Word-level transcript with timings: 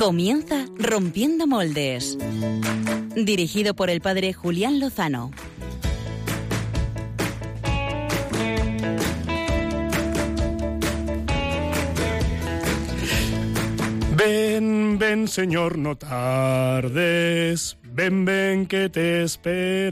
Comienza 0.00 0.64
Rompiendo 0.78 1.46
Moldes. 1.46 2.16
Dirigido 3.14 3.74
por 3.74 3.90
el 3.90 4.00
padre 4.00 4.32
Julián 4.32 4.80
Lozano. 4.80 5.30
Ven, 14.16 14.98
ven, 14.98 15.28
Señor, 15.28 15.76
no 15.76 15.98
tardes. 15.98 17.76
Ven, 17.92 18.24
ven, 18.24 18.64
que 18.64 18.88
te 18.88 19.22
esperamos. 19.22 19.90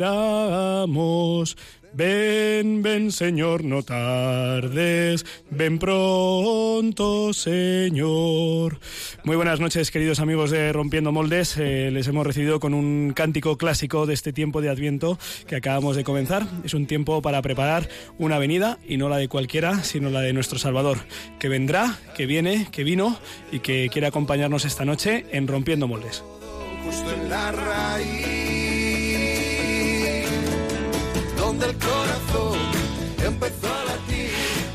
Ven, 1.98 2.80
ven, 2.80 3.10
Señor, 3.10 3.64
no 3.64 3.82
tardes. 3.82 5.26
Ven 5.50 5.80
pronto, 5.80 7.34
Señor. 7.34 8.78
Muy 9.24 9.34
buenas 9.34 9.58
noches, 9.58 9.90
queridos 9.90 10.20
amigos 10.20 10.52
de 10.52 10.72
Rompiendo 10.72 11.10
Moldes. 11.10 11.56
Eh, 11.56 11.90
les 11.90 12.06
hemos 12.06 12.24
recibido 12.24 12.60
con 12.60 12.72
un 12.72 13.12
cántico 13.16 13.58
clásico 13.58 14.06
de 14.06 14.14
este 14.14 14.32
tiempo 14.32 14.60
de 14.60 14.68
Adviento 14.68 15.18
que 15.48 15.56
acabamos 15.56 15.96
de 15.96 16.04
comenzar. 16.04 16.46
Es 16.62 16.72
un 16.72 16.86
tiempo 16.86 17.20
para 17.20 17.42
preparar 17.42 17.88
una 18.16 18.38
venida 18.38 18.78
y 18.86 18.96
no 18.96 19.08
la 19.08 19.16
de 19.16 19.26
cualquiera, 19.26 19.82
sino 19.82 20.08
la 20.08 20.20
de 20.20 20.32
nuestro 20.32 20.60
Salvador, 20.60 20.98
que 21.40 21.48
vendrá, 21.48 21.98
que 22.16 22.26
viene, 22.26 22.68
que 22.70 22.84
vino 22.84 23.18
y 23.50 23.58
que 23.58 23.88
quiere 23.90 24.06
acompañarnos 24.06 24.64
esta 24.64 24.84
noche 24.84 25.26
en 25.32 25.48
Rompiendo 25.48 25.88
Moldes. 25.88 26.22
Justo 26.84 27.12
en 27.12 27.28
la 27.28 27.50
raíz 27.50 28.37
donde 31.58 31.66
el 31.66 31.78
corazón 31.78 32.58
empezó 33.24 33.66
a 33.66 33.84
latir. 33.84 34.17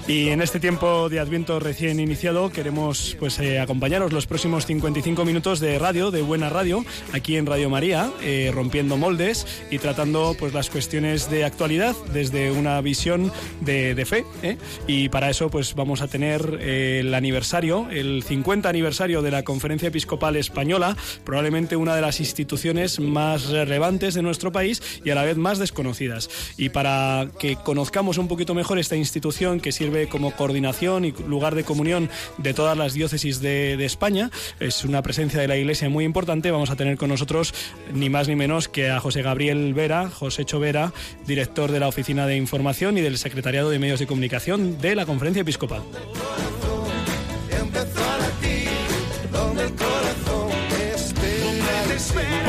Y 0.06 0.30
en 0.30 0.42
este 0.42 0.59
tiempo 0.59 1.08
de 1.08 1.22
Adviento 1.22 1.62
recién 1.62 1.98
iniciado 1.98 2.50
queremos 2.50 3.16
pues 3.20 3.40
eh, 3.40 3.62
acompañaros 3.62 4.12
los 4.12 4.28
próximos 4.28 4.66
55 4.66 5.23
minutos 5.23 5.62
de 5.62 5.80
radio, 5.80 6.12
de 6.12 6.22
buena 6.22 6.50
radio, 6.50 6.84
aquí 7.14 7.38
en 7.38 7.46
Radio 7.46 7.70
María, 7.70 8.12
eh, 8.22 8.52
rompiendo 8.54 8.98
moldes 8.98 9.48
y 9.72 9.80
tratando 9.80 10.36
pues 10.38 10.54
las 10.54 10.70
cuestiones 10.70 11.30
de 11.31 11.46
actualidad 11.46 11.96
desde 12.12 12.52
una 12.52 12.81
visión 12.81 13.31
de, 13.62 13.96
de 13.96 14.06
fe. 14.06 14.26
¿eh? 14.42 14.58
Y 14.88 15.08
para 15.08 15.30
eso 15.30 15.50
pues 15.50 15.74
vamos 15.74 16.02
a 16.02 16.09
tener 16.09 16.58
eh, 16.59 17.00
el 17.00 17.14
aniversario, 17.14 17.88
el 17.90 18.24
50 18.24 18.68
aniversario 18.68 19.22
de 19.22 19.31
la 19.31 19.44
Conferencia 19.44 19.88
Episcopal 19.88 20.36
Española, 20.36 20.98
probablemente 21.24 21.78
una 21.78 21.96
de 21.96 22.02
las 22.02 22.20
instituciones 22.20 23.00
más 23.00 23.48
relevantes 23.52 24.16
de 24.16 24.22
nuestro 24.22 24.52
país 24.52 24.81
y 25.06 25.12
a 25.12 25.16
la 25.16 25.24
vez 25.24 25.38
más 25.38 25.59
desconocidas. 25.59 26.30
Y 26.58 26.70
para 26.70 27.30
que 27.40 27.56
conozcamos 27.56 28.18
un 28.18 28.28
poquito 28.28 28.54
mejor 28.54 28.80
esta 28.80 28.98
institución 28.98 29.62
que 29.62 29.72
sirve 29.72 29.94
como 30.08 30.32
coordinación 30.32 31.06
y 31.06 31.12
lugar 31.28 31.56
de 31.56 31.64
comunión 31.64 32.09
de 32.38 32.54
todas 32.54 32.78
las 32.78 32.94
diócesis 32.94 33.40
de, 33.42 33.84
España. 33.84 34.32
Es 34.59 34.86
una 34.86 35.02
presencia 35.02 35.42
de 35.42 35.48
la 35.48 35.58
Iglesia 35.58 35.90
muy 35.90 36.06
importante. 36.06 36.52
Vamos 36.52 36.70
a 36.70 36.76
tener 36.76 36.98
con 36.98 37.09
nosotros 37.09 37.54
ni 37.94 38.09
más 38.09 38.28
ni 38.28 38.36
menos 38.36 38.68
que 38.68 38.90
a 38.90 39.00
José 39.00 39.22
Gabriel 39.22 39.74
Vera, 39.74 40.09
José 40.09 40.46
Chovera, 40.46 40.94
director 41.28 41.72
de 41.72 41.80
la 41.80 41.88
Oficina 41.88 42.28
de 42.28 42.38
Información 42.38 42.98
y 42.98 43.02
del 43.02 43.18
Secretariado 43.18 43.70
de 43.70 43.80
Medios 43.80 44.00
de 44.00 44.08
Comunicación 44.08 44.80
de 44.80 44.96
la 44.96 45.06
Conferencia 45.06 45.42
Episcopal. 45.42 45.81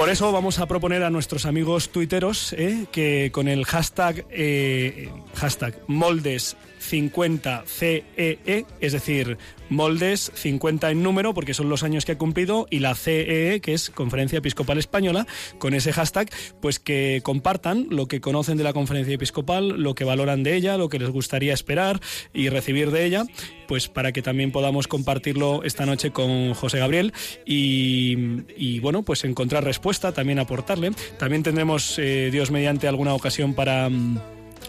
Por 0.04 0.10
eso 0.10 0.32
vamos 0.32 0.58
a 0.58 0.66
proponer 0.66 1.02
a 1.02 1.08
nuestros 1.08 1.46
amigos 1.46 1.88
tuiteros 1.88 2.52
eh, 2.52 2.86
que 2.92 3.30
con 3.32 3.48
el 3.48 3.64
hashtag, 3.64 4.26
eh, 4.28 5.08
hashtag 5.34 5.80
moldes 5.86 6.56
50CEE, 6.90 8.04
E, 8.16 8.64
es 8.80 8.92
decir, 8.92 9.38
moldes 9.68 10.30
50 10.34 10.90
en 10.90 11.02
número, 11.02 11.34
porque 11.34 11.54
son 11.54 11.68
los 11.68 11.82
años 11.82 12.04
que 12.04 12.12
ha 12.12 12.18
cumplido, 12.18 12.66
y 12.70 12.80
la 12.80 12.94
CEE, 12.94 13.60
que 13.60 13.74
es 13.74 13.90
Conferencia 13.90 14.38
Episcopal 14.38 14.78
Española, 14.78 15.26
con 15.58 15.74
ese 15.74 15.92
hashtag, 15.92 16.30
pues 16.60 16.78
que 16.78 17.20
compartan 17.22 17.86
lo 17.90 18.06
que 18.06 18.20
conocen 18.20 18.56
de 18.56 18.64
la 18.64 18.72
Conferencia 18.72 19.14
Episcopal, 19.14 19.68
lo 19.68 19.94
que 19.94 20.04
valoran 20.04 20.42
de 20.42 20.54
ella, 20.54 20.76
lo 20.76 20.88
que 20.88 20.98
les 20.98 21.10
gustaría 21.10 21.54
esperar 21.54 22.00
y 22.32 22.48
recibir 22.48 22.90
de 22.90 23.04
ella, 23.04 23.24
pues 23.66 23.88
para 23.88 24.12
que 24.12 24.22
también 24.22 24.52
podamos 24.52 24.88
compartirlo 24.88 25.62
esta 25.64 25.86
noche 25.86 26.10
con 26.10 26.54
José 26.54 26.78
Gabriel 26.78 27.12
y, 27.44 28.16
y, 28.56 28.80
bueno, 28.80 29.02
pues 29.02 29.24
encontrar 29.24 29.64
respuesta, 29.64 30.12
también 30.12 30.38
aportarle. 30.38 30.92
También 31.18 31.42
tendremos, 31.42 31.98
eh, 31.98 32.30
Dios 32.30 32.50
mediante, 32.50 32.88
alguna 32.88 33.14
ocasión 33.14 33.54
para... 33.54 33.90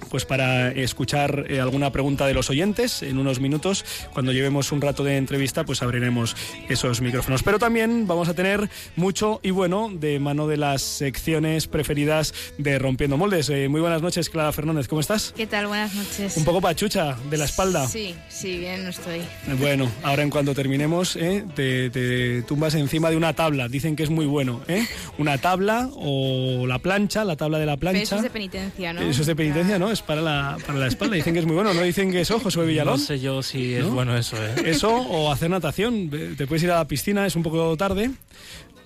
pues 0.10 0.26
para 0.26 0.72
escuchar 0.72 1.46
eh, 1.50 1.60
alguna 1.60 1.92
pregunta 1.92 2.26
de 2.28 2.34
los 2.34 2.50
oyentes 2.50 3.04
en 3.04 3.18
unos 3.18 3.40
minutos. 3.40 3.86
Cuando 4.14 4.32
llevemos 4.32 4.72
un 4.72 4.82
rato 4.82 5.04
de 5.04 5.18
entrevista, 5.18 5.64
pues 5.66 5.82
abriremos 5.82 6.36
esos 6.70 7.02
micrófonos. 7.02 7.44
Pero 7.44 7.60
también 7.60 8.08
vamos 8.08 8.30
a 8.30 8.34
tener 8.34 8.70
mucho 8.96 9.40
y 9.44 9.52
bueno 9.52 9.90
de 9.94 10.20
mano 10.20 10.48
de 10.48 10.58
las 10.58 10.82
secciones 10.82 11.68
preferidas 11.68 12.34
de 12.58 12.80
Rompiendo 12.80 13.18
Moldes. 13.18 13.50
Eh, 13.50 13.68
muy 13.70 13.82
buenas 13.82 14.02
noches, 14.02 14.30
Clara 14.30 14.52
Fernández, 14.52 14.88
¿cómo 14.88 15.02
estás? 15.02 15.34
¿Qué 15.36 15.48
tal? 15.48 15.68
Buenas 15.68 15.94
noches. 15.94 16.38
Un 16.38 16.46
poco 16.46 16.62
pachucha 16.62 17.18
de 17.30 17.38
la 17.38 17.46
espalda. 17.46 17.88
Sí, 17.88 18.16
sí, 18.30 18.58
bien, 18.58 18.84
no 18.84 18.90
estoy. 18.90 19.22
Bueno, 19.60 19.92
ahora 20.04 20.24
en 20.24 20.30
cuanto 20.30 20.54
terminemos, 20.54 21.16
¿eh? 21.16 21.44
te, 21.56 21.90
te 21.90 22.42
tumbas 22.44 22.76
encima 22.76 23.10
de 23.10 23.18
una 23.18 23.34
tabla. 23.34 23.68
Dicen 23.68 23.96
que 23.96 24.04
es 24.04 24.10
muy 24.10 24.26
bueno. 24.26 24.62
¿eh? 24.68 24.86
Una 25.18 25.38
tabla 25.38 25.90
o 25.96 26.66
la 26.68 26.80
plancha, 26.80 27.24
la 27.24 27.36
tabla 27.36 27.58
de 27.60 27.66
la 27.66 27.78
Pero 27.78 27.92
plancha. 27.92 28.02
eso 28.02 28.16
es 28.18 28.24
de 28.24 28.30
penitencia, 28.30 28.94
¿no? 28.94 29.02
Eso 29.02 29.22
es 29.22 29.28
de 29.28 29.36
penitencia, 29.36 29.80
¿no? 29.80 29.92
Es 29.96 30.02
para 30.02 30.22
la, 30.22 30.58
para 30.68 30.78
la 30.78 30.88
espalda. 30.88 31.16
Dicen 31.16 31.34
que 31.34 31.40
es 31.40 31.46
muy 31.46 31.56
bueno. 31.56 31.74
¿No 31.74 31.82
dicen 31.82 32.12
que 32.12 32.20
eso, 32.20 32.38
Josué 32.38 32.66
Villalón? 32.66 33.00
No 33.00 33.06
sé 33.06 33.18
yo 33.22 33.42
si 33.42 33.76
es 33.76 33.86
¿No? 33.86 33.92
bueno 33.92 34.18
eso, 34.18 34.36
¿eh? 34.36 34.54
Eso 34.66 34.94
o 34.94 35.32
hacer 35.32 35.50
natación. 35.50 36.10
Te 36.10 36.46
puedes 36.48 36.64
ir 36.64 36.72
a 36.72 36.76
la 36.76 36.86
piscina, 36.86 37.26
es 37.26 37.38
un 37.38 37.44
poco 37.44 37.78
tarde. 37.78 38.12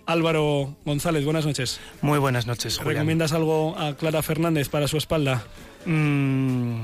Álvaro 0.06 0.76
González, 0.86 1.26
buenas 1.26 1.48
noches. 1.48 1.80
Muy 2.04 2.20
buenas 2.20 2.46
noches, 2.46 2.78
Julián. 2.78 2.94
¿Recomiendas 2.98 3.34
algo 3.34 3.76
a 3.76 3.96
Clara 3.96 4.22
Fernández 4.22 4.70
para 4.70 4.88
su 4.88 4.98
espalda? 4.98 5.44
Mm, 5.86 6.82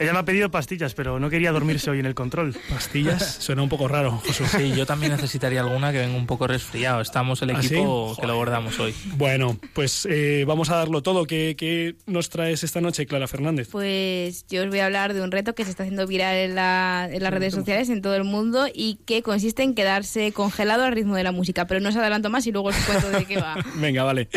ella 0.00 0.12
me 0.12 0.18
ha 0.18 0.24
pedido 0.24 0.50
pastillas, 0.50 0.94
pero 0.94 1.18
no 1.20 1.30
quería 1.30 1.52
dormirse 1.52 1.90
hoy 1.90 2.00
en 2.00 2.06
el 2.06 2.14
control. 2.14 2.54
¿Pastillas? 2.68 3.36
Suena 3.40 3.62
un 3.62 3.68
poco 3.68 3.88
raro, 3.88 4.12
Josué. 4.26 4.46
Sí, 4.48 4.72
yo 4.76 4.86
también 4.86 5.12
necesitaría 5.12 5.60
alguna 5.60 5.92
que 5.92 5.98
venga 5.98 6.16
un 6.16 6.26
poco 6.26 6.46
resfriado. 6.46 7.00
Estamos 7.00 7.40
el 7.42 7.50
¿Ah, 7.50 7.60
sí? 7.62 7.74
equipo 7.74 8.16
que 8.20 8.26
lo 8.26 8.32
abordamos 8.34 8.78
hoy. 8.80 8.94
Bueno, 9.16 9.56
pues 9.72 10.06
eh, 10.10 10.44
vamos 10.46 10.70
a 10.70 10.76
darlo 10.76 11.02
todo. 11.02 11.26
¿Qué, 11.26 11.54
qué 11.56 11.94
nos 12.06 12.28
traes 12.28 12.64
esta 12.64 12.80
noche, 12.80 13.06
Clara 13.06 13.28
Fernández? 13.28 13.68
Pues 13.70 14.46
yo 14.48 14.62
os 14.62 14.68
voy 14.68 14.80
a 14.80 14.86
hablar 14.86 15.14
de 15.14 15.22
un 15.22 15.30
reto 15.30 15.54
que 15.54 15.64
se 15.64 15.70
está 15.70 15.84
haciendo 15.84 16.06
viral 16.06 16.34
en, 16.36 16.54
la- 16.54 17.08
en 17.12 17.22
las 17.22 17.32
redes 17.32 17.54
sociales 17.54 17.88
en 17.88 18.02
todo 18.02 18.14
el 18.16 18.24
mundo 18.24 18.66
y 18.74 18.98
que 19.06 19.22
consiste 19.22 19.62
en 19.62 19.74
quedarse 19.74 20.32
congelado 20.32 20.84
al 20.84 20.92
ritmo 20.92 21.14
de 21.16 21.22
la 21.24 21.32
música. 21.32 21.66
Pero 21.66 21.80
no 21.80 21.88
os 21.90 21.96
adelanto 21.96 22.30
más 22.30 22.46
y 22.46 22.52
luego 22.52 22.68
os 22.68 22.76
cuento 22.76 23.10
de 23.10 23.24
qué 23.26 23.36
va. 23.38 23.56
Venga, 23.76 24.02
vale. 24.04 24.28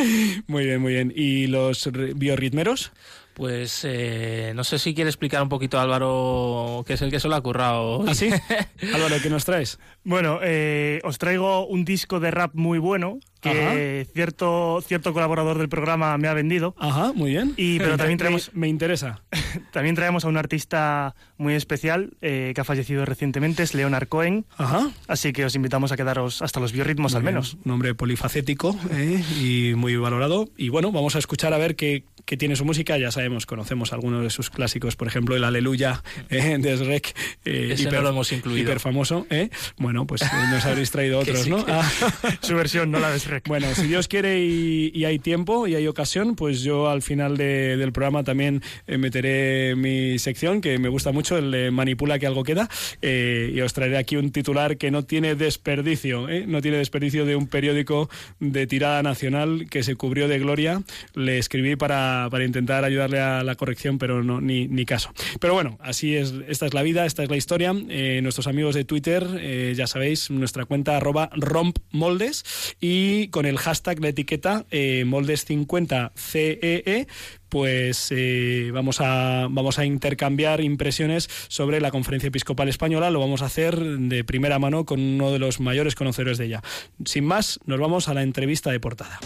Muy 0.47 0.66
bien, 0.66 0.81
muy 0.81 0.94
bien. 0.94 1.12
¿Y 1.16 1.47
los 1.47 1.90
biorritmeros? 2.16 2.91
Pues 3.37 3.81
eh, 3.83 4.51
no 4.55 4.63
sé 4.63 4.79
si 4.79 4.95
quiere 4.95 5.11
explicar 5.11 5.43
un 5.43 5.47
poquito 5.47 5.79
Álvaro, 5.79 6.83
que 6.87 6.93
es 6.93 7.01
el 7.03 7.11
que 7.11 7.19
se 7.19 7.27
lo 7.27 7.35
ha 7.35 7.41
currado. 7.41 7.99
hoy. 7.99 8.07
¿Ah, 8.09 8.15
sí? 8.15 8.31
Álvaro, 8.95 9.17
¿qué 9.21 9.29
nos 9.29 9.45
traes? 9.45 9.77
Bueno, 10.03 10.39
eh, 10.41 10.99
os 11.03 11.19
traigo 11.19 11.67
un 11.67 11.85
disco 11.85 12.19
de 12.19 12.31
rap 12.31 12.55
muy 12.55 12.79
bueno 12.79 13.19
que 13.41 14.05
cierto, 14.13 14.81
cierto 14.85 15.13
colaborador 15.13 15.57
del 15.57 15.69
programa 15.69 16.17
me 16.17 16.27
ha 16.27 16.33
vendido. 16.33 16.75
Ajá, 16.79 17.13
muy 17.13 17.31
bien. 17.31 17.53
Y- 17.57 17.77
pero 17.79 17.91
Me- 17.91 17.97
también 17.97 18.17
me- 18.17 18.23
traemos- 18.23 18.51
Me 18.53 18.67
interesa. 18.67 19.21
También 19.71 19.95
traemos 19.95 20.25
a 20.25 20.27
un 20.27 20.37
artista 20.37 21.15
muy 21.37 21.53
especial 21.53 22.11
eh, 22.21 22.51
que 22.55 22.61
ha 22.61 22.63
fallecido 22.63 23.05
recientemente, 23.05 23.63
es 23.63 23.73
Leonard 23.73 24.07
Cohen. 24.07 24.45
Ajá. 24.57 24.89
Así 25.07 25.34
que 25.34 25.45
os 25.45 25.55
invitamos 25.55 25.91
a 25.91 25.97
quedaros 25.97 26.41
hasta 26.41 26.59
los 26.59 26.72
biorritmos 26.72 27.13
al 27.16 27.22
Muy 27.22 27.28
bien. 27.28 27.35
menos. 27.35 27.57
Un 27.66 27.72
hombre 27.72 27.93
polifacético 27.95 28.78
¿eh? 28.91 29.23
y 29.40 29.73
muy 29.75 29.95
valorado. 29.97 30.49
Y 30.57 30.69
bueno, 30.69 30.91
vamos 30.91 31.16
a 31.16 31.19
escuchar 31.19 31.53
a 31.53 31.57
ver 31.57 31.75
qué, 31.75 32.03
qué 32.25 32.37
tiene 32.37 32.55
su 32.55 32.66
música. 32.66 32.97
Ya 32.97 33.11
sabemos, 33.11 33.45
conocemos 33.45 33.93
algunos 33.93 34.23
de 34.23 34.29
sus 34.29 34.49
clásicos, 34.49 34.95
por 34.95 35.07
ejemplo, 35.07 35.35
el 35.35 35.43
Aleluya 35.43 36.03
¿eh? 36.29 36.57
de 36.59 36.75
Shrek. 36.78 37.16
eh, 37.45 37.69
Ese 37.73 37.91
no 37.91 38.01
lo 38.01 38.09
hemos 38.09 38.31
incluido. 38.31 38.63
Hiper 38.63 38.79
famoso. 38.79 39.25
¿eh? 39.29 39.49
Bueno, 39.78 40.05
pues 40.07 40.22
eh, 40.23 40.25
nos 40.51 40.66
habréis 40.66 40.91
traído 40.91 41.19
Que 41.23 41.31
otros, 41.31 41.43
sí, 41.43 41.49
¿no? 41.49 41.66
que- 41.66 41.72
Ah. 41.72 41.90
Su 42.41 42.55
versión, 42.55 42.91
no 42.91 42.99
la 42.99 43.11
de 43.11 43.19
Shrek. 43.37 43.47
Bueno, 43.47 43.73
si 43.75 43.87
Dios 43.87 44.07
quiere 44.07 44.43
y, 44.43 44.91
y 44.93 45.05
hay 45.05 45.19
tiempo 45.19 45.67
y 45.67 45.75
hay 45.75 45.87
ocasión, 45.87 46.35
pues 46.35 46.61
yo 46.61 46.89
al 46.89 47.01
final 47.01 47.37
de- 47.37 47.78
del 47.78 47.91
programa 47.91 48.23
también 48.23 48.61
eh, 48.87 48.97
meteré 48.97 49.75
mi 49.75 50.17
sección, 50.19 50.61
que 50.61 50.78
me 50.79 50.89
gusta 50.89 51.11
mucho, 51.11 51.37
el 51.37 51.51
de 51.51 51.72
Manipula 51.72 52.19
que 52.19 52.28
algo 52.28 52.43
queda, 52.43 52.69
eh, 53.01 53.51
y 53.53 53.61
os 53.61 53.73
traeré 53.73 53.97
aquí 53.97 54.16
un 54.16 54.31
titular 54.31 54.78
que 54.78 54.91
no 54.91 55.03
tiene 55.03 55.35
desperdicio, 55.35 56.29
¿eh? 56.29 56.45
no 56.47 56.61
tiene 56.61 56.78
desperdicio 56.78 57.25
de 57.25 57.35
un 57.35 57.47
periódico 57.47 58.09
de 58.39 58.67
tirada 58.67 59.03
nacional 59.03 59.67
que 59.69 59.83
se 59.83 59.95
cubrió 59.95 60.28
de 60.28 60.40
gloria. 60.40 60.81
Le 61.13 61.37
escribí 61.37 61.75
para, 61.75 62.28
para 62.31 62.43
intentar 62.45 62.83
ayudarle 62.83 63.19
a 63.19 63.43
la 63.43 63.55
corrección, 63.55 63.97
pero 63.97 64.23
no, 64.23 64.41
ni, 64.41 64.67
ni 64.67 64.85
caso. 64.85 65.11
Pero 65.40 65.53
bueno, 65.53 65.78
así 65.81 66.16
es, 66.16 66.33
esta 66.47 66.66
es 66.66 66.73
la 66.73 66.83
vida, 66.83 67.05
esta 67.05 67.23
es 67.23 67.29
la 67.29 67.37
historia. 67.37 67.73
Eh, 67.90 68.19
nuestros 68.23 68.47
amigos 68.47 68.75
de 68.75 68.83
Twitter, 68.85 69.25
eh, 69.40 69.73
ya 69.75 69.87
sabéis, 69.87 70.29
nuestra 70.31 70.66
cuenta 70.66 70.97
arroba 70.97 71.29
rompmoldes 71.35 72.43
y 72.81 73.16
con 73.25 73.46
el 73.46 73.58
hashtag, 73.58 73.99
la 73.99 74.09
etiqueta 74.09 74.66
eh, 74.69 75.03
moldes50CEE, 75.08 77.08
pues 77.49 78.09
eh, 78.11 78.69
vamos, 78.73 79.02
a, 79.02 79.47
vamos 79.49 79.79
a 79.79 79.85
intercambiar 79.85 80.61
impresiones 80.61 81.29
sobre 81.47 81.81
la 81.81 81.91
Conferencia 81.91 82.28
Episcopal 82.28 82.69
Española. 82.69 83.09
Lo 83.09 83.19
vamos 83.19 83.41
a 83.41 83.46
hacer 83.46 83.79
de 83.79 84.23
primera 84.23 84.59
mano 84.59 84.85
con 84.85 85.02
uno 85.02 85.31
de 85.31 85.40
los 85.40 85.59
mayores 85.59 85.96
conocedores 85.96 86.37
de 86.37 86.46
ella. 86.46 86.61
Sin 87.05 87.25
más, 87.25 87.59
nos 87.66 87.79
vamos 87.79 88.08
a 88.08 88.14
la 88.14 88.22
entrevista 88.22 88.72
de 88.72 88.79
portada. 88.79 89.19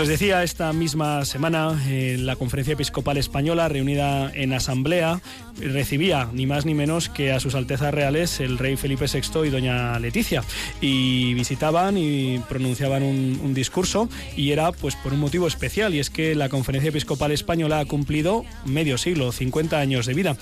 Les 0.00 0.08
decía, 0.08 0.42
esta 0.42 0.72
misma 0.72 1.26
semana 1.26 1.78
eh, 1.86 2.16
la 2.18 2.36
Conferencia 2.36 2.72
Episcopal 2.72 3.18
Española, 3.18 3.68
reunida 3.68 4.32
en 4.34 4.54
asamblea, 4.54 5.20
recibía 5.58 6.30
ni 6.32 6.46
más 6.46 6.64
ni 6.64 6.72
menos 6.72 7.10
que 7.10 7.32
a 7.32 7.40
sus 7.40 7.54
Altezas 7.54 7.92
Reales 7.92 8.40
el 8.40 8.56
rey 8.56 8.76
Felipe 8.76 9.04
VI 9.12 9.46
y 9.46 9.50
doña 9.50 9.98
Leticia. 9.98 10.42
Y 10.80 11.34
visitaban 11.34 11.98
y 11.98 12.38
pronunciaban 12.48 13.02
un, 13.02 13.38
un 13.44 13.52
discurso 13.52 14.08
y 14.38 14.52
era 14.52 14.72
pues 14.72 14.96
por 14.96 15.12
un 15.12 15.20
motivo 15.20 15.46
especial 15.46 15.94
y 15.94 15.98
es 15.98 16.08
que 16.08 16.34
la 16.34 16.48
Conferencia 16.48 16.88
Episcopal 16.88 17.30
Española 17.32 17.80
ha 17.80 17.84
cumplido 17.84 18.46
medio 18.64 18.96
siglo, 18.96 19.32
50 19.32 19.78
años 19.78 20.06
de 20.06 20.14
vida. 20.14 20.34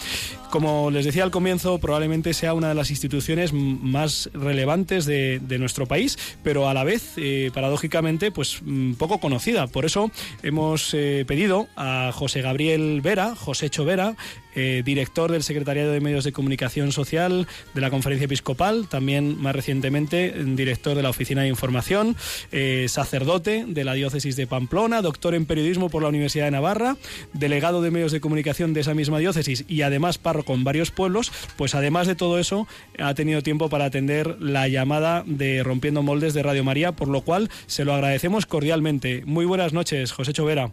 Como 0.50 0.92
les 0.92 1.04
decía 1.04 1.24
al 1.24 1.32
comienzo, 1.32 1.78
probablemente 1.78 2.32
sea 2.32 2.54
una 2.54 2.68
de 2.68 2.74
las 2.76 2.90
instituciones 2.90 3.52
más 3.52 4.30
relevantes 4.32 5.04
de, 5.04 5.40
de 5.40 5.58
nuestro 5.58 5.86
país, 5.86 6.16
pero 6.44 6.68
a 6.68 6.74
la 6.74 6.84
vez, 6.84 7.14
eh, 7.16 7.50
paradójicamente, 7.52 8.30
pues 8.30 8.60
poco 8.96 9.18
conocida. 9.18 9.47
Por 9.72 9.86
eso 9.86 10.10
hemos 10.42 10.92
eh, 10.92 11.24
pedido 11.26 11.68
a 11.74 12.10
José 12.12 12.42
Gabriel 12.42 13.00
Vera, 13.00 13.34
José 13.34 13.70
Vera, 13.78 14.14
eh, 14.54 14.82
director 14.84 15.30
del 15.30 15.42
Secretariado 15.42 15.92
de 15.92 16.00
Medios 16.00 16.24
de 16.24 16.32
Comunicación 16.32 16.92
Social 16.92 17.46
de 17.74 17.80
la 17.80 17.90
Conferencia 17.90 18.26
Episcopal, 18.26 18.88
también 18.88 19.40
más 19.40 19.54
recientemente 19.54 20.34
director 20.44 20.96
de 20.96 21.02
la 21.02 21.10
Oficina 21.10 21.42
de 21.42 21.48
Información, 21.48 22.16
eh, 22.52 22.86
sacerdote 22.88 23.64
de 23.66 23.84
la 23.84 23.94
Diócesis 23.94 24.36
de 24.36 24.46
Pamplona, 24.46 25.02
doctor 25.02 25.34
en 25.34 25.46
Periodismo 25.46 25.90
por 25.90 26.02
la 26.02 26.08
Universidad 26.08 26.46
de 26.46 26.50
Navarra, 26.50 26.96
delegado 27.32 27.82
de 27.82 27.90
Medios 27.90 28.12
de 28.12 28.20
Comunicación 28.20 28.74
de 28.74 28.80
esa 28.80 28.94
misma 28.94 29.18
diócesis 29.18 29.64
y 29.68 29.82
además 29.82 30.18
párroco 30.18 30.54
en 30.54 30.64
varios 30.64 30.90
pueblos, 30.90 31.32
pues 31.56 31.74
además 31.74 32.06
de 32.06 32.14
todo 32.14 32.38
eso 32.38 32.66
ha 32.98 33.14
tenido 33.14 33.42
tiempo 33.42 33.68
para 33.68 33.86
atender 33.86 34.36
la 34.40 34.68
llamada 34.68 35.24
de 35.26 35.62
Rompiendo 35.62 36.02
Moldes 36.02 36.34
de 36.34 36.42
Radio 36.42 36.64
María, 36.64 36.92
por 36.92 37.08
lo 37.08 37.22
cual 37.22 37.50
se 37.66 37.84
lo 37.84 37.94
agradecemos 37.94 38.46
cordialmente. 38.46 39.22
Muy 39.26 39.44
buenas 39.44 39.72
noches, 39.72 40.12
José 40.12 40.32
Chovera. 40.32 40.72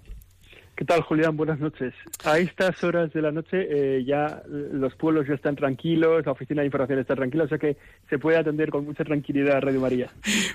¿Qué 0.75 0.83
tal, 0.83 1.01
Julián? 1.03 1.37
Buenas 1.37 1.59
noches. 1.59 1.93
A 2.25 2.37
estas 2.37 2.83
horas 2.83 3.13
de 3.13 3.21
la 3.21 3.31
noche 3.31 3.65
eh, 3.69 4.03
ya 4.03 4.43
los 4.45 4.93
pueblos 4.95 5.25
ya 5.25 5.35
están 5.35 5.55
tranquilos, 5.55 6.25
la 6.25 6.33
oficina 6.33 6.61
de 6.61 6.65
información 6.65 6.99
está 6.99 7.15
tranquila, 7.15 7.45
o 7.45 7.47
sea 7.47 7.57
que 7.57 7.77
se 8.09 8.19
puede 8.19 8.37
atender 8.37 8.71
con 8.71 8.83
mucha 8.83 9.05
tranquilidad 9.05 9.55
a 9.55 9.59
Radio 9.61 9.79
María. 9.79 10.09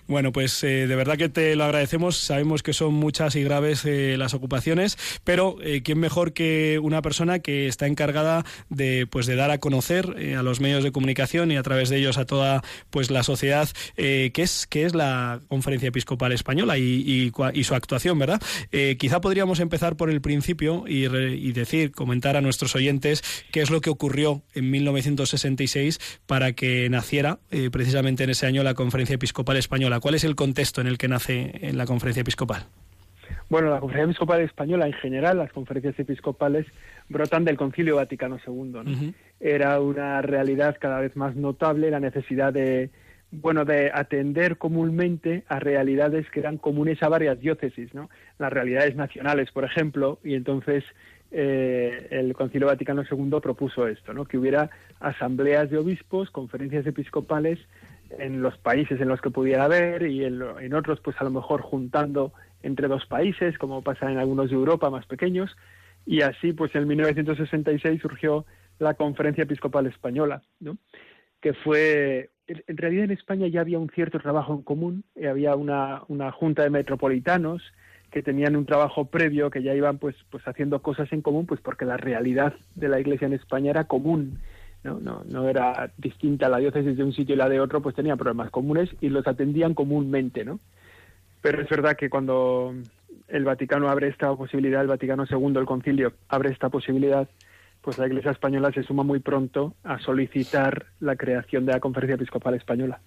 Bueno, 0.06 0.30
pues 0.32 0.62
eh, 0.64 0.86
de 0.86 0.96
verdad 0.96 1.16
que 1.16 1.28
te 1.28 1.56
lo 1.56 1.64
agradecemos. 1.64 2.16
Sabemos 2.16 2.62
que 2.62 2.74
son 2.74 2.92
muchas 2.92 3.34
y 3.36 3.44
graves 3.44 3.84
eh, 3.86 4.16
las 4.18 4.34
ocupaciones, 4.34 4.98
pero 5.24 5.56
eh, 5.62 5.82
quién 5.82 5.98
mejor 5.98 6.34
que 6.34 6.78
una 6.82 7.00
persona 7.00 7.38
que 7.38 7.66
está 7.66 7.86
encargada 7.86 8.44
de 8.68 9.06
pues 9.10 9.26
de 9.26 9.36
dar 9.36 9.50
a 9.50 9.58
conocer 9.58 10.16
a 10.36 10.42
los 10.42 10.60
medios 10.60 10.84
de 10.84 10.92
comunicación 10.92 11.50
y 11.50 11.56
a 11.56 11.62
través 11.62 11.88
de 11.88 11.96
ellos 11.96 12.18
a 12.18 12.26
toda 12.26 12.62
pues 12.90 13.10
la 13.10 13.22
sociedad 13.22 13.68
qué 13.96 14.32
es 14.36 14.66
qué 14.66 14.84
es 14.84 14.94
la 14.94 15.40
Conferencia 15.48 15.88
Episcopal 15.88 16.32
Española 16.32 16.76
y, 16.76 17.32
y 17.54 17.64
su 17.64 17.74
actuación, 17.74 18.18
¿verdad? 18.18 18.42
Quizá 18.98 19.20
podríamos 19.20 19.60
empezar 19.60 19.96
por 19.96 20.09
el 20.10 20.20
principio 20.20 20.84
y, 20.86 21.08
re- 21.08 21.34
y 21.34 21.52
decir, 21.52 21.92
comentar 21.92 22.36
a 22.36 22.40
nuestros 22.40 22.74
oyentes 22.76 23.22
qué 23.52 23.60
es 23.62 23.70
lo 23.70 23.80
que 23.80 23.90
ocurrió 23.90 24.42
en 24.54 24.70
1966 24.70 25.98
para 26.26 26.52
que 26.52 26.88
naciera 26.90 27.38
eh, 27.50 27.70
precisamente 27.70 28.24
en 28.24 28.30
ese 28.30 28.46
año 28.46 28.62
la 28.62 28.74
Conferencia 28.74 29.14
Episcopal 29.14 29.56
Española. 29.56 30.00
¿Cuál 30.00 30.14
es 30.14 30.24
el 30.24 30.34
contexto 30.36 30.80
en 30.80 30.86
el 30.86 30.98
que 30.98 31.08
nace 31.08 31.52
en 31.62 31.78
la 31.78 31.86
Conferencia 31.86 32.20
Episcopal? 32.22 32.64
Bueno, 33.48 33.70
la 33.70 33.80
Conferencia 33.80 34.10
Episcopal 34.10 34.40
Española, 34.42 34.86
en 34.86 34.92
general, 34.94 35.38
las 35.38 35.52
conferencias 35.52 35.98
episcopales 35.98 36.66
brotan 37.08 37.44
del 37.44 37.56
Concilio 37.56 37.96
Vaticano 37.96 38.38
II. 38.46 39.12
Era 39.40 39.80
una 39.80 40.22
realidad 40.22 40.76
cada 40.80 41.00
vez 41.00 41.16
más 41.16 41.34
notable 41.34 41.90
la 41.90 41.98
necesidad 42.00 42.52
de, 42.52 42.90
bueno, 43.32 43.64
de 43.64 43.90
atender 43.94 44.58
comúnmente 44.58 45.44
a 45.48 45.60
realidades 45.60 46.28
que 46.30 46.40
eran 46.40 46.58
comunes 46.58 47.02
a 47.02 47.08
varias 47.08 47.38
diócesis, 47.38 47.94
¿no? 47.94 48.10
Las 48.38 48.52
realidades 48.52 48.96
nacionales, 48.96 49.52
por 49.52 49.64
ejemplo, 49.64 50.18
y 50.24 50.34
entonces 50.34 50.84
eh, 51.30 52.08
el 52.10 52.32
Concilio 52.34 52.66
Vaticano 52.66 53.04
II 53.08 53.40
propuso 53.40 53.86
esto, 53.86 54.12
¿no? 54.12 54.24
Que 54.24 54.36
hubiera 54.36 54.70
asambleas 54.98 55.70
de 55.70 55.78
obispos, 55.78 56.30
conferencias 56.30 56.86
episcopales 56.86 57.60
en 58.18 58.42
los 58.42 58.58
países 58.58 59.00
en 59.00 59.08
los 59.08 59.20
que 59.20 59.30
pudiera 59.30 59.64
haber 59.64 60.02
y 60.02 60.24
en, 60.24 60.42
en 60.60 60.74
otros, 60.74 60.98
pues 61.00 61.16
a 61.20 61.24
lo 61.24 61.30
mejor 61.30 61.60
juntando 61.60 62.32
entre 62.64 62.88
dos 62.88 63.06
países, 63.06 63.56
como 63.58 63.82
pasa 63.82 64.10
en 64.10 64.18
algunos 64.18 64.50
de 64.50 64.56
Europa 64.56 64.90
más 64.90 65.06
pequeños, 65.06 65.56
y 66.04 66.22
así, 66.22 66.52
pues 66.52 66.74
en 66.74 66.88
1966 66.88 68.00
surgió 68.02 68.44
la 68.80 68.94
Conferencia 68.94 69.44
Episcopal 69.44 69.86
Española, 69.86 70.42
¿no? 70.58 70.78
que 71.40 71.54
fue, 71.54 72.30
en 72.66 72.76
realidad 72.76 73.04
en 73.04 73.10
España 73.12 73.46
ya 73.46 73.60
había 73.60 73.78
un 73.78 73.90
cierto 73.90 74.18
trabajo 74.18 74.54
en 74.54 74.62
común, 74.62 75.04
eh, 75.14 75.28
había 75.28 75.54
una, 75.54 76.02
una 76.08 76.32
junta 76.32 76.62
de 76.62 76.70
metropolitanos 76.70 77.62
que 78.10 78.22
tenían 78.22 78.56
un 78.56 78.66
trabajo 78.66 79.04
previo, 79.04 79.50
que 79.50 79.62
ya 79.62 79.74
iban 79.74 79.98
pues, 79.98 80.16
pues 80.30 80.46
haciendo 80.46 80.82
cosas 80.82 81.12
en 81.12 81.22
común, 81.22 81.46
pues 81.46 81.60
porque 81.60 81.84
la 81.84 81.96
realidad 81.96 82.54
de 82.74 82.88
la 82.88 82.98
Iglesia 82.98 83.26
en 83.26 83.34
España 83.34 83.70
era 83.70 83.84
común, 83.84 84.40
¿no? 84.82 84.98
No, 84.98 85.22
no 85.28 85.48
era 85.48 85.92
distinta 85.96 86.48
la 86.48 86.58
diócesis 86.58 86.96
de 86.96 87.04
un 87.04 87.12
sitio 87.12 87.34
y 87.34 87.38
la 87.38 87.48
de 87.48 87.60
otro, 87.60 87.80
pues 87.80 87.94
tenían 87.94 88.18
problemas 88.18 88.50
comunes 88.50 88.90
y 89.00 89.10
los 89.10 89.26
atendían 89.28 89.74
comúnmente, 89.74 90.44
¿no? 90.44 90.58
Pero 91.40 91.62
es 91.62 91.68
verdad 91.68 91.96
que 91.96 92.10
cuando 92.10 92.74
el 93.28 93.44
Vaticano 93.44 93.88
abre 93.88 94.08
esta 94.08 94.34
posibilidad, 94.34 94.82
el 94.82 94.88
Vaticano 94.88 95.24
II, 95.30 95.54
el 95.56 95.66
concilio, 95.66 96.12
abre 96.28 96.50
esta 96.50 96.68
posibilidad, 96.68 97.28
pues 97.82 97.98
la 97.98 98.06
Iglesia 98.06 98.30
española 98.30 98.70
se 98.72 98.82
suma 98.82 99.02
muy 99.02 99.20
pronto 99.20 99.74
a 99.84 99.98
solicitar 99.98 100.86
la 101.00 101.16
creación 101.16 101.66
de 101.66 101.72
la 101.72 101.80
Conferencia 101.80 102.14
Episcopal 102.14 102.54
Española. 102.54 103.00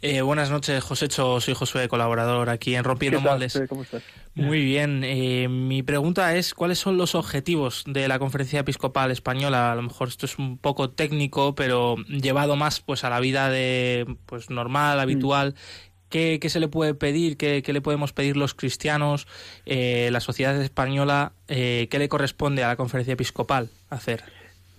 Eh, 0.00 0.22
buenas 0.22 0.50
noches, 0.50 0.82
Josécho. 0.82 1.40
Soy 1.40 1.54
Josué, 1.54 1.88
colaborador 1.88 2.48
aquí 2.48 2.74
en 2.74 2.84
Rompiendo 2.84 3.18
¿Qué 3.18 3.24
tal, 3.24 3.32
Moldes. 3.34 3.62
¿Cómo 3.68 3.82
estás? 3.82 4.02
Muy 4.34 4.64
bien. 4.64 5.02
Eh, 5.04 5.48
mi 5.48 5.82
pregunta 5.82 6.36
es, 6.36 6.54
¿cuáles 6.54 6.78
son 6.78 6.96
los 6.96 7.14
objetivos 7.14 7.84
de 7.86 8.08
la 8.08 8.18
Conferencia 8.18 8.60
Episcopal 8.60 9.10
Española? 9.10 9.72
A 9.72 9.74
lo 9.74 9.82
mejor 9.82 10.08
esto 10.08 10.26
es 10.26 10.38
un 10.38 10.58
poco 10.58 10.90
técnico, 10.90 11.54
pero 11.54 11.96
llevado 12.06 12.56
más 12.56 12.80
pues 12.80 13.04
a 13.04 13.10
la 13.10 13.20
vida 13.20 13.50
de 13.50 14.06
pues 14.26 14.50
normal, 14.50 15.00
habitual. 15.00 15.54
¿Qué, 16.10 16.40
se 16.48 16.60
le 16.60 16.68
puede 16.68 16.94
pedir? 16.94 17.36
¿Qué, 17.36 17.62
qué 17.62 17.72
le 17.72 17.80
podemos 17.80 18.12
pedir 18.12 18.36
los 18.36 18.54
cristianos? 18.54 19.26
Eh, 19.66 20.08
la 20.12 20.20
sociedad 20.20 20.60
española, 20.60 21.32
eh, 21.48 21.86
¿qué 21.90 21.98
le 21.98 22.08
corresponde 22.08 22.64
a 22.64 22.68
la 22.68 22.76
Conferencia 22.76 23.12
Episcopal 23.14 23.68
hacer? 23.90 24.22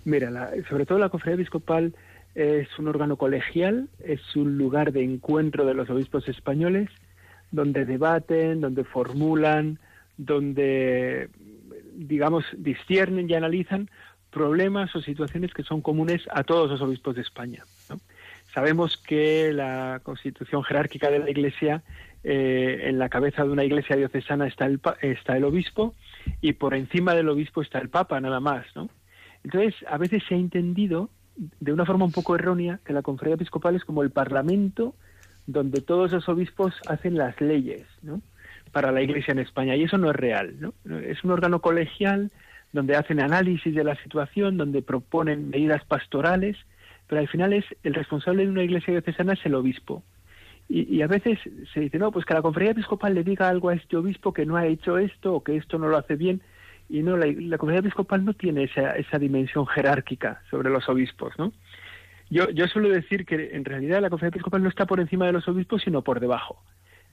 Mira, 0.06 0.32
la- 0.32 0.52
sobre 0.70 0.86
todo 0.86 0.98
la 0.98 1.10
Conferencia 1.10 1.42
Episcopal 1.44 1.94
es 2.36 2.68
un 2.80 2.88
órgano 2.88 3.16
colegial, 3.18 3.90
es 4.04 4.22
un 4.36 4.58
lugar 4.58 4.92
de 4.92 5.04
encuentro 5.04 5.66
de 5.66 5.74
los 5.74 5.90
obispos 5.90 6.28
españoles, 6.28 6.90
donde 7.52 7.86
debaten, 7.86 8.62
donde 8.62 8.84
formulan, 8.84 9.80
donde, 10.18 11.30
digamos, 11.96 12.46
disciernen 12.58 13.30
y 13.30 13.34
analizan 13.34 13.90
problemas 14.32 14.96
o 14.96 15.02
situaciones 15.02 15.54
que 15.54 15.64
son 15.64 15.82
comunes 15.82 16.22
a 16.32 16.44
todos 16.44 16.70
los 16.70 16.82
obispos 16.82 17.16
de 17.16 17.22
España. 17.22 17.64
Sabemos 18.54 18.98
que 18.98 19.52
la 19.54 20.02
constitución 20.04 20.64
jerárquica 20.64 21.10
de 21.10 21.20
la 21.20 21.30
Iglesia, 21.30 21.84
eh, 22.24 22.82
en 22.86 23.00
la 23.00 23.10
cabeza 23.10 23.44
de 23.44 23.50
una 23.50 23.64
iglesia 23.64 23.96
diocesana 23.96 24.48
está 24.48 24.66
el, 24.66 24.82
está 25.02 25.38
el 25.38 25.46
obispo 25.46 25.96
y 26.42 26.54
por 26.54 26.74
encima 26.74 27.14
del 27.14 27.30
obispo 27.30 27.62
está 27.62 27.80
el 27.80 27.90
papa, 27.90 28.20
nada 28.20 28.40
más, 28.40 28.66
¿no? 28.76 28.90
Entonces, 29.44 29.76
a 29.88 29.98
veces 29.98 30.24
se 30.28 30.36
ha 30.36 30.38
entendido 30.38 31.10
de 31.38 31.72
una 31.72 31.86
forma 31.86 32.06
un 32.06 32.12
poco 32.12 32.36
errónea 32.36 32.80
que 32.84 32.92
la 32.92 33.02
conferencia 33.02 33.36
episcopal 33.36 33.76
es 33.76 33.86
como 33.86 34.04
el 34.04 34.12
parlamento 34.12 34.96
donde 35.48 35.82
todos 35.82 36.12
los 36.12 36.28
obispos 36.28 36.74
hacen 36.88 37.18
las 37.18 37.40
leyes, 37.40 37.88
¿no? 38.02 38.22
Para 38.72 38.92
la 38.92 39.02
Iglesia 39.02 39.32
en 39.32 39.40
España 39.40 39.76
y 39.76 39.84
eso 39.84 39.98
no 39.98 40.10
es 40.10 40.16
real, 40.16 40.56
¿no? 40.60 40.74
Es 41.00 41.24
un 41.24 41.32
órgano 41.32 41.62
colegial 41.62 42.32
donde 42.74 42.96
hacen 42.96 43.20
análisis 43.20 43.74
de 43.74 43.84
la 43.84 43.96
situación, 43.96 44.58
donde 44.58 44.82
proponen 44.82 45.50
medidas 45.50 45.84
pastorales, 45.86 46.58
pero 47.10 47.22
al 47.22 47.28
final 47.28 47.54
es 47.54 47.66
el 47.84 47.96
responsable 47.96 48.46
de 48.46 48.52
una 48.52 48.64
iglesia 48.64 48.94
diocesana 48.94 49.34
es 49.34 49.44
el 49.46 49.56
obispo. 49.56 50.04
Y, 50.72 51.02
a 51.02 51.08
veces 51.08 51.40
se 51.74 51.80
dice, 51.80 51.98
no, 51.98 52.12
pues 52.12 52.26
que 52.26 52.36
la 52.36 52.44
conferencia 52.44 52.74
episcopal 52.74 53.16
le 53.16 53.24
diga 53.24 53.50
algo 53.50 53.70
a 53.70 53.74
este 53.74 53.98
obispo 53.98 54.32
que 54.32 54.46
no 54.46 54.56
ha 54.56 54.68
hecho 54.68 55.00
esto 55.00 55.34
o 55.34 55.44
que 55.44 55.58
esto 55.58 55.80
no 55.80 55.88
lo 55.88 55.98
hace 55.98 56.16
bien. 56.16 56.44
Y 56.88 57.02
no, 57.02 57.18
la, 57.18 57.26
la 57.26 57.58
conferencia 57.58 57.88
episcopal 57.88 58.24
no 58.24 58.36
tiene 58.36 58.66
esa, 58.66 58.92
esa 58.92 59.18
dimensión 59.18 59.66
jerárquica 59.66 60.44
sobre 60.52 60.70
los 60.70 60.88
obispos, 60.88 61.34
¿no? 61.40 61.52
Yo, 62.30 62.52
yo 62.52 62.68
suelo 62.68 62.90
decir 62.90 63.26
que 63.26 63.56
en 63.56 63.66
realidad 63.66 64.00
la 64.00 64.12
conferencia 64.12 64.38
episcopal 64.38 64.62
no 64.62 64.70
está 64.70 64.86
por 64.86 65.00
encima 65.00 65.26
de 65.26 65.32
los 65.32 65.48
obispos, 65.48 65.82
sino 65.82 66.04
por 66.04 66.20
debajo. 66.20 66.62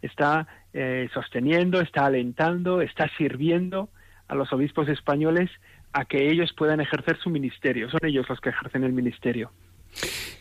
Está 0.02 0.46
eh, 0.74 1.08
sosteniendo, 1.14 1.80
está 1.80 2.04
alentando, 2.04 2.82
está 2.82 3.08
sirviendo 3.16 3.88
a 4.28 4.34
los 4.34 4.52
obispos 4.52 4.90
españoles 4.90 5.50
a 5.94 6.04
que 6.04 6.30
ellos 6.30 6.52
puedan 6.52 6.82
ejercer 6.82 7.16
su 7.16 7.30
ministerio. 7.30 7.88
Son 7.88 8.00
ellos 8.02 8.28
los 8.28 8.38
que 8.42 8.50
ejercen 8.50 8.84
el 8.84 8.92
ministerio. 8.92 9.50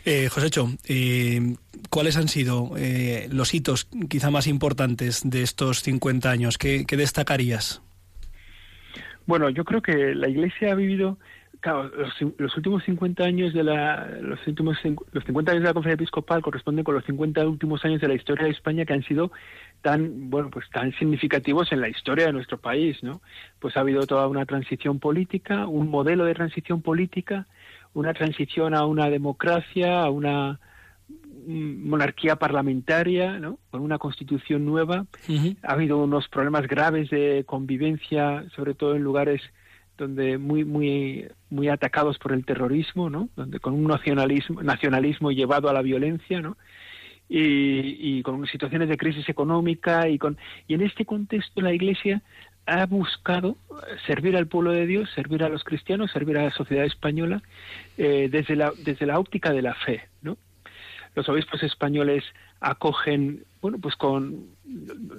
Eh, 0.05 0.29
Josécho, 0.29 0.67
eh, 0.87 1.55
¿cuáles 1.89 2.15
han 2.17 2.27
sido 2.27 2.73
eh, 2.77 3.27
los 3.31 3.53
hitos 3.53 3.87
quizá 4.07 4.29
más 4.29 4.45
importantes 4.45 5.21
de 5.27 5.41
estos 5.41 5.81
50 5.81 6.29
años? 6.29 6.57
¿Qué, 6.59 6.85
destacarías? 6.87 7.81
Bueno, 9.25 9.49
yo 9.49 9.65
creo 9.65 9.81
que 9.81 10.13
la 10.13 10.29
Iglesia 10.29 10.71
ha 10.71 10.75
vivido 10.75 11.17
claro, 11.59 11.89
los, 11.89 12.13
los, 12.37 12.55
últimos 12.55 12.83
50 12.83 13.23
años 13.23 13.53
de 13.55 13.63
la 13.63 14.07
los 14.21 14.45
últimos 14.45 14.77
los 15.11 15.23
50 15.23 15.51
años 15.51 15.63
de 15.63 15.69
la 15.69 15.73
conferencia 15.73 16.03
episcopal 16.03 16.43
corresponden 16.43 16.83
con 16.83 16.93
los 16.93 17.05
50 17.05 17.47
últimos 17.47 17.83
años 17.83 17.99
de 17.99 18.07
la 18.07 18.13
historia 18.13 18.45
de 18.45 18.51
España 18.51 18.85
que 18.85 18.93
han 18.93 19.03
sido 19.03 19.31
tan 19.81 20.29
bueno 20.29 20.51
pues 20.51 20.69
tan 20.69 20.93
significativos 20.99 21.71
en 21.71 21.81
la 21.81 21.89
historia 21.89 22.27
de 22.27 22.33
nuestro 22.33 22.59
país, 22.59 23.01
¿no? 23.01 23.21
Pues 23.59 23.75
ha 23.75 23.79
habido 23.79 24.05
toda 24.05 24.27
una 24.27 24.45
transición 24.45 24.99
política, 24.99 25.65
un 25.65 25.89
modelo 25.89 26.25
de 26.25 26.35
transición 26.35 26.83
política, 26.83 27.47
una 27.95 28.13
transición 28.13 28.75
a 28.75 28.85
una 28.85 29.09
democracia, 29.09 30.03
a 30.03 30.09
una 30.11 30.59
monarquía 31.47 32.35
parlamentaria, 32.35 33.39
¿no? 33.39 33.57
con 33.71 33.81
una 33.81 33.97
constitución 33.97 34.65
nueva. 34.65 35.05
Uh 35.27 35.31
-huh. 35.31 35.57
Ha 35.63 35.73
habido 35.73 36.03
unos 36.03 36.27
problemas 36.27 36.67
graves 36.67 37.09
de 37.09 37.43
convivencia, 37.45 38.45
sobre 38.55 38.73
todo 38.73 38.95
en 38.95 39.03
lugares 39.03 39.41
donde 39.97 40.37
muy 40.37 40.65
muy 40.65 41.27
muy 41.49 41.69
atacados 41.69 42.17
por 42.17 42.33
el 42.33 42.43
terrorismo, 42.43 43.09
¿no? 43.09 43.29
Donde 43.35 43.59
con 43.59 43.73
un 43.73 43.85
nacionalismo 43.85 44.61
nacionalismo 44.61 45.31
llevado 45.31 45.69
a 45.69 45.73
la 45.73 45.81
violencia, 45.81 46.41
¿no? 46.41 46.57
Y, 47.29 47.97
y 48.09 48.21
con 48.21 48.45
situaciones 48.45 48.89
de 48.89 48.97
crisis 48.97 49.27
económica 49.29 50.09
y 50.09 50.17
con 50.17 50.37
y 50.67 50.73
en 50.73 50.81
este 50.81 51.05
contexto 51.05 51.61
la 51.61 51.73
Iglesia 51.73 52.21
ha 52.65 52.85
buscado 52.85 53.57
servir 54.07 54.35
al 54.35 54.47
pueblo 54.47 54.71
de 54.71 54.87
Dios, 54.87 55.09
servir 55.13 55.43
a 55.43 55.49
los 55.49 55.63
cristianos, 55.63 56.11
servir 56.11 56.37
a 56.37 56.43
la 56.45 56.51
sociedad 56.51 56.85
española 56.85 57.41
eh, 57.97 58.27
desde 58.31 58.55
la 58.55 58.71
desde 58.77 59.05
la 59.05 59.19
óptica 59.19 59.51
de 59.51 59.61
la 59.61 59.73
fe, 59.73 60.07
¿no? 60.21 60.37
Los 61.15 61.29
obispos 61.29 61.63
españoles 61.63 62.23
acogen, 62.59 63.43
bueno, 63.61 63.77
pues 63.79 63.95
con 63.95 64.47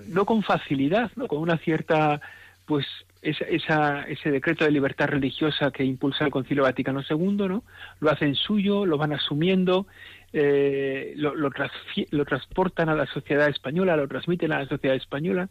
no 0.09 0.27
con 0.27 0.43
facilidad, 0.43 1.11
¿no? 1.17 1.29
Con 1.29 1.39
una 1.39 1.59
cierta 1.59 2.21
pues 2.67 2.85
esa, 3.23 3.45
esa, 3.45 4.03
ese 4.03 4.31
decreto 4.31 4.65
de 4.65 4.71
libertad 4.71 5.07
religiosa 5.09 5.71
que 5.71 5.85
impulsa 5.85 6.25
el 6.25 6.31
Concilio 6.31 6.65
Vaticano 6.65 7.03
II, 7.09 7.49
¿no? 7.49 7.65
Lo 8.01 8.11
hacen 8.11 8.35
suyo, 8.35 8.85
lo 8.87 8.99
van 8.99 9.13
asumiendo, 9.13 9.87
eh, 10.33 11.15
lo, 11.17 11.51
transportan 12.25 12.89
a 12.89 12.95
la 12.95 13.07
sociedad 13.07 13.49
española, 13.49 13.97
lo 13.97 14.09
transmiten 14.09 14.53
a 14.53 14.59
la 14.59 14.69
sociedad 14.69 14.97
española. 14.97 15.49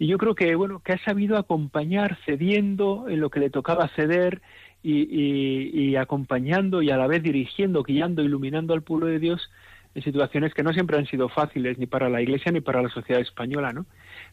Y 0.00 0.06
yo 0.06 0.16
creo 0.16 0.34
que, 0.34 0.54
bueno, 0.54 0.80
que 0.82 0.94
ha 0.94 1.04
sabido 1.04 1.36
acompañar, 1.36 2.16
cediendo 2.24 3.10
en 3.10 3.20
lo 3.20 3.28
que 3.28 3.38
le 3.38 3.50
tocaba 3.50 3.86
ceder 3.88 4.40
y, 4.82 5.94
acompañando 5.96 6.80
y 6.80 6.90
a 6.90 6.96
la 6.96 7.06
vez 7.06 7.22
dirigiendo, 7.22 7.82
guiando, 7.82 8.22
iluminando 8.22 8.72
al 8.72 8.82
pueblo 8.82 9.08
de 9.08 9.18
Dios 9.18 9.50
en 9.94 10.02
situaciones 10.02 10.54
que 10.54 10.62
no 10.62 10.72
siempre 10.72 10.96
han 10.96 11.04
sido 11.04 11.28
fáciles 11.28 11.76
ni 11.76 11.84
para 11.84 12.08
la 12.08 12.22
Iglesia 12.22 12.50
ni 12.50 12.62
para 12.62 12.80
la 12.80 12.88
sociedad 12.88 13.20
española, 13.20 13.74
¿no? 13.74 13.84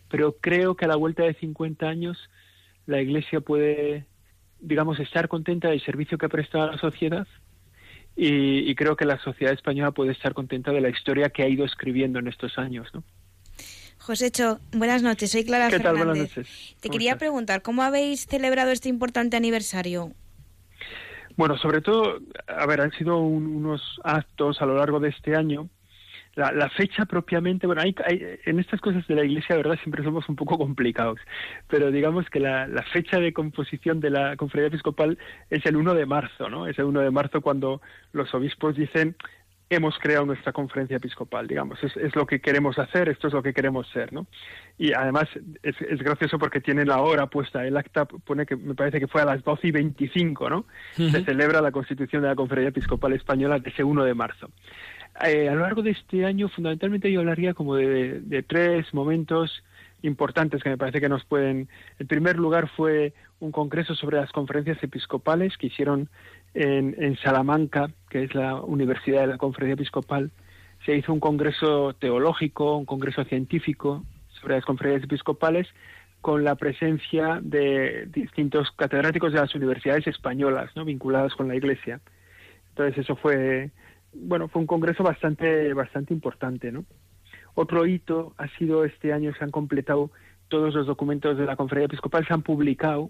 Pero 0.10 0.38
creo 0.40 0.76
que 0.78 0.86
a 0.86 0.88
la 0.88 0.96
vuelta 0.96 1.24
de 1.24 1.34
50 1.34 1.86
años 1.86 2.30
la 2.86 3.02
Iglesia 3.02 3.42
puede, 3.42 4.06
digamos, 4.62 5.02
estar 5.02 5.28
contenta 5.28 5.68
del 5.70 5.82
servicio 5.82 6.18
que 6.18 6.28
ha 6.28 6.30
prestado 6.30 6.64
a 6.64 6.72
la 6.72 6.78
sociedad 6.78 7.28
y, 8.16 8.60
y, 8.72 8.76
creo 8.76 8.96
que 8.96 9.04
la 9.04 9.20
sociedad 9.20 9.54
española 9.54 9.92
puede 9.92 10.14
estar 10.14 10.34
contenta 10.34 10.72
de 10.72 10.80
la 10.80 10.90
historia 10.90 11.30
que 11.30 11.44
ha 11.44 11.50
ido 11.50 11.66
escribiendo 11.66 12.20
en 12.20 12.30
estos 12.30 12.58
años, 12.58 12.88
¿no? 12.94 13.04
Josécho, 14.08 14.62
buenas 14.72 15.04
noches. 15.04 15.32
Soy 15.32 15.44
Clara 15.44 15.66
¿Qué 15.68 15.80
Fernández. 15.80 16.00
tal? 16.00 16.08
Buenas 16.08 16.30
noches. 16.30 16.76
Te 16.80 16.90
quería 16.90 17.10
estás? 17.10 17.20
preguntar, 17.20 17.62
¿cómo 17.62 17.84
habéis 17.84 18.26
celebrado 18.26 18.72
este 18.72 18.88
importante 18.88 19.36
aniversario? 19.36 20.14
Bueno, 21.36 21.58
sobre 21.58 21.82
todo, 21.82 22.20
a 22.48 22.66
ver, 22.68 22.80
han 22.80 22.94
sido 22.94 23.18
un, 23.18 23.46
unos 23.46 24.00
actos 24.06 24.62
a 24.62 24.66
lo 24.66 24.78
largo 24.78 25.02
de 25.02 25.10
este 25.10 25.36
año. 25.36 25.68
La, 26.36 26.54
la 26.54 26.70
fecha 26.70 27.04
propiamente, 27.04 27.68
bueno, 27.68 27.82
hay, 27.82 27.94
hay, 28.06 28.40
en 28.46 28.60
estas 28.60 28.80
cosas 28.80 29.06
de 29.08 29.16
la 29.16 29.26
Iglesia, 29.26 29.58
verdad, 29.58 29.78
siempre 29.84 30.06
somos 30.06 30.30
un 30.30 30.38
poco 30.38 30.58
complicados, 30.58 31.20
pero 31.68 31.92
digamos 31.92 32.30
que 32.30 32.40
la, 32.40 32.66
la, 32.66 32.84
fecha 32.84 33.20
de 33.20 33.34
composición 33.34 34.00
de 34.00 34.12
la 34.12 34.38
conferencia 34.38 34.70
episcopal 34.70 35.18
es 35.50 35.66
el 35.66 35.76
1 35.76 35.96
de 35.96 36.06
marzo, 36.06 36.50
¿no? 36.50 36.66
Es 36.66 36.80
el 36.80 36.86
1 36.86 37.02
de 37.02 37.12
marzo 37.12 37.42
cuando 37.42 37.82
los 38.14 38.34
obispos 38.34 38.78
dicen 38.78 39.18
hemos 39.70 39.98
creado 40.00 40.26
nuestra 40.26 40.54
conferencia 40.54 40.98
episcopal, 40.98 41.48
digamos, 41.48 41.84
es, 41.84 41.96
es, 41.98 42.16
lo 42.16 42.26
que 42.26 42.40
queremos 42.40 42.80
hacer, 42.80 43.10
esto 43.10 43.28
es 43.28 43.34
lo 43.34 43.44
que 43.44 43.54
queremos 43.54 43.88
ser, 43.90 44.14
¿no? 44.14 44.28
Y 44.78 44.94
además 44.94 45.28
es, 45.62 45.76
es, 45.82 46.00
gracioso 46.00 46.40
porque 46.40 46.62
tiene 46.62 46.86
la 46.86 47.02
hora 47.02 47.28
puesta, 47.28 47.66
el 47.66 47.76
acta 47.76 48.06
pone 48.06 48.46
que 48.46 48.56
me 48.56 48.76
parece 48.76 49.00
que 49.00 49.08
fue 49.08 49.22
a 49.22 49.26
las 49.26 49.44
12 49.44 49.68
y 49.68 49.72
25, 49.72 50.50
¿no? 50.50 50.58
Uh 50.58 50.64
-huh. 51.02 51.12
Se 51.12 51.26
celebra 51.26 51.62
la 51.62 51.72
constitución 51.72 52.22
de 52.22 52.30
la 52.30 52.36
conferencia 52.36 52.70
episcopal 52.70 53.14
española 53.14 53.62
ese 53.64 53.84
1 53.84 54.04
de 54.06 54.14
marzo. 54.14 54.50
Eh, 55.26 55.50
a 55.50 55.56
lo 55.56 55.62
largo 55.62 55.82
de 55.82 55.92
este 55.92 56.26
año, 56.26 56.48
fundamentalmente 56.48 57.12
yo 57.12 57.20
hablaría 57.20 57.54
como 57.54 57.76
de, 57.76 58.22
de 58.22 58.44
tres 58.44 58.94
momentos 58.94 59.64
importantes 60.02 60.64
que 60.64 60.70
me 60.70 60.78
parece 60.78 61.02
que 61.02 61.10
nos 61.10 61.26
pueden. 61.26 61.70
El 62.00 62.08
primer 62.08 62.38
lugar 62.38 62.70
fue 62.76 63.14
un 63.40 63.52
congreso 63.52 63.96
sobre 63.96 64.18
las 64.18 64.32
conferencias 64.32 64.82
episcopales 64.84 65.58
que 65.58 65.68
hicieron 65.68 66.10
en, 66.54 66.96
en, 67.00 67.18
Salamanca, 67.18 67.90
que 68.10 68.24
es 68.24 68.36
la 68.36 68.62
Universidad 68.62 69.22
de 69.22 69.28
la 69.28 69.38
Conferencia 69.38 69.74
Episcopal. 69.74 70.32
Se 70.86 70.96
hizo 70.96 71.14
un 71.14 71.20
congreso 71.20 71.94
teológico, 71.94 72.78
un 72.78 72.86
congreso 72.86 73.24
científico 73.26 74.04
sobre 74.30 74.56
las 74.56 74.66
conferencias 74.66 75.06
episcopales 75.06 75.68
con 76.22 76.44
la 76.44 76.56
presencia 76.56 77.40
de 77.42 78.08
distintos 78.08 78.72
catedráticos 78.72 79.34
de 79.34 79.40
las 79.40 79.54
universidades 79.56 80.08
españolas, 80.08 80.76
¿no? 80.76 80.84
vinculadas 80.86 81.34
con 81.36 81.48
la 81.48 81.56
Iglesia. 81.56 82.02
Entonces 82.70 82.98
eso 83.00 83.16
fue, 83.16 83.72
bueno, 84.14 84.48
fue 84.48 84.62
un 84.62 84.68
congreso 84.68 85.04
bastante, 85.04 85.74
bastante 85.74 86.14
importante, 86.14 86.72
¿no? 86.72 86.86
Otro 87.60 87.88
hito 87.88 88.36
ha 88.38 88.48
sido 88.50 88.86
este 88.86 89.14
año 89.14 89.34
se 89.34 89.44
han 89.44 89.50
completado 89.50 90.12
todos 90.48 90.76
los 90.76 90.86
documentos 90.86 91.40
de 91.40 91.46
la 91.48 91.56
conferencia 91.56 91.88
episcopal, 91.88 92.24
se 92.28 92.32
han 92.32 92.44
publicado, 92.44 93.10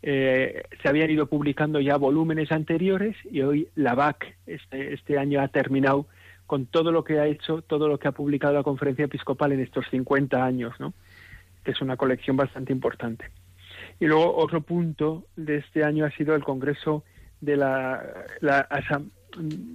eh, 0.00 0.62
se 0.80 0.88
habían 0.88 1.10
ido 1.10 1.26
publicando 1.26 1.80
ya 1.80 1.96
volúmenes 1.96 2.52
anteriores 2.52 3.16
y 3.28 3.42
hoy 3.42 3.66
la 3.74 3.96
BAC 3.96 4.38
este, 4.46 4.94
este 4.94 5.18
año 5.18 5.40
ha 5.40 5.48
terminado 5.48 6.06
con 6.46 6.66
todo 6.66 6.92
lo 6.92 7.02
que 7.02 7.18
ha 7.18 7.26
hecho, 7.26 7.62
todo 7.62 7.88
lo 7.88 7.98
que 7.98 8.06
ha 8.06 8.12
publicado 8.12 8.54
la 8.54 8.62
conferencia 8.62 9.06
episcopal 9.06 9.50
en 9.50 9.58
estos 9.58 9.84
50 9.90 10.44
años, 10.44 10.72
¿no? 10.78 10.94
Que 11.64 11.72
es 11.72 11.80
una 11.80 11.96
colección 11.96 12.36
bastante 12.36 12.72
importante. 12.72 13.24
Y 13.98 14.06
luego 14.06 14.36
otro 14.36 14.60
punto 14.60 15.24
de 15.34 15.56
este 15.56 15.82
año 15.82 16.04
ha 16.04 16.12
sido 16.12 16.36
el 16.36 16.44
Congreso 16.44 17.02
de 17.40 17.56
la, 17.56 18.24
la 18.38 18.60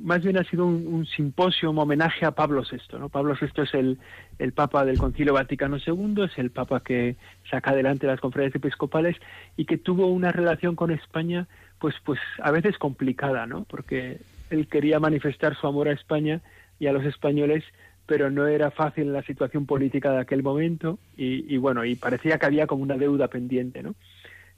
más 0.04 0.24
bien 0.24 0.38
ha 0.38 0.44
sido 0.44 0.66
un, 0.66 1.06
simposio, 1.06 1.72
un 1.72 1.80
homenaje 1.80 2.26
a 2.26 2.32
Pablo 2.32 2.64
VI. 2.70 2.98
¿no? 3.00 3.10
Pablo 3.10 3.36
VI 3.40 3.64
es 3.64 3.74
el, 3.74 3.98
el 4.40 4.54
Papa 4.54 4.86
del 4.86 4.98
Concilio 4.98 5.34
Vaticano 5.34 5.78
II, 5.78 6.24
es 6.24 6.38
el 6.38 6.52
Papa 6.52 6.82
que 6.82 7.16
saca 7.50 7.72
adelante 7.72 8.08
las 8.08 8.20
conferencias 8.20 8.62
episcopales 8.62 9.18
y 9.58 9.66
que 9.66 9.78
tuvo 9.78 10.08
una 10.08 10.32
relación 10.32 10.76
con 10.76 10.92
España, 10.92 11.48
pues, 11.80 11.96
pues 12.04 12.20
a 12.42 12.52
veces 12.52 12.78
complicada, 12.78 13.46
¿no? 13.46 13.66
Porque 13.66 14.20
él 14.50 14.68
quería 14.68 15.00
manifestar 15.00 15.56
su 15.56 15.68
amor 15.68 15.88
a 15.88 15.94
España 15.94 16.42
y 16.80 16.88
a 16.88 16.94
los 16.94 17.06
españoles, 17.06 17.64
pero 18.06 18.30
no 18.30 18.48
era 18.48 18.72
fácil 18.72 19.12
la 19.14 19.24
situación 19.24 19.66
política 19.66 20.12
de 20.12 20.20
aquel 20.20 20.44
momento 20.44 21.00
y, 21.18 21.54
y 21.54 21.58
bueno, 21.58 21.86
y 21.86 21.96
parecía 21.96 22.38
que 22.38 22.46
había 22.46 22.68
como 22.68 22.84
una 22.84 22.98
deuda 22.98 23.28
pendiente, 23.28 23.82
¿no? 23.82 23.96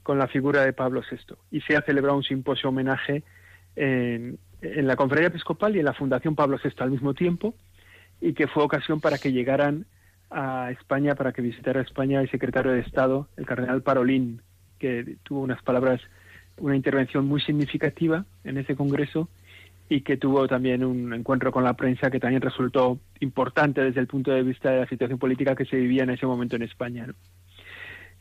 Con 0.02 0.18
la 0.18 0.26
figura 0.26 0.64
de 0.64 0.72
Pablo 0.72 1.02
VI. 1.10 1.34
Y 1.50 1.60
se 1.62 1.76
ha 1.76 1.82
celebrado 1.82 2.16
un 2.16 2.24
simposio 2.24 2.70
homenaje 2.70 3.22
en, 3.78 4.38
la 4.60 4.96
conferencia 4.96 5.28
episcopal 5.28 5.76
y 5.76 5.78
en 5.78 5.84
la 5.84 5.94
Fundación 5.94 6.34
Pablo 6.34 6.58
VI 6.62 6.70
al 6.78 6.90
mismo 6.90 7.14
tiempo, 7.14 7.54
y 8.20 8.32
que 8.32 8.48
fue 8.48 8.64
ocasión 8.64 9.00
para 9.00 9.18
que 9.18 9.32
llegaran 9.32 9.86
a 10.30 10.70
España, 10.72 11.14
para 11.14 11.32
que 11.32 11.42
visitara 11.42 11.80
España 11.80 12.20
el 12.20 12.30
secretario 12.30 12.72
de 12.72 12.80
Estado, 12.80 13.28
el 13.36 13.46
cardenal 13.46 13.82
Parolín, 13.82 14.42
que 14.78 15.16
tuvo 15.22 15.40
unas 15.40 15.62
palabras, 15.62 16.00
una 16.58 16.76
intervención 16.76 17.26
muy 17.26 17.40
significativa 17.40 18.24
en 18.44 18.58
ese 18.58 18.74
congreso 18.74 19.28
y 19.88 20.02
que 20.02 20.16
tuvo 20.16 20.46
también 20.48 20.84
un 20.84 21.14
encuentro 21.14 21.50
con 21.50 21.64
la 21.64 21.74
prensa 21.74 22.10
que 22.10 22.20
también 22.20 22.42
resultó 22.42 22.98
importante 23.20 23.82
desde 23.82 24.00
el 24.00 24.06
punto 24.06 24.32
de 24.32 24.42
vista 24.42 24.70
de 24.70 24.80
la 24.80 24.88
situación 24.88 25.18
política 25.18 25.54
que 25.54 25.64
se 25.64 25.76
vivía 25.76 26.02
en 26.02 26.10
ese 26.10 26.26
momento 26.26 26.56
en 26.56 26.62
España. 26.62 27.06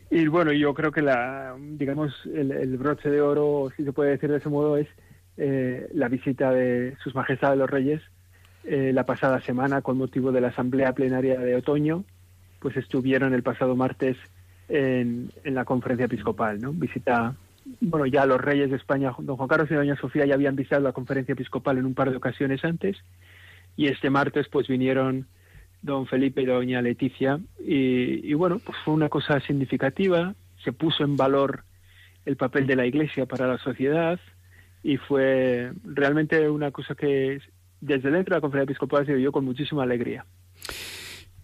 Y 0.09 0.27
bueno, 0.27 0.53
yo 0.53 0.73
creo 0.73 0.91
que 0.91 1.01
la, 1.01 1.55
digamos, 1.59 2.13
el 2.33 2.77
broche 2.77 3.09
de 3.09 3.19
oro, 3.19 3.69
si 3.75 3.83
se 3.83 3.91
puede 3.91 4.11
decir 4.11 4.31
de 4.31 4.37
ese 4.37 4.47
modo, 4.47 4.77
es 4.77 4.87
eh, 5.37 5.87
la 5.93 6.07
visita 6.07 6.51
de 6.51 6.95
Sus 7.03 7.15
Majestades 7.15 7.57
los 7.57 7.69
Reyes 7.69 8.01
eh, 8.63 8.91
la 8.93 9.05
pasada 9.05 9.39
semana 9.41 9.81
con 9.81 9.97
motivo 9.97 10.31
de 10.31 10.41
la 10.41 10.49
Asamblea 10.49 10.93
Plenaria 10.93 11.39
de 11.39 11.55
Otoño, 11.55 12.03
pues 12.59 12.75
estuvieron 12.75 13.33
el 13.33 13.43
pasado 13.43 13.75
martes 13.75 14.17
en, 14.67 15.31
en 15.43 15.55
la 15.55 15.63
conferencia 15.63 16.05
episcopal, 16.05 16.59
¿no? 16.59 16.73
Visita 16.73 17.33
bueno, 17.81 18.05
ya 18.05 18.25
los 18.25 18.39
reyes 18.39 18.69
de 18.69 18.77
España, 18.77 19.13
don 19.19 19.37
Juan 19.37 19.49
Carlos 19.49 19.69
y 19.71 19.75
doña 19.75 19.95
Sofía, 19.95 20.25
ya 20.25 20.35
habían 20.35 20.55
visitado 20.55 20.83
la 20.83 20.91
conferencia 20.91 21.33
episcopal 21.33 21.77
en 21.77 21.85
un 21.85 21.93
par 21.93 22.09
de 22.11 22.17
ocasiones 22.17 22.63
antes, 22.63 22.97
y 23.75 23.87
este 23.87 24.09
martes 24.09 24.47
pues 24.49 24.67
vinieron 24.67 25.27
don 25.81 26.07
Felipe 26.07 26.41
y 26.41 26.45
doña 26.45 26.81
Leticia, 26.81 27.39
y, 27.59 28.29
y 28.29 28.33
bueno, 28.33 28.59
pues 28.59 28.77
fue 28.83 28.93
una 28.93 29.09
cosa 29.09 29.39
significativa, 29.41 30.33
se 30.63 30.71
puso 30.71 31.03
en 31.03 31.15
valor 31.15 31.63
el 32.25 32.35
papel 32.35 32.67
de 32.67 32.75
la 32.75 32.85
Iglesia 32.85 33.25
para 33.25 33.47
la 33.47 33.57
sociedad, 33.57 34.19
y 34.83 34.97
fue 34.97 35.71
realmente 35.83 36.49
una 36.49 36.71
cosa 36.71 36.95
que 36.95 37.39
desde 37.81 38.11
dentro 38.11 38.33
de 38.33 38.37
la 38.37 38.41
conferencia 38.41 38.71
episcopal 38.71 39.05
se 39.05 39.13
vivió 39.13 39.31
con 39.31 39.45
muchísima 39.45 39.83
alegría. 39.83 40.25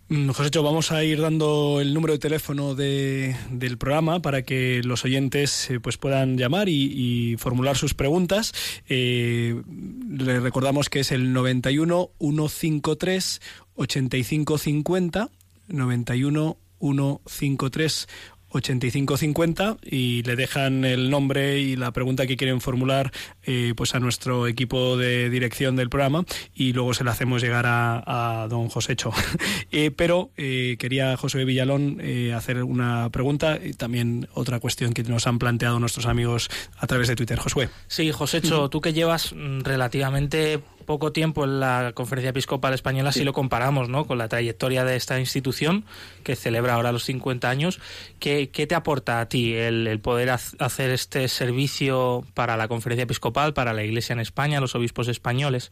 Mm, 0.09 0.29
Josécho, 0.29 0.61
vamos 0.63 0.91
a 0.91 1.03
ir 1.03 1.21
dando 1.21 1.79
el 1.79 1.93
número 1.93 2.13
de 2.13 2.19
teléfono 2.19 2.75
de, 2.75 3.35
del 3.49 3.77
programa 3.77 4.21
para 4.21 4.43
que 4.43 4.81
los 4.83 5.05
oyentes 5.05 5.69
eh, 5.71 5.79
pues 5.79 5.97
puedan 5.97 6.37
llamar 6.37 6.67
y, 6.69 7.35
formular 7.39 7.77
sus 7.77 7.93
preguntas. 7.93 8.53
Eh, 8.89 9.61
le 10.09 10.39
recordamos 10.39 10.89
que 10.89 10.99
es 10.99 11.11
el 11.11 11.33
91 11.33 12.11
153 12.19 13.41
8550 13.75 15.29
91 15.67 16.57
153 16.79 18.07
8550 18.53 19.77
y 19.83 20.23
le 20.23 20.35
dejan 20.35 20.85
el 20.85 21.09
nombre 21.09 21.59
y 21.59 21.75
la 21.75 21.91
pregunta 21.91 22.27
que 22.27 22.37
quieren 22.37 22.61
formular 22.61 23.11
eh, 23.43 23.73
pues 23.75 23.95
a 23.95 23.99
nuestro 23.99 24.47
equipo 24.47 24.97
de 24.97 25.29
dirección 25.29 25.75
del 25.75 25.89
programa 25.89 26.25
y 26.53 26.73
luego 26.73 26.93
se 26.93 27.03
la 27.03 27.11
hacemos 27.11 27.41
llegar 27.41 27.65
a, 27.65 28.43
a 28.43 28.47
don 28.47 28.69
Josécho. 28.69 29.11
eh, 29.71 29.91
pero 29.91 30.31
eh, 30.37 30.77
quería 30.79 31.17
José 31.17 31.43
Villalón 31.45 31.97
eh, 32.01 32.33
hacer 32.33 32.63
una 32.63 33.09
pregunta 33.09 33.59
y 33.63 33.73
también 33.73 34.27
otra 34.33 34.59
cuestión 34.59 34.93
que 34.93 35.03
nos 35.03 35.27
han 35.27 35.39
planteado 35.39 35.79
nuestros 35.79 36.05
amigos 36.05 36.49
a 36.77 36.87
través 36.87 37.07
de 37.07 37.15
Twitter. 37.15 37.39
Josué. 37.39 37.69
Sí, 37.87 38.11
Josécho, 38.11 38.69
tú 38.69 38.81
que 38.81 38.93
llevas 38.93 39.33
mm, 39.33 39.61
relativamente 39.61 40.59
poco 40.83 41.11
tiempo 41.11 41.43
en 41.43 41.59
la 41.59 41.91
Conferencia 41.93 42.29
Episcopal 42.29 42.73
Española 42.73 43.11
si 43.11 43.23
lo 43.23 43.33
comparamos 43.33 43.89
¿no? 43.89 44.05
con 44.05 44.17
la 44.17 44.27
trayectoria 44.27 44.85
de 44.85 44.95
esta 44.95 45.19
institución 45.19 45.85
que 46.23 46.35
celebra 46.35 46.75
ahora 46.75 46.91
los 46.91 47.03
50 47.03 47.49
años. 47.49 47.79
¿Qué, 48.19 48.49
qué 48.49 48.67
te 48.67 48.75
aporta 48.75 49.19
a 49.19 49.27
ti 49.27 49.53
el, 49.53 49.87
el 49.87 49.99
poder 49.99 50.29
hacer 50.29 50.91
este 50.91 51.27
servicio 51.27 52.23
para 52.33 52.57
la 52.57 52.67
Conferencia 52.67 53.03
Episcopal, 53.03 53.53
para 53.53 53.73
la 53.73 53.83
Iglesia 53.83 54.13
en 54.13 54.19
España, 54.19 54.59
los 54.59 54.75
obispos 54.75 55.07
españoles? 55.07 55.71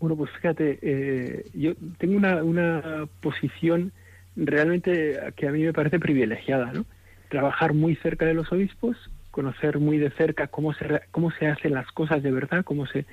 Bueno, 0.00 0.16
pues 0.16 0.30
fíjate, 0.30 0.78
eh, 0.80 1.44
yo 1.52 1.74
tengo 1.98 2.16
una, 2.16 2.42
una 2.42 3.06
posición 3.20 3.92
realmente 4.34 5.18
que 5.36 5.46
a 5.46 5.52
mí 5.52 5.62
me 5.62 5.74
parece 5.74 5.98
privilegiada, 5.98 6.72
¿no? 6.72 6.86
Trabajar 7.28 7.74
muy 7.74 7.96
cerca 7.96 8.24
de 8.24 8.32
los 8.32 8.50
obispos, 8.50 8.96
conocer 9.30 9.78
muy 9.78 9.98
de 9.98 10.10
cerca 10.10 10.46
cómo 10.46 10.72
se, 10.72 11.02
cómo 11.10 11.30
se 11.32 11.48
hacen 11.48 11.74
las 11.74 11.86
cosas 11.92 12.22
de 12.22 12.32
verdad, 12.32 12.64
cómo 12.64 12.86
se 12.86 13.04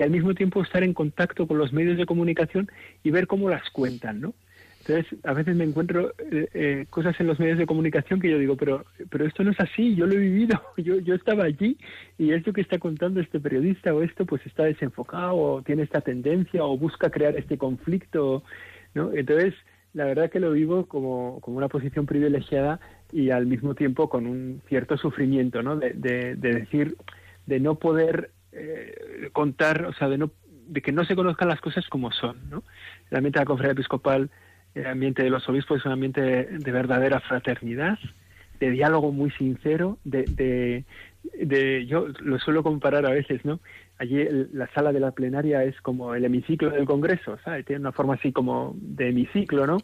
y 0.00 0.02
al 0.02 0.10
mismo 0.10 0.34
tiempo 0.34 0.62
estar 0.62 0.82
en 0.82 0.94
contacto 0.94 1.46
con 1.46 1.58
los 1.58 1.74
medios 1.74 1.98
de 1.98 2.06
comunicación 2.06 2.70
y 3.04 3.10
ver 3.10 3.26
cómo 3.26 3.50
las 3.50 3.68
cuentan, 3.68 4.18
¿no? 4.22 4.32
Entonces, 4.80 5.18
a 5.24 5.34
veces 5.34 5.54
me 5.54 5.64
encuentro 5.64 6.14
eh, 6.18 6.48
eh, 6.54 6.86
cosas 6.88 7.20
en 7.20 7.26
los 7.26 7.38
medios 7.38 7.58
de 7.58 7.66
comunicación 7.66 8.18
que 8.18 8.30
yo 8.30 8.38
digo, 8.38 8.56
pero, 8.56 8.86
pero 9.10 9.26
esto 9.26 9.44
no 9.44 9.50
es 9.50 9.60
así, 9.60 9.94
yo 9.94 10.06
lo 10.06 10.14
he 10.14 10.18
vivido, 10.18 10.58
yo, 10.78 10.98
yo 11.00 11.14
estaba 11.14 11.44
allí 11.44 11.76
y 12.16 12.32
esto 12.32 12.54
que 12.54 12.62
está 12.62 12.78
contando 12.78 13.20
este 13.20 13.40
periodista 13.40 13.92
o 13.92 14.02
esto 14.02 14.24
pues 14.24 14.44
está 14.46 14.64
desenfocado 14.64 15.36
o 15.36 15.62
tiene 15.62 15.82
esta 15.82 16.00
tendencia 16.00 16.64
o 16.64 16.78
busca 16.78 17.10
crear 17.10 17.36
este 17.36 17.58
conflicto, 17.58 18.42
¿no? 18.94 19.12
Entonces, 19.12 19.52
la 19.92 20.06
verdad 20.06 20.30
que 20.30 20.40
lo 20.40 20.52
vivo 20.52 20.86
como, 20.86 21.40
como 21.42 21.58
una 21.58 21.68
posición 21.68 22.06
privilegiada 22.06 22.80
y 23.12 23.28
al 23.28 23.44
mismo 23.44 23.74
tiempo 23.74 24.08
con 24.08 24.26
un 24.26 24.62
cierto 24.66 24.96
sufrimiento, 24.96 25.62
¿no? 25.62 25.76
De, 25.76 25.92
de, 25.92 26.36
de 26.36 26.54
decir, 26.54 26.96
de 27.44 27.60
no 27.60 27.74
poder 27.74 28.30
eh, 28.52 29.30
contar, 29.32 29.84
o 29.86 29.92
sea, 29.92 30.08
de, 30.08 30.18
no, 30.18 30.30
de 30.66 30.82
que 30.82 30.92
no 30.92 31.04
se 31.04 31.16
conozcan 31.16 31.48
las 31.48 31.60
cosas 31.60 31.86
como 31.88 32.12
son, 32.12 32.50
¿no? 32.50 32.62
El 33.10 33.18
ambiente 33.18 33.38
de 33.38 33.44
la 33.44 33.48
conferencia 33.48 33.72
episcopal, 33.72 34.30
el 34.74 34.86
ambiente 34.86 35.22
de 35.22 35.30
los 35.30 35.48
obispos 35.48 35.78
es 35.78 35.86
un 35.86 35.92
ambiente 35.92 36.20
de, 36.20 36.44
de 36.58 36.72
verdadera 36.72 37.20
fraternidad, 37.20 37.98
de 38.60 38.70
diálogo 38.70 39.10
muy 39.10 39.30
sincero, 39.32 39.98
de, 40.04 40.84
de, 41.34 41.86
yo 41.86 42.08
lo 42.20 42.38
suelo 42.38 42.62
comparar 42.62 43.06
a 43.06 43.10
veces, 43.10 43.44
¿no? 43.44 43.60
Allí 43.98 44.26
la 44.52 44.68
sala 44.72 44.92
de 44.92 45.00
la 45.00 45.12
plenaria 45.12 45.64
es 45.64 45.80
como 45.80 46.14
el 46.14 46.24
hemiciclo 46.24 46.70
del 46.70 46.84
Congreso, 46.84 47.38
¿sabes? 47.44 47.64
Tiene 47.64 47.80
una 47.80 47.92
forma 47.92 48.14
así 48.14 48.32
como 48.32 48.74
de 48.76 49.08
hemiciclo, 49.08 49.66
¿no? 49.66 49.78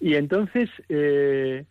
Y 0.00 0.14
entonces, 0.14 0.70
eh, 0.88 1.64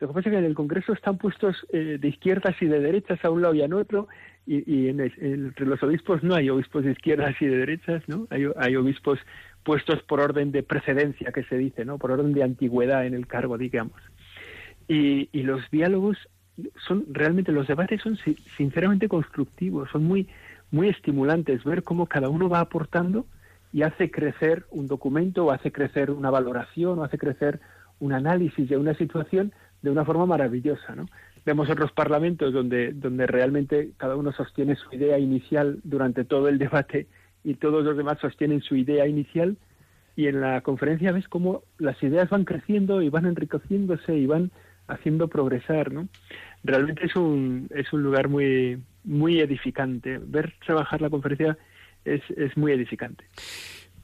lo 0.00 0.08
que 0.08 0.14
pasa 0.14 0.28
es 0.28 0.32
que 0.32 0.38
en 0.38 0.44
el 0.44 0.54
Congreso 0.54 0.92
están 0.92 1.18
puestos 1.18 1.66
eh, 1.72 1.98
de 2.00 2.08
izquierdas 2.08 2.54
y 2.60 2.66
de 2.66 2.80
derechas 2.80 3.24
a 3.24 3.30
un 3.30 3.42
lado 3.42 3.54
y 3.54 3.62
a 3.62 3.76
otro, 3.76 4.08
y, 4.46 4.88
en 4.88 5.00
el, 5.00 5.12
entre 5.20 5.66
los 5.66 5.82
obispos 5.82 6.22
no 6.22 6.34
hay 6.34 6.48
obispos 6.48 6.82
de 6.82 6.92
izquierdas 6.92 7.34
y 7.40 7.46
de 7.46 7.58
derechas, 7.58 8.02
¿no? 8.08 8.26
Hay, 8.30 8.46
hay 8.56 8.76
obispos 8.76 9.18
puestos 9.62 10.02
por 10.04 10.20
orden 10.20 10.52
de 10.52 10.62
precedencia, 10.62 11.32
que 11.32 11.42
se 11.44 11.58
dice, 11.58 11.84
¿no? 11.84 11.98
Por 11.98 12.12
orden 12.12 12.32
de 12.32 12.42
antigüedad 12.42 13.04
en 13.06 13.12
el 13.12 13.26
cargo, 13.26 13.58
digamos. 13.58 14.00
Y, 14.88 15.28
y 15.32 15.42
los 15.42 15.70
diálogos 15.70 16.16
son 16.86 17.04
realmente, 17.10 17.52
los 17.52 17.68
debates 17.68 18.00
son 18.00 18.16
sinceramente 18.56 19.06
constructivos, 19.06 19.90
son 19.90 20.04
muy, 20.04 20.28
muy 20.70 20.88
estimulantes, 20.88 21.62
ver 21.64 21.82
cómo 21.82 22.06
cada 22.06 22.30
uno 22.30 22.48
va 22.48 22.60
aportando 22.60 23.26
y 23.70 23.82
hace 23.82 24.10
crecer 24.10 24.64
un 24.70 24.86
documento, 24.86 25.44
o 25.44 25.50
hace 25.50 25.72
crecer 25.72 26.10
una 26.10 26.30
valoración, 26.30 26.98
o 26.98 27.04
hace 27.04 27.18
crecer 27.18 27.60
un 28.00 28.12
análisis 28.12 28.68
de 28.68 28.76
una 28.76 28.94
situación 28.94 29.52
de 29.82 29.90
una 29.90 30.04
forma 30.04 30.26
maravillosa, 30.26 30.94
¿no? 30.94 31.06
Vemos 31.44 31.70
otros 31.70 31.92
parlamentos 31.92 32.52
donde, 32.52 32.92
donde 32.92 33.26
realmente 33.26 33.90
cada 33.96 34.16
uno 34.16 34.32
sostiene 34.32 34.76
su 34.76 34.94
idea 34.94 35.18
inicial 35.18 35.78
durante 35.84 36.24
todo 36.24 36.48
el 36.48 36.58
debate 36.66 37.06
y 37.44 37.54
todos 37.54 37.84
los 37.84 37.96
demás 37.96 38.18
sostienen 38.20 38.60
su 38.60 38.76
idea 38.76 39.06
inicial 39.06 39.56
y 40.16 40.26
en 40.26 40.40
la 40.40 40.60
conferencia 40.62 41.12
ves 41.12 41.28
cómo 41.28 41.62
las 41.78 42.02
ideas 42.02 42.28
van 42.28 42.44
creciendo 42.44 43.02
y 43.02 43.08
van 43.08 43.24
enriqueciéndose 43.24 44.16
y 44.16 44.26
van 44.26 44.50
haciendo 44.88 45.28
progresar, 45.28 45.92
¿no? 45.92 46.08
Realmente 46.64 47.06
es 47.06 47.14
un, 47.14 47.68
es 47.74 47.92
un 47.92 48.02
lugar 48.02 48.28
muy, 48.28 48.82
muy 49.04 49.40
edificante. 49.40 50.18
Ver 50.18 50.54
trabajar 50.66 51.00
la 51.00 51.10
conferencia 51.10 51.56
es, 52.04 52.22
es 52.36 52.56
muy 52.56 52.72
edificante. 52.72 53.24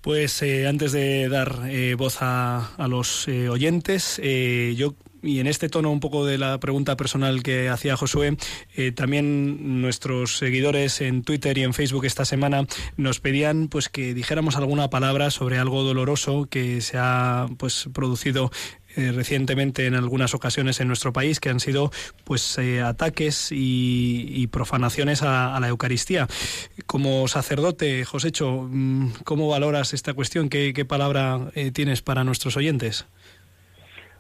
Pues 0.00 0.42
eh, 0.42 0.68
antes 0.68 0.92
de 0.92 1.28
dar 1.28 1.50
eh, 1.66 1.94
voz 1.94 2.18
a, 2.20 2.74
a 2.76 2.88
los 2.88 3.26
eh, 3.26 3.48
oyentes, 3.48 4.20
eh, 4.22 4.74
yo 4.76 4.94
y 5.24 5.40
en 5.40 5.46
este 5.46 5.68
tono 5.68 5.90
un 5.90 6.00
poco 6.00 6.26
de 6.26 6.38
la 6.38 6.58
pregunta 6.60 6.96
personal 6.96 7.42
que 7.42 7.68
hacía 7.68 7.96
Josué, 7.96 8.36
eh, 8.76 8.92
también 8.92 9.80
nuestros 9.80 10.36
seguidores 10.38 11.00
en 11.00 11.22
Twitter 11.22 11.56
y 11.58 11.62
en 11.62 11.74
Facebook 11.74 12.04
esta 12.04 12.24
semana 12.24 12.66
nos 12.96 13.20
pedían 13.20 13.68
pues 13.68 13.88
que 13.88 14.14
dijéramos 14.14 14.56
alguna 14.56 14.90
palabra 14.90 15.30
sobre 15.30 15.58
algo 15.58 15.82
doloroso 15.82 16.46
que 16.50 16.80
se 16.80 16.98
ha 16.98 17.46
pues 17.58 17.88
producido 17.92 18.50
eh, 18.96 19.10
recientemente 19.10 19.86
en 19.86 19.94
algunas 19.94 20.34
ocasiones 20.34 20.78
en 20.80 20.86
nuestro 20.86 21.12
país 21.12 21.40
que 21.40 21.48
han 21.48 21.58
sido 21.58 21.90
pues 22.22 22.58
eh, 22.58 22.80
ataques 22.80 23.48
y, 23.50 24.46
profanaciones 24.52 25.22
a, 25.22 25.58
la 25.58 25.68
Eucaristía. 25.68 26.28
Como 26.86 27.26
sacerdote, 27.26 28.04
Josécho, 28.04 28.68
mm, 28.70 29.08
¿cómo 29.24 29.48
valoras 29.48 29.94
esta 29.94 30.12
cuestión? 30.12 30.48
¿Qué, 30.48 30.84
palabra 30.84 31.50
tienes 31.72 32.02
para 32.02 32.22
nuestros 32.22 32.56
oyentes? 32.56 33.06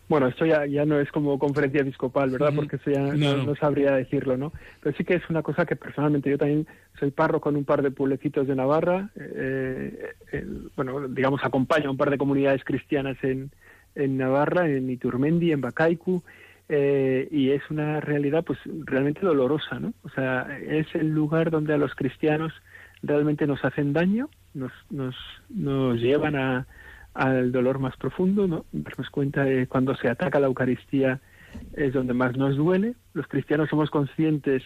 Bueno, 0.08 0.28
esto 0.28 0.44
ya, 0.44 0.66
ya 0.66 0.84
no 0.84 1.00
es 1.00 1.10
como 1.10 1.38
conferencia 1.38 1.80
episcopal, 1.80 2.30
¿verdad? 2.30 2.52
Porque 2.54 2.76
eso 2.76 2.90
ya 2.90 3.00
no, 3.00 3.14
no, 3.14 3.44
no, 3.44 3.56
sabría 3.56 3.92
decirlo, 3.92 4.36
¿no? 4.36 4.52
Pero 4.80 4.94
sí 4.96 5.04
que 5.04 5.14
es 5.14 5.22
una 5.30 5.42
cosa 5.42 5.64
que 5.64 5.76
personalmente 5.76 6.28
yo 6.30 6.36
también 6.36 6.66
soy 6.98 7.10
párroco 7.10 7.48
en 7.48 7.56
un 7.56 7.64
par 7.64 7.82
de 7.82 7.90
pueblecitos 7.90 8.46
de 8.46 8.54
Navarra, 8.54 9.08
eh, 9.16 10.12
eh, 10.32 10.46
bueno, 10.76 11.08
digamos, 11.08 11.42
acompaño 11.42 11.88
a 11.88 11.90
un 11.92 11.96
par 11.96 12.10
de 12.10 12.18
comunidades 12.18 12.64
cristianas 12.64 13.16
en, 13.22 13.50
en 13.94 14.18
Navarra, 14.18 14.68
en 14.68 14.90
Iturmendi, 14.90 15.52
en 15.52 15.62
Bacaicu, 15.62 16.22
eh, 16.68 17.26
y 17.30 17.50
es 17.50 17.62
una 17.70 18.00
realidad 18.00 18.44
pues 18.44 18.58
realmente 18.84 19.20
dolorosa, 19.20 19.78
¿no? 19.78 19.94
O 20.02 20.10
sea, 20.10 20.58
es 20.66 20.86
el 20.94 21.10
lugar 21.10 21.50
donde 21.50 21.74
a 21.74 21.78
los 21.78 21.94
cristianos 21.94 22.52
realmente 23.02 23.46
nos 23.46 23.64
hacen 23.64 23.92
daño, 23.92 24.28
nos, 24.52 24.72
nos, 24.90 25.14
nos 25.48 25.98
llevan 25.98 26.36
a 26.36 26.66
al 27.14 27.52
dolor 27.52 27.78
más 27.78 27.96
profundo, 27.96 28.46
¿no? 28.46 28.66
Darnos 28.72 29.08
cuenta 29.10 29.44
de 29.44 29.66
cuando 29.66 29.94
se 29.96 30.08
ataca 30.08 30.40
la 30.40 30.48
Eucaristía 30.48 31.20
es 31.74 31.92
donde 31.92 32.12
más 32.12 32.36
nos 32.36 32.56
duele. 32.56 32.94
Los 33.14 33.28
cristianos 33.28 33.70
somos 33.70 33.90
conscientes 33.90 34.62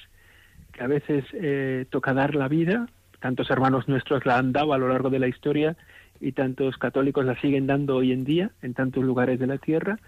que 0.72 0.82
a 0.82 0.86
veces 0.86 1.24
eh, 1.34 1.86
toca 1.90 2.14
dar 2.14 2.34
la 2.34 2.48
vida, 2.48 2.88
tantos 3.20 3.50
hermanos 3.50 3.88
nuestros 3.88 4.24
la 4.24 4.38
han 4.38 4.52
dado 4.52 4.72
a 4.72 4.78
lo 4.78 4.88
largo 4.88 5.10
de 5.10 5.18
la 5.18 5.28
historia 5.28 5.76
y 6.20 6.32
tantos 6.32 6.78
católicos 6.78 7.24
la 7.24 7.38
siguen 7.40 7.66
dando 7.66 7.96
hoy 7.96 8.12
en 8.12 8.24
día 8.24 8.50
en 8.62 8.74
tantos 8.74 9.04
lugares 9.04 9.38
de 9.38 9.46
la 9.46 9.58
tierra 9.58 9.98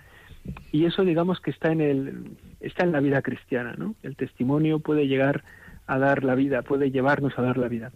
y 0.73 0.87
eso 0.87 1.05
digamos 1.05 1.41
que 1.41 1.51
está 1.51 1.71
en 1.71 1.81
el 1.81 2.25
está 2.61 2.85
en 2.85 2.93
la 2.93 3.01
vida 3.01 3.23
cristiana, 3.23 3.75
¿no? 3.77 3.95
El 4.03 4.17
testimonio 4.17 4.81
puede 4.81 5.07
llegar 5.07 5.45
a 5.87 5.99
dar 5.99 6.25
la 6.25 6.35
vida, 6.35 6.63
puede 6.63 6.91
llevarnos 6.91 7.39
a 7.39 7.43
dar 7.43 7.59
la 7.59 7.69
vida 7.69 7.93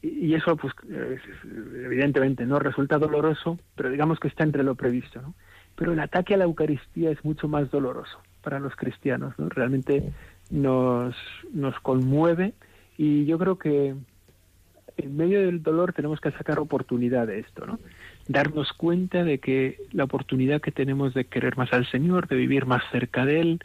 y 0.00 0.34
eso 0.34 0.56
pues 0.56 0.72
evidentemente 1.84 2.46
no 2.46 2.58
resulta 2.58 2.98
doloroso 2.98 3.58
pero 3.74 3.90
digamos 3.90 4.20
que 4.20 4.28
está 4.28 4.44
entre 4.44 4.62
lo 4.62 4.74
previsto 4.74 5.20
¿no? 5.20 5.34
pero 5.74 5.92
el 5.92 6.00
ataque 6.00 6.34
a 6.34 6.36
la 6.36 6.44
Eucaristía 6.44 7.10
es 7.10 7.24
mucho 7.24 7.48
más 7.48 7.70
doloroso 7.70 8.20
para 8.42 8.60
los 8.60 8.76
cristianos 8.76 9.34
¿no? 9.38 9.48
realmente 9.48 10.12
nos, 10.50 11.16
nos 11.52 11.78
conmueve 11.80 12.54
y 12.96 13.24
yo 13.26 13.38
creo 13.38 13.58
que 13.58 13.94
en 14.98 15.16
medio 15.16 15.40
del 15.40 15.62
dolor 15.62 15.92
tenemos 15.92 16.20
que 16.20 16.32
sacar 16.32 16.58
oportunidad 16.58 17.26
de 17.26 17.38
esto, 17.38 17.66
¿no? 17.66 17.78
Darnos 18.26 18.72
cuenta 18.72 19.22
de 19.22 19.38
que 19.38 19.78
la 19.92 20.04
oportunidad 20.04 20.60
que 20.60 20.72
tenemos 20.72 21.14
de 21.14 21.24
querer 21.24 21.56
más 21.56 21.72
al 21.72 21.88
Señor, 21.88 22.26
de 22.26 22.36
vivir 22.36 22.66
más 22.66 22.82
cerca 22.90 23.24
de 23.24 23.40
Él, 23.40 23.60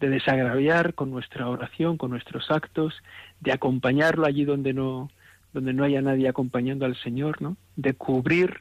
de 0.00 0.08
desagraviar 0.08 0.94
con 0.94 1.10
nuestra 1.10 1.48
oración, 1.48 1.96
con 1.96 2.10
nuestros 2.10 2.50
actos, 2.50 2.94
de 3.40 3.52
acompañarlo 3.52 4.26
allí 4.26 4.44
donde 4.44 4.72
no, 4.72 5.10
donde 5.56 5.72
no 5.72 5.84
haya 5.84 6.02
nadie 6.02 6.28
acompañando 6.28 6.84
al 6.84 6.96
Señor, 6.96 7.40
¿no? 7.40 7.56
De 7.76 7.94
cubrir 7.94 8.60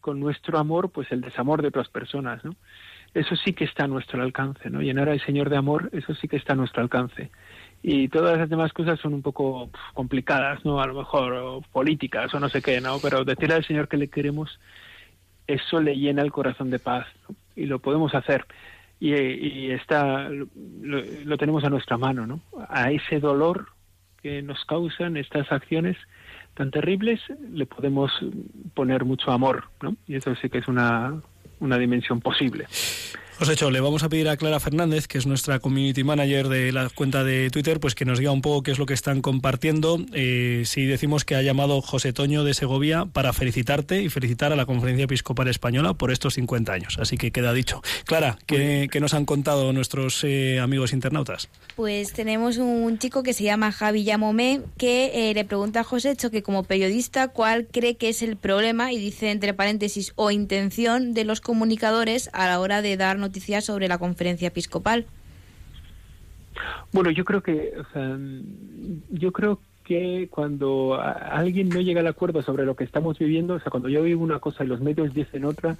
con 0.00 0.20
nuestro 0.20 0.58
amor, 0.58 0.90
pues 0.90 1.10
el 1.10 1.20
desamor 1.20 1.60
de 1.60 1.68
otras 1.68 1.88
personas, 1.88 2.44
¿no? 2.44 2.54
Eso 3.14 3.34
sí 3.34 3.52
que 3.52 3.64
está 3.64 3.84
a 3.84 3.88
nuestro 3.88 4.22
alcance, 4.22 4.70
¿no? 4.70 4.80
Llenar 4.80 5.08
al 5.08 5.20
Señor 5.26 5.50
de 5.50 5.56
amor, 5.56 5.90
eso 5.92 6.14
sí 6.14 6.28
que 6.28 6.36
está 6.36 6.52
a 6.52 6.56
nuestro 6.56 6.82
alcance. 6.82 7.32
Y 7.82 8.06
todas 8.06 8.38
las 8.38 8.48
demás 8.48 8.72
cosas 8.72 9.00
son 9.00 9.12
un 9.12 9.22
poco 9.22 9.70
complicadas, 9.92 10.64
¿no? 10.64 10.80
A 10.80 10.86
lo 10.86 10.94
mejor 10.94 11.64
políticas 11.72 12.32
o 12.32 12.38
no 12.38 12.48
sé 12.48 12.62
qué, 12.62 12.80
¿no? 12.80 13.00
Pero 13.02 13.24
decirle 13.24 13.56
al 13.56 13.64
Señor 13.64 13.88
que 13.88 13.96
le 13.96 14.06
queremos, 14.06 14.60
eso 15.48 15.80
le 15.80 15.96
llena 15.96 16.22
el 16.22 16.30
corazón 16.30 16.70
de 16.70 16.78
paz 16.78 17.08
¿no? 17.28 17.34
y 17.56 17.66
lo 17.66 17.80
podemos 17.80 18.14
hacer. 18.14 18.46
Y, 19.00 19.12
y 19.16 19.72
está, 19.72 20.28
lo, 20.28 20.46
lo 21.24 21.38
tenemos 21.38 21.64
a 21.64 21.70
nuestra 21.70 21.98
mano, 21.98 22.24
¿no? 22.24 22.40
A 22.68 22.92
ese 22.92 23.18
dolor 23.18 23.66
que 24.26 24.42
nos 24.42 24.64
causan 24.64 25.16
estas 25.16 25.52
acciones 25.52 25.96
tan 26.56 26.70
terribles 26.70 27.20
le 27.52 27.66
podemos 27.66 28.10
poner 28.74 29.04
mucho 29.04 29.30
amor, 29.30 29.64
¿no? 29.82 29.94
Y 30.06 30.16
eso 30.16 30.34
sí 30.36 30.48
que 30.48 30.58
es 30.58 30.68
una, 30.68 31.20
una 31.60 31.78
dimensión 31.78 32.20
posible. 32.20 32.66
Os 33.38 33.50
hecho, 33.50 33.70
le 33.70 33.80
vamos 33.80 34.02
a 34.02 34.08
pedir 34.08 34.30
a 34.30 34.38
Clara 34.38 34.60
Fernández, 34.60 35.06
que 35.06 35.18
es 35.18 35.26
nuestra 35.26 35.58
community 35.58 36.02
manager 36.04 36.48
de 36.48 36.72
la 36.72 36.88
cuenta 36.88 37.22
de 37.22 37.50
Twitter, 37.50 37.80
pues 37.80 37.94
que 37.94 38.06
nos 38.06 38.18
diga 38.18 38.32
un 38.32 38.40
poco 38.40 38.62
qué 38.62 38.70
es 38.70 38.78
lo 38.78 38.86
que 38.86 38.94
están 38.94 39.20
compartiendo. 39.20 39.98
Eh, 40.14 40.62
si 40.64 40.86
decimos 40.86 41.26
que 41.26 41.34
ha 41.34 41.42
llamado 41.42 41.82
José 41.82 42.14
Toño 42.14 42.44
de 42.44 42.54
Segovia 42.54 43.04
para 43.04 43.34
felicitarte 43.34 44.00
y 44.00 44.08
felicitar 44.08 44.52
a 44.52 44.56
la 44.56 44.64
Conferencia 44.64 45.04
Episcopal 45.04 45.48
Española 45.48 45.92
por 45.92 46.12
estos 46.12 46.32
50 46.34 46.72
años. 46.72 46.96
Así 46.98 47.18
que 47.18 47.30
queda 47.30 47.52
dicho. 47.52 47.82
Clara, 48.06 48.38
¿qué, 48.46 48.88
qué 48.90 49.00
nos 49.00 49.12
han 49.12 49.26
contado 49.26 49.70
nuestros 49.74 50.24
eh, 50.24 50.58
amigos 50.58 50.94
internautas? 50.94 51.50
Pues 51.76 52.14
tenemos 52.14 52.56
un 52.56 52.98
chico 52.98 53.22
que 53.22 53.34
se 53.34 53.44
llama 53.44 53.70
Javi 53.70 54.04
Yamomé 54.04 54.62
que 54.78 55.30
eh, 55.30 55.34
le 55.34 55.44
pregunta 55.44 55.80
a 55.80 55.84
José 55.84 56.16
que 56.16 56.42
como 56.42 56.64
periodista 56.64 57.28
cuál 57.28 57.66
cree 57.66 57.96
que 57.96 58.08
es 58.08 58.22
el 58.22 58.36
problema 58.36 58.92
y 58.92 58.98
dice 58.98 59.30
entre 59.30 59.52
paréntesis 59.52 60.12
o 60.16 60.30
intención 60.30 61.12
de 61.12 61.24
los 61.24 61.40
comunicadores 61.42 62.30
a 62.32 62.46
la 62.46 62.60
hora 62.60 62.80
de 62.80 62.96
dar 62.96 63.18
noticias 63.26 63.64
sobre 63.64 63.88
la 63.88 63.98
conferencia 63.98 64.48
episcopal. 64.48 65.06
Bueno, 66.92 67.10
yo 67.10 67.24
creo 67.24 67.42
que, 67.42 67.72
yo 69.10 69.32
creo 69.32 69.60
que 69.84 70.28
cuando 70.30 70.98
alguien 71.00 71.68
no 71.68 71.80
llega 71.80 72.00
al 72.00 72.06
acuerdo 72.06 72.42
sobre 72.42 72.64
lo 72.64 72.74
que 72.74 72.84
estamos 72.84 73.18
viviendo, 73.18 73.54
o 73.54 73.60
sea, 73.60 73.70
cuando 73.70 73.88
yo 73.88 74.02
digo 74.02 74.22
una 74.22 74.40
cosa 74.40 74.64
y 74.64 74.66
los 74.66 74.80
medios 74.80 75.12
dicen 75.14 75.44
otra, 75.44 75.76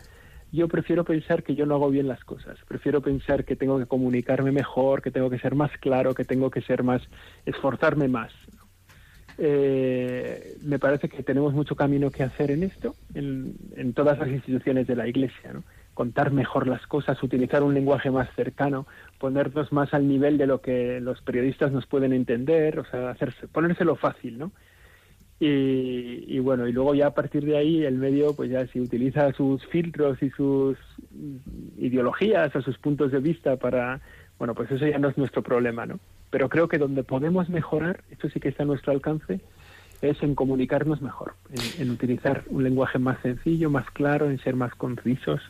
yo 0.52 0.68
prefiero 0.68 1.04
pensar 1.04 1.42
que 1.42 1.54
yo 1.54 1.66
no 1.66 1.74
hago 1.74 1.90
bien 1.90 2.06
las 2.06 2.22
cosas. 2.24 2.58
Prefiero 2.68 3.00
pensar 3.00 3.44
que 3.44 3.56
tengo 3.56 3.78
que 3.78 3.86
comunicarme 3.86 4.52
mejor, 4.52 5.02
que 5.02 5.10
tengo 5.10 5.28
que 5.30 5.38
ser 5.38 5.54
más 5.54 5.70
claro, 5.80 6.14
que 6.14 6.24
tengo 6.24 6.50
que 6.50 6.62
ser 6.62 6.82
más, 6.82 7.02
esforzarme 7.44 8.08
más. 8.08 8.32
Eh, 9.38 10.56
me 10.62 10.78
parece 10.78 11.08
que 11.08 11.22
tenemos 11.22 11.52
mucho 11.52 11.74
camino 11.74 12.10
que 12.10 12.22
hacer 12.22 12.50
en 12.50 12.62
esto, 12.62 12.94
en, 13.14 13.54
en 13.76 13.92
todas 13.92 14.18
las 14.18 14.28
instituciones 14.28 14.86
de 14.86 14.96
la 14.96 15.08
Iglesia, 15.08 15.52
¿no? 15.52 15.62
Contar 15.96 16.30
mejor 16.30 16.66
las 16.68 16.86
cosas, 16.86 17.22
utilizar 17.22 17.62
un 17.62 17.72
lenguaje 17.72 18.10
más 18.10 18.28
cercano, 18.36 18.86
ponernos 19.18 19.72
más 19.72 19.94
al 19.94 20.06
nivel 20.06 20.36
de 20.36 20.46
lo 20.46 20.60
que 20.60 21.00
los 21.00 21.22
periodistas 21.22 21.72
nos 21.72 21.86
pueden 21.86 22.12
entender, 22.12 22.78
o 22.78 22.84
sea, 22.84 23.08
hacerse, 23.08 23.48
ponérselo 23.48 23.96
fácil, 23.96 24.38
¿no? 24.38 24.52
Y, 25.40 26.38
bueno, 26.38 26.68
y 26.68 26.72
luego 26.72 26.94
ya 26.94 27.08
a 27.08 27.14
partir 27.14 27.46
de 27.46 27.56
ahí 27.56 27.82
el 27.84 27.96
medio, 27.96 28.36
pues 28.36 28.50
ya 28.50 28.66
si 28.66 28.78
utiliza 28.78 29.32
sus 29.32 29.64
filtros 29.66 30.22
y 30.22 30.28
sus 30.30 30.76
ideologías 31.78 32.54
o 32.54 32.60
sus 32.60 32.76
puntos 32.76 33.10
de 33.10 33.20
vista 33.20 33.56
para, 33.56 34.00
bueno, 34.38 34.54
pues 34.54 34.70
eso 34.70 34.86
ya 34.86 34.98
no 34.98 35.08
es 35.08 35.16
nuestro 35.16 35.42
problema, 35.42 35.86
¿no? 35.86 35.98
Pero 36.30 36.50
creo 36.50 36.68
que 36.68 36.78
donde 36.78 37.04
podemos 37.04 37.48
mejorar, 37.48 38.04
esto 38.10 38.28
sí 38.28 38.38
que 38.38 38.50
está 38.50 38.64
a 38.64 38.66
nuestro 38.66 38.92
alcance, 38.92 39.40
es 40.02 40.22
en 40.22 40.34
comunicarnos 40.34 41.00
mejor, 41.00 41.34
en 41.78 41.90
utilizar 41.90 42.44
un 42.48 42.64
lenguaje 42.64 42.98
más 42.98 43.18
sencillo, 43.22 43.70
más 43.70 43.90
claro, 43.92 44.30
en 44.30 44.38
ser 44.40 44.56
más 44.56 44.74
concisos. 44.74 45.40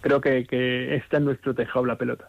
Creo 0.00 0.20
que, 0.20 0.44
que 0.46 0.94
está 0.96 1.16
en 1.18 1.24
nuestro 1.24 1.54
tejado 1.54 1.84
la 1.84 1.96
pelota. 1.96 2.28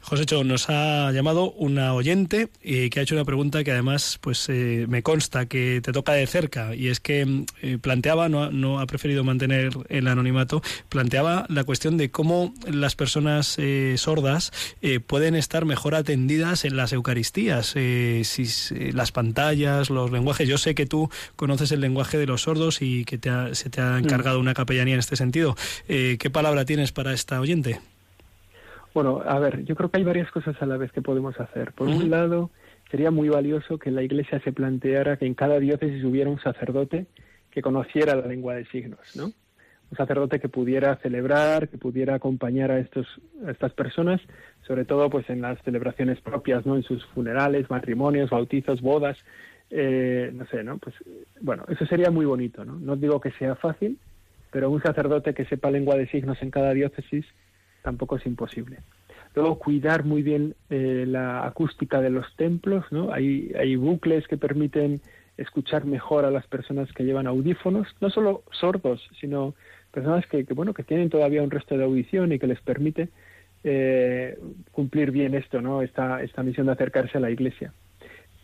Josécho, 0.00 0.42
nos 0.44 0.70
ha 0.70 1.10
llamado 1.12 1.50
una 1.52 1.92
oyente 1.92 2.48
eh, 2.62 2.88
que 2.88 3.00
ha 3.00 3.02
hecho 3.02 3.14
una 3.14 3.26
pregunta 3.26 3.62
que 3.62 3.72
además 3.72 4.18
pues 4.22 4.48
eh, 4.48 4.86
me 4.88 5.02
consta 5.02 5.44
que 5.46 5.80
te 5.82 5.92
toca 5.92 6.12
de 6.12 6.26
cerca 6.26 6.74
y 6.74 6.88
es 6.88 6.98
que 7.00 7.26
mm, 7.26 7.44
eh, 7.62 7.78
planteaba, 7.78 8.28
no, 8.30 8.44
ha- 8.44 8.50
no 8.50 8.80
ha 8.80 8.86
preferido 8.86 9.22
mantener 9.24 9.70
el 9.90 10.06
anonimato, 10.08 10.62
planteaba 10.88 11.44
la 11.50 11.64
cuestión 11.64 11.98
de 11.98 12.10
cómo 12.10 12.54
las 12.70 12.94
personas 12.96 13.56
eh, 13.58 13.96
sordas 13.98 14.50
eh, 14.80 15.00
pueden 15.00 15.34
estar 15.34 15.66
mejor 15.66 15.94
atendidas 15.94 16.64
en 16.64 16.76
las 16.76 16.92
Eucaristías, 16.94 17.72
eh, 17.74 18.22
si 18.24 18.46
las 18.92 19.12
pantallas, 19.12 19.90
los 19.90 20.10
lenguajes. 20.10 20.48
Yo 20.48 20.56
sé 20.56 20.74
que 20.74 20.86
tú 20.86 21.10
conoces 21.36 21.70
el 21.72 21.80
lenguaje 21.80 22.16
de 22.16 22.26
los 22.26 22.42
sordos 22.42 22.80
y 22.80 23.04
que 23.04 23.18
te 23.18 23.28
ha- 23.28 23.54
se 23.54 23.68
te 23.68 23.82
ha 23.82 23.98
encargado 23.98 24.40
una 24.40 24.54
capellanía 24.54 24.94
en 24.94 25.00
este 25.00 25.16
sentido. 25.16 25.54
¿Qué 25.86 26.30
palabra 26.32 26.64
tienes 26.64 26.92
para 26.92 27.07
esta 27.12 27.40
oyente? 27.40 27.80
Bueno, 28.94 29.22
a 29.24 29.38
ver, 29.38 29.64
yo 29.64 29.76
creo 29.76 29.90
que 29.90 29.98
hay 29.98 30.04
varias 30.04 30.30
cosas 30.30 30.60
a 30.60 30.66
la 30.66 30.76
vez 30.76 30.90
que 30.92 31.02
podemos 31.02 31.38
hacer. 31.38 31.72
Por 31.72 31.88
un 31.88 32.10
lado, 32.10 32.50
sería 32.90 33.10
muy 33.10 33.28
valioso 33.28 33.78
que 33.78 33.90
la 33.90 34.02
Iglesia 34.02 34.40
se 34.40 34.52
planteara 34.52 35.16
que 35.16 35.26
en 35.26 35.34
cada 35.34 35.58
diócesis 35.58 36.02
hubiera 36.04 36.30
un 36.30 36.40
sacerdote 36.40 37.06
que 37.50 37.62
conociera 37.62 38.16
la 38.16 38.26
lengua 38.26 38.54
de 38.54 38.64
signos, 38.66 39.14
¿no? 39.14 39.26
Un 39.90 39.96
sacerdote 39.96 40.38
que 40.38 40.48
pudiera 40.48 40.96
celebrar, 40.96 41.68
que 41.68 41.78
pudiera 41.78 42.14
acompañar 42.14 42.70
a 42.70 42.78
estos 42.78 43.06
a 43.46 43.50
estas 43.50 43.72
personas, 43.72 44.20
sobre 44.66 44.84
todo 44.84 45.08
pues 45.08 45.28
en 45.30 45.40
las 45.40 45.62
celebraciones 45.62 46.20
propias, 46.20 46.66
¿no? 46.66 46.76
En 46.76 46.82
sus 46.82 47.04
funerales, 47.06 47.70
matrimonios, 47.70 48.30
bautizos, 48.30 48.82
bodas, 48.82 49.16
eh, 49.70 50.30
no 50.34 50.46
sé, 50.46 50.62
¿no? 50.62 50.78
Pues 50.78 50.94
bueno, 51.40 51.64
eso 51.68 51.86
sería 51.86 52.10
muy 52.10 52.26
bonito, 52.26 52.64
¿no? 52.64 52.78
No 52.78 52.96
digo 52.96 53.20
que 53.20 53.30
sea 53.32 53.54
fácil, 53.54 53.98
pero 54.50 54.70
un 54.70 54.82
sacerdote 54.82 55.34
que 55.34 55.44
sepa 55.44 55.70
lengua 55.70 55.96
de 55.96 56.08
signos 56.08 56.40
en 56.42 56.50
cada 56.50 56.72
diócesis 56.72 57.24
tampoco 57.82 58.16
es 58.16 58.26
imposible. 58.26 58.78
Luego, 59.34 59.58
cuidar 59.58 60.04
muy 60.04 60.22
bien 60.22 60.54
eh, 60.70 61.04
la 61.06 61.46
acústica 61.46 62.00
de 62.00 62.10
los 62.10 62.26
templos, 62.36 62.84
¿no? 62.90 63.12
Hay, 63.12 63.52
hay 63.58 63.76
bucles 63.76 64.26
que 64.26 64.36
permiten 64.36 65.00
escuchar 65.36 65.84
mejor 65.84 66.24
a 66.24 66.30
las 66.30 66.46
personas 66.46 66.92
que 66.92 67.04
llevan 67.04 67.26
audífonos, 67.26 67.86
no 68.00 68.10
solo 68.10 68.42
sordos, 68.50 69.08
sino 69.20 69.54
personas 69.92 70.26
que, 70.26 70.42
bueno, 70.54 70.74
que 70.74 70.82
tienen 70.82 71.10
todavía 71.10 71.42
un 71.42 71.50
resto 71.50 71.76
de 71.76 71.84
audición 71.84 72.32
y 72.32 72.38
que 72.38 72.46
les 72.46 72.60
permite 72.60 73.08
eh, 73.64 74.38
cumplir 74.72 75.10
bien 75.12 75.34
esto, 75.34 75.60
¿no? 75.60 75.82
Esta, 75.82 76.22
esta 76.22 76.42
misión 76.42 76.66
de 76.66 76.72
acercarse 76.72 77.18
a 77.18 77.20
la 77.20 77.30
Iglesia. 77.30 77.72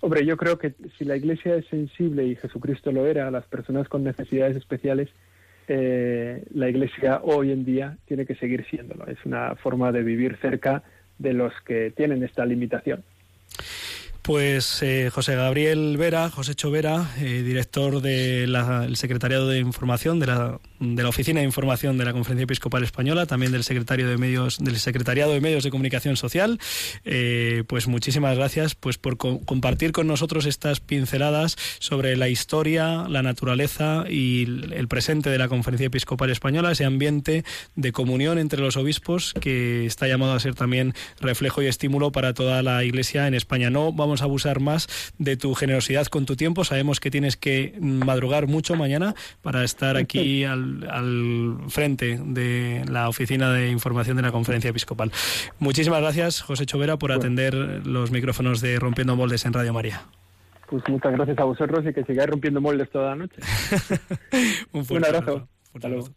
Hombre, 0.01 0.25
yo 0.25 0.37
creo 0.37 0.59
que 0.59 0.75
si 0.99 1.05
la 1.05 1.17
Iglesia 1.17 1.57
es 1.57 1.67
sensible 1.67 2.25
y 2.25 2.37
Jesucristo 2.37 2.93
lo 2.93 3.07
era 3.07 3.27
a 3.27 3.31
las 3.31 3.47
personas 3.47 3.89
con 3.89 4.05
necesidades 4.05 4.57
especiales, 4.57 5.09
eh, 5.69 6.45
la 6.53 6.69
Iglesia 6.69 7.21
hoy 7.23 7.53
en 7.53 7.65
día 7.65 7.97
tiene 8.07 8.27
que 8.27 8.35
seguir 8.35 8.65
siéndolo. 8.67 9.07
Es 9.07 9.19
una 9.25 9.55
forma 9.57 9.93
de 9.93 10.03
vivir 10.03 10.37
cerca 10.41 10.83
de 11.19 11.33
los 11.33 11.53
que 11.63 11.91
tienen 11.91 12.23
esta 12.23 12.45
limitación. 12.45 13.05
Pues 14.25 14.83
eh, 14.83 15.11
José 15.13 15.37
Gabriel 15.37 15.99
Vera, 15.99 16.31
José 16.31 16.55
Chovera, 16.55 17.11
eh, 17.19 17.43
director 17.45 18.01
del 18.01 18.57
Secretariado 18.97 19.51
de 19.51 19.59
Información 19.59 20.19
de 20.19 20.27
la, 20.27 20.61
de 20.81 21.03
la 21.03 21.11
Oficina 21.11 21.41
de 21.41 21.47
Información 21.47 21.99
de 21.99 22.07
la 22.07 22.15
Conferencia 22.15 22.45
Episcopal 22.45 22.83
Española, 22.85 23.27
también 23.27 23.53
del 23.53 23.65
Secretario 23.65 24.09
de 24.09 24.17
Medios, 24.17 24.57
del 24.65 24.79
Secretariado 24.79 25.35
de 25.35 25.43
Medios 25.43 25.63
de 25.63 25.71
Comunicación 25.71 26.17
Social. 26.17 26.59
Eh, 27.05 27.65
pues 27.67 27.87
muchísimas 27.87 28.35
gracias 28.39 28.75
pues 28.75 28.97
por 28.97 29.19
co 29.19 29.41
compartir 29.45 29.93
con 29.93 30.07
nosotros 30.07 30.47
estas 30.47 30.81
pinceladas 30.81 31.57
sobre 31.79 32.17
la 32.17 32.31
historia, 32.31 33.07
la 33.07 33.23
naturaleza 33.23 34.07
y 34.09 34.45
el 34.73 34.89
presente 34.89 35.29
de 35.29 35.37
la 35.37 35.49
Conferencia 35.49 35.89
Episcopal 35.89 36.31
Española, 36.31 36.73
ese 36.73 36.87
ambiente 36.87 37.45
de 37.77 37.93
comunión 37.93 38.39
entre 38.39 38.63
los 38.63 38.79
obispos 38.79 39.35
que 39.39 39.85
está 39.85 40.09
llamado 40.09 40.33
a 40.33 40.41
ser 40.41 40.55
también 40.55 40.95
reflejo 41.21 41.61
y 41.61 41.67
estímulo 41.67 42.11
para 42.11 42.33
toda 42.33 42.63
la 42.63 42.85
Iglesia 42.85 43.27
en 43.27 43.35
España. 43.35 43.69
No 43.69 43.93
vamos 43.93 44.14
a 44.23 44.25
abusar 44.25 44.61
más 44.61 44.89
de 45.19 45.37
tu 45.37 45.55
generosidad 45.55 46.07
con 46.07 46.27
tu 46.27 46.37
tiempo. 46.37 46.65
Sabemos 46.65 47.01
que 47.01 47.11
tienes 47.11 47.37
que 47.37 47.75
madrugar 47.81 48.47
mucho 48.47 48.75
mañana 48.77 49.15
para 49.43 49.65
estar 49.65 49.97
aquí 49.97 50.45
al, 50.45 50.89
al 50.91 51.57
frente 51.69 52.19
de 52.25 52.85
la 52.89 53.09
Oficina 53.09 53.53
de 53.53 53.71
Información 53.71 54.17
de 54.17 54.23
la 54.23 54.33
Conferencia 54.33 54.71
Episcopal. 54.71 55.13
Muchísimas 55.59 56.01
gracias, 56.01 56.41
José 56.43 56.67
Chovera, 56.67 56.97
por 56.99 57.13
atender 57.13 57.55
los 57.55 58.11
micrófonos 58.11 58.61
de 58.61 58.79
Rompiendo 58.79 59.17
Moldes 59.17 59.45
en 59.47 59.53
Radio 59.53 59.73
María. 59.73 60.03
Pues 60.69 60.83
muchas 60.89 61.13
gracias 61.13 61.39
a 61.39 61.45
vosotros 61.45 61.85
y 61.89 61.93
que 61.93 62.03
sigáis 62.05 62.31
rompiendo 62.31 62.61
moldes 62.61 62.91
toda 62.91 63.11
la 63.11 63.17
noche. 63.17 63.37
Un 64.73 64.85
fuerte 64.85 65.09
Un 65.11 65.15
abrazo. 65.17 65.31
abrazo. 65.33 65.49
Fuerte 65.71 65.87
abrazo. 65.89 66.13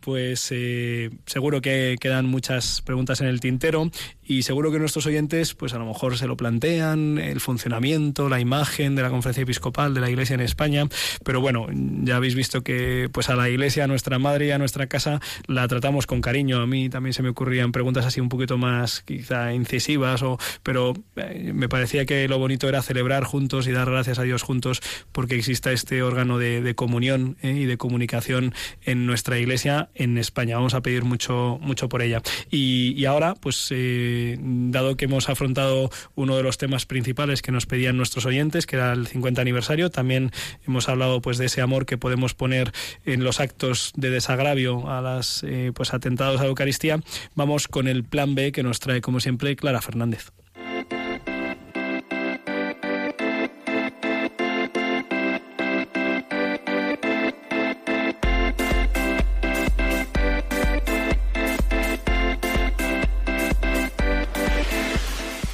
Pues 0.00 0.48
eh, 0.50 1.10
seguro 1.26 1.60
que 1.60 1.96
quedan 2.00 2.26
muchas 2.26 2.82
preguntas 2.82 3.20
en 3.20 3.26
el 3.26 3.40
tintero 3.40 3.90
y 4.30 4.44
seguro 4.44 4.70
que 4.70 4.78
nuestros 4.78 5.06
oyentes, 5.06 5.54
pues 5.54 5.74
a 5.74 5.78
lo 5.78 5.86
mejor 5.86 6.16
se 6.16 6.28
lo 6.28 6.36
plantean, 6.36 7.18
el 7.18 7.40
funcionamiento, 7.40 8.28
la 8.28 8.38
imagen 8.38 8.94
de 8.94 9.02
la 9.02 9.10
conferencia 9.10 9.42
episcopal 9.42 9.92
de 9.92 10.00
la 10.00 10.08
Iglesia 10.08 10.34
en 10.34 10.40
España. 10.40 10.86
Pero 11.24 11.40
bueno, 11.40 11.66
ya 11.72 12.14
habéis 12.14 12.36
visto 12.36 12.62
que 12.62 13.08
pues 13.12 13.28
a 13.28 13.34
la 13.34 13.50
Iglesia, 13.50 13.84
a 13.84 13.86
nuestra 13.88 14.20
madre 14.20 14.46
y 14.46 14.50
a 14.52 14.58
nuestra 14.58 14.86
casa 14.86 15.20
la 15.48 15.66
tratamos 15.66 16.06
con 16.06 16.20
cariño. 16.20 16.60
A 16.60 16.66
mí 16.68 16.88
también 16.88 17.12
se 17.12 17.24
me 17.24 17.30
ocurrían 17.30 17.72
preguntas 17.72 18.06
así 18.06 18.20
un 18.20 18.28
poquito 18.28 18.56
más 18.56 19.00
quizá 19.00 19.52
incisivas, 19.52 20.22
o, 20.22 20.38
pero 20.62 20.94
eh, 21.16 21.50
me 21.52 21.68
parecía 21.68 22.06
que 22.06 22.28
lo 22.28 22.38
bonito 22.38 22.68
era 22.68 22.82
celebrar 22.82 23.24
juntos 23.24 23.66
y 23.66 23.72
dar 23.72 23.90
gracias 23.90 24.20
a 24.20 24.22
Dios 24.22 24.42
juntos 24.42 24.80
porque 25.10 25.34
exista 25.34 25.72
este 25.72 26.04
órgano 26.04 26.38
de, 26.38 26.74
comunión 26.76 27.36
eh, 27.42 27.50
y 27.50 27.64
de 27.64 27.76
comunicación 27.76 28.54
en 28.84 29.06
nuestra 29.06 29.38
Iglesia 29.38 29.89
en 29.94 30.18
España. 30.18 30.56
Vamos 30.56 30.74
a 30.74 30.80
pedir 30.80 31.04
mucho, 31.04 31.58
mucho 31.60 31.88
por 31.88 32.02
ella. 32.02 32.22
Y, 32.50 32.94
y 32.96 33.04
ahora, 33.04 33.34
pues, 33.34 33.68
eh, 33.70 34.36
dado 34.40 34.96
que 34.96 35.06
hemos 35.06 35.28
afrontado 35.28 35.90
uno 36.14 36.36
de 36.36 36.42
los 36.42 36.58
temas 36.58 36.86
principales 36.86 37.42
que 37.42 37.52
nos 37.52 37.66
pedían 37.66 37.96
nuestros 37.96 38.26
oyentes, 38.26 38.66
que 38.66 38.76
era 38.76 38.92
el 38.92 39.06
50 39.06 39.40
aniversario, 39.40 39.90
también 39.90 40.30
hemos 40.66 40.88
hablado 40.88 41.20
pues 41.20 41.38
de 41.38 41.46
ese 41.46 41.60
amor 41.60 41.86
que 41.86 41.98
podemos 41.98 42.34
poner 42.34 42.72
en 43.04 43.24
los 43.24 43.40
actos 43.40 43.92
de 43.96 44.10
desagravio 44.10 44.90
a 44.90 45.00
las 45.00 45.42
eh, 45.44 45.72
pues 45.74 45.94
atentados 45.94 46.40
a 46.40 46.44
la 46.44 46.48
Eucaristía. 46.48 47.00
Vamos 47.34 47.68
con 47.68 47.88
el 47.88 48.04
plan 48.04 48.34
B 48.34 48.52
que 48.52 48.62
nos 48.62 48.80
trae, 48.80 49.00
como 49.00 49.20
siempre, 49.20 49.56
Clara 49.56 49.80
Fernández. 49.80 50.32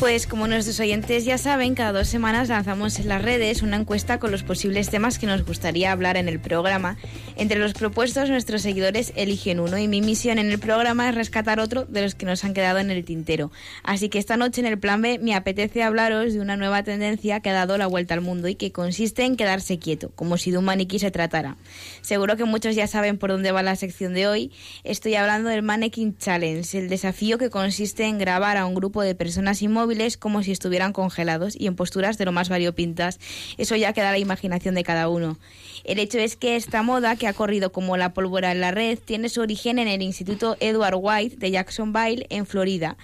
Pues 0.00 0.26
como 0.26 0.48
nuestros 0.48 0.80
oyentes 0.80 1.26
ya 1.26 1.36
saben, 1.36 1.74
cada 1.74 1.92
dos 1.92 2.08
semanas 2.08 2.48
lanzamos 2.48 2.98
en 2.98 3.08
las 3.08 3.20
redes 3.20 3.60
una 3.60 3.76
encuesta 3.76 4.18
con 4.18 4.30
los 4.30 4.42
posibles 4.42 4.88
temas 4.88 5.18
que 5.18 5.26
nos 5.26 5.44
gustaría 5.44 5.92
hablar 5.92 6.16
en 6.16 6.26
el 6.26 6.40
programa. 6.40 6.96
Entre 7.36 7.58
los 7.58 7.74
propuestos, 7.74 8.30
nuestros 8.30 8.62
seguidores 8.62 9.12
eligen 9.14 9.60
uno 9.60 9.76
y 9.76 9.88
mi 9.88 10.00
misión 10.00 10.38
en 10.38 10.50
el 10.50 10.58
programa 10.58 11.10
es 11.10 11.14
rescatar 11.14 11.60
otro 11.60 11.84
de 11.84 12.00
los 12.00 12.14
que 12.14 12.24
nos 12.24 12.44
han 12.44 12.54
quedado 12.54 12.78
en 12.78 12.90
el 12.90 13.04
tintero. 13.04 13.52
Así 13.82 14.08
que 14.08 14.18
esta 14.18 14.38
noche 14.38 14.62
en 14.62 14.68
el 14.68 14.78
plan 14.78 15.02
B 15.02 15.18
me 15.18 15.34
apetece 15.34 15.82
hablaros 15.82 16.32
de 16.32 16.40
una 16.40 16.56
nueva 16.56 16.82
tendencia 16.82 17.40
que 17.40 17.50
ha 17.50 17.52
dado 17.52 17.76
la 17.76 17.86
vuelta 17.86 18.14
al 18.14 18.22
mundo 18.22 18.48
y 18.48 18.54
que 18.54 18.72
consiste 18.72 19.24
en 19.24 19.36
quedarse 19.36 19.78
quieto, 19.78 20.12
como 20.14 20.38
si 20.38 20.50
de 20.50 20.56
un 20.56 20.64
maniquí 20.64 20.98
se 20.98 21.10
tratara. 21.10 21.58
Seguro 22.00 22.38
que 22.38 22.44
muchos 22.46 22.74
ya 22.74 22.86
saben 22.86 23.18
por 23.18 23.28
dónde 23.28 23.52
va 23.52 23.62
la 23.62 23.76
sección 23.76 24.14
de 24.14 24.26
hoy. 24.26 24.50
Estoy 24.82 25.16
hablando 25.16 25.50
del 25.50 25.60
Mannequin 25.60 26.16
Challenge, 26.16 26.78
el 26.78 26.88
desafío 26.88 27.36
que 27.36 27.50
consiste 27.50 28.06
en 28.06 28.16
grabar 28.16 28.56
a 28.56 28.64
un 28.64 28.74
grupo 28.74 29.02
de 29.02 29.14
personas 29.14 29.60
inmóviles 29.60 29.89
como 30.16 30.42
si 30.42 30.52
estuvieran 30.52 30.92
congelados 30.92 31.54
y 31.58 31.66
en 31.66 31.76
posturas 31.76 32.18
de 32.18 32.24
lo 32.24 32.32
más 32.32 32.48
variopintas. 32.48 33.18
Eso 33.58 33.76
ya 33.76 33.92
queda 33.92 34.10
a 34.10 34.12
la 34.12 34.18
imaginación 34.18 34.74
de 34.74 34.84
cada 34.84 35.08
uno. 35.08 35.38
El 35.84 35.98
hecho 35.98 36.18
es 36.18 36.36
que 36.36 36.56
esta 36.56 36.82
moda, 36.82 37.16
que 37.16 37.26
ha 37.26 37.32
corrido 37.32 37.72
como 37.72 37.96
la 37.96 38.12
pólvora 38.12 38.52
en 38.52 38.60
la 38.60 38.70
red, 38.70 38.98
tiene 38.98 39.28
su 39.28 39.40
origen 39.40 39.78
en 39.78 39.88
el 39.88 40.02
Instituto 40.02 40.56
Edward 40.60 40.96
White 40.96 41.36
de 41.36 41.50
Jacksonville, 41.50 42.26
en 42.30 42.46
Florida. 42.46 42.96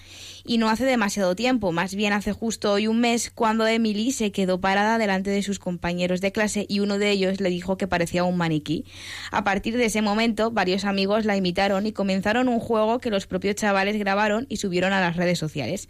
Y 0.49 0.59
no 0.59 0.69
hace 0.69 0.85
demasiado 0.85 1.35
tiempo, 1.35 1.73
más 1.73 1.97
bien 1.97 2.13
hace 2.13 2.31
justo 2.31 2.71
hoy 2.71 2.87
un 2.87 3.01
mes, 3.01 3.33
cuando 3.35 3.67
Emily 3.67 4.13
se 4.13 4.31
quedó 4.31 4.61
parada 4.61 4.97
delante 4.97 5.29
de 5.29 5.43
sus 5.43 5.59
compañeros 5.59 6.21
de 6.21 6.31
clase 6.31 6.67
y 6.69 6.79
uno 6.79 6.99
de 6.99 7.11
ellos 7.11 7.41
le 7.41 7.51
dijo 7.51 7.77
que 7.77 7.89
parecía 7.89 8.23
un 8.23 8.37
maniquí. 8.37 8.85
A 9.33 9.43
partir 9.43 9.77
de 9.77 9.87
ese 9.87 10.03
momento, 10.03 10.53
varios 10.53 10.85
amigos 10.85 11.25
la 11.25 11.37
imitaron 11.37 11.85
y 11.85 11.93
comenzaron 11.93 12.49
un 12.49 12.61
juego 12.61 13.01
que 13.01 13.11
los 13.11 13.27
propios 13.27 13.57
chavales 13.57 13.99
grabaron 13.99 14.47
y 14.49 14.59
subieron 14.59 14.93
a 14.93 15.01
las 15.01 15.17
redes 15.17 15.41
sociales. 15.41 15.89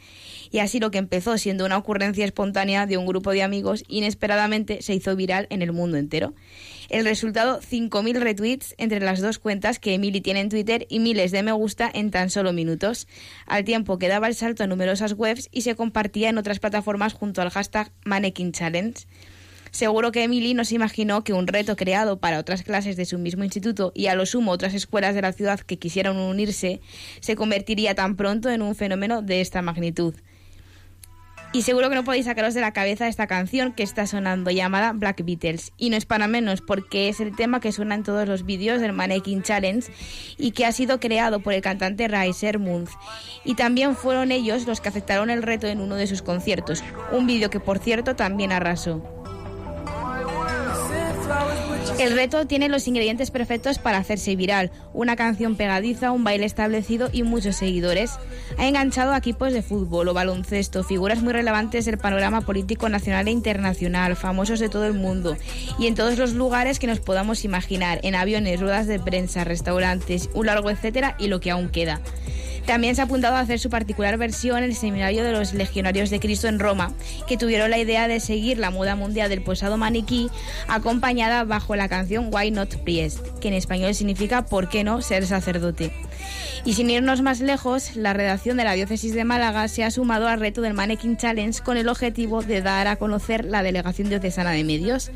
Y 0.51 0.61
así 0.61 0.81
lo 0.81 0.90
que 0.90 0.99
empezó 0.99 1.37
siendo 1.37 1.66
una 1.66 1.77
ocurrencia 1.77 2.25
espontánea 2.25 2.87
de 2.87 2.97
un 2.97 3.05
grupo 3.05 3.33
de 3.33 3.42
amigos, 3.42 3.85
inesperadamente 3.88 4.81
se 4.81 4.95
hizo 4.95 5.14
viral 5.16 5.49
en 5.51 5.61
el 5.61 5.73
mundo 5.73 5.99
entero. 5.99 6.33
El 6.88 7.05
resultado, 7.05 7.61
5.000 7.61 8.20
retweets 8.20 8.75
entre 8.79 9.01
las 9.01 9.20
dos 9.20 9.38
cuentas 9.38 9.79
que 9.81 9.94
Emily 9.94 10.20
tiene 10.20 10.40
en 10.40 10.49
Twitter 10.49 10.87
y 10.88 11.01
miles 11.01 11.33
de 11.33 11.42
me 11.42 11.53
gusta 11.53 11.90
en 11.92 12.11
tan 12.11 12.31
solo 12.31 12.53
minutos, 12.53 13.09
al 13.46 13.64
tiempo 13.64 13.99
que 13.99 14.09
daba 14.09 14.29
el 14.29 14.37
salto 14.37 14.62
a 14.62 14.66
numerosas 14.68 15.14
webs 15.14 15.49
y 15.51 15.62
se 15.62 15.75
compartía 15.75 16.29
en 16.29 16.38
otras 16.38 16.61
plataformas 16.61 17.12
junto 17.12 17.42
al 17.42 17.51
hashtag 17.51 17.90
Mannequin 18.05 18.53
Challenge. 18.53 19.05
Seguro 19.72 20.12
que 20.12 20.22
Emily 20.22 20.55
no 20.55 20.64
se 20.64 20.77
imaginó 20.77 21.25
que 21.25 21.33
un 21.33 21.46
reto 21.46 21.77
creado 21.77 22.18
para 22.18 22.38
otras 22.38 22.62
clases 22.62 22.96
de 22.96 23.05
su 23.05 23.18
mismo 23.18 23.44
instituto 23.44 23.92
y 23.94 24.07
a 24.07 24.14
lo 24.14 24.25
sumo 24.25 24.53
otras 24.53 24.72
escuelas 24.72 25.14
de 25.14 25.22
la 25.22 25.33
ciudad 25.33 25.61
que 25.61 25.79
quisieran 25.79 26.16
unirse 26.16 26.81
se 27.20 27.37
convertiría 27.37 27.94
tan 27.94 28.16
pronto 28.16 28.49
en 28.49 28.62
un 28.62 28.75
fenómeno 28.75 29.22
de 29.22 29.40
esta 29.40 29.61
magnitud. 29.61 30.14
Y 31.53 31.63
seguro 31.63 31.89
que 31.89 31.95
no 31.95 32.05
podéis 32.05 32.27
sacaros 32.27 32.55
de 32.55 32.61
la 32.61 32.73
cabeza 32.73 33.09
esta 33.09 33.27
canción 33.27 33.73
que 33.73 33.83
está 33.83 34.07
sonando 34.07 34.51
llamada 34.51 34.93
Black 34.93 35.25
Beatles. 35.25 35.73
Y 35.79 35.91
no 35.91 35.97
es 35.97 36.05
para 36.05 36.29
menos 36.29 36.61
porque 36.61 37.09
es 37.09 37.21
el 37.21 37.35
tema 37.35 37.61
que 37.61 37.73
suena 37.73 37.95
en 37.95 38.03
todos 38.03 38.29
los 38.29 38.45
vídeos 38.45 38.81
del 38.81 38.93
Mannequin 38.93 39.43
Challenge 39.43 39.91
y 40.37 40.51
que 40.51 40.67
ha 40.67 40.73
sido 40.73 41.01
creado 41.01 41.41
por 41.41 41.55
el 41.55 41.63
cantante 41.63 42.09
Riser 42.09 42.59
Munz. 42.59 42.91
Y 43.45 43.55
también 43.55 43.97
fueron 43.97 44.33
ellos 44.33 44.67
los 44.67 44.81
que 44.81 44.91
aceptaron 44.91 45.31
el 45.31 45.43
reto 45.43 45.67
en 45.67 45.81
uno 45.81 45.95
de 45.95 46.07
sus 46.07 46.21
conciertos. 46.21 46.85
Un 47.11 47.27
vídeo 47.27 47.49
que 47.49 47.61
por 47.61 47.79
cierto 47.79 48.17
también 48.17 48.53
arrasó. 48.53 49.03
El 51.99 52.14
reto 52.14 52.46
tiene 52.46 52.68
los 52.68 52.87
ingredientes 52.88 53.31
perfectos 53.31 53.79
para 53.79 53.99
hacerse 53.99 54.37
viral, 54.37 54.70
una 54.92 55.16
canción 55.16 55.57
pegadiza, 55.57 56.12
un 56.12 56.25
baile 56.25 56.44
establecido 56.44 57.09
y 57.11 57.22
muchos 57.22 57.57
seguidores. 57.57 58.18
Ha 58.59 58.66
enganchado 58.66 59.12
a 59.12 59.16
equipos 59.16 59.53
de 59.53 59.62
fútbol 59.62 60.09
o 60.09 60.14
baloncesto, 60.14 60.85
figuras 60.85 61.22
muy 61.22 61.33
relevantes 61.33 61.87
del 61.87 61.96
panorama 61.96 62.42
político 62.42 62.90
nacional 62.90 63.29
e 63.29 63.31
internacional, 63.31 64.14
famosos 64.14 64.61
de 64.61 64.68
todo 64.68 64.87
el 64.87 64.92
mundo 64.92 65.37
y 65.79 65.87
en 65.87 65.94
todos 65.94 66.18
los 66.18 66.35
lugares 66.35 66.79
que 66.79 66.87
nos 66.87 67.01
podamos 67.01 67.44
imaginar, 67.44 68.01
en 68.03 68.14
aviones, 68.14 68.61
ruedas 68.61 68.87
de 68.87 69.01
prensa, 69.01 69.44
restaurantes, 69.44 70.29
un 70.35 70.46
largo 70.46 70.70
etcétera 70.70 71.16
y 71.18 71.29
lo 71.29 71.40
que 71.40 71.51
aún 71.51 71.70
queda. 71.70 72.03
También 72.66 72.96
se 72.96 73.01
ha 73.01 73.05
apuntado 73.05 73.37
a 73.37 73.40
hacer 73.40 73.61
su 73.61 73.70
particular 73.70 74.18
versión 74.18 74.59
en 74.59 74.64
el 74.64 74.75
seminario 74.75 75.22
de 75.22 75.31
los 75.31 75.55
Legionarios 75.55 76.11
de 76.11 76.18
Cristo 76.18 76.49
en 76.49 76.59
Roma, 76.59 76.92
que 77.29 77.37
tuvieron 77.37 77.70
la 77.70 77.79
idea 77.79 78.09
de 78.09 78.18
seguir 78.18 78.59
la 78.59 78.72
moda 78.72 78.96
mundial 78.96 79.29
del 79.29 79.40
posado 79.40 79.77
maniquí, 79.77 80.29
acompañada 80.66 81.44
bajo 81.44 81.76
la 81.77 81.89
canción 81.89 82.31
Why 82.33 82.51
Not 82.51 82.77
Priest, 82.85 83.21
que 83.41 83.49
en 83.49 83.55
español 83.55 83.95
significa 83.95 84.47
¿por 84.47 84.69
qué 84.69 84.85
no 84.85 85.03
ser 85.03 85.27
sacerdote? 85.27 85.93
Y 86.67 86.75
sin 86.75 86.91
irnos 86.91 87.23
más 87.23 87.41
lejos, 87.41 87.95
la 87.95 88.12
redacción 88.12 88.57
de 88.57 88.65
la 88.65 88.73
Diócesis 88.73 89.15
de 89.15 89.25
Málaga 89.25 89.69
se 89.69 89.85
ha 89.85 89.91
sumado 89.93 90.27
al 90.27 90.41
reto 90.41 90.62
del 90.62 90.75
Mannequin 90.75 91.17
Challenge 91.17 91.61
con 91.62 91.77
el 91.77 91.89
objetivo 91.89 92.43
de 92.43 92.61
dar 92.61 92.89
a 92.89 92.97
conocer 92.97 93.45
la 93.45 93.62
Delegación 93.62 94.09
Diocesana 94.09 94.51
de 94.51 94.65
Medios. 94.65 95.12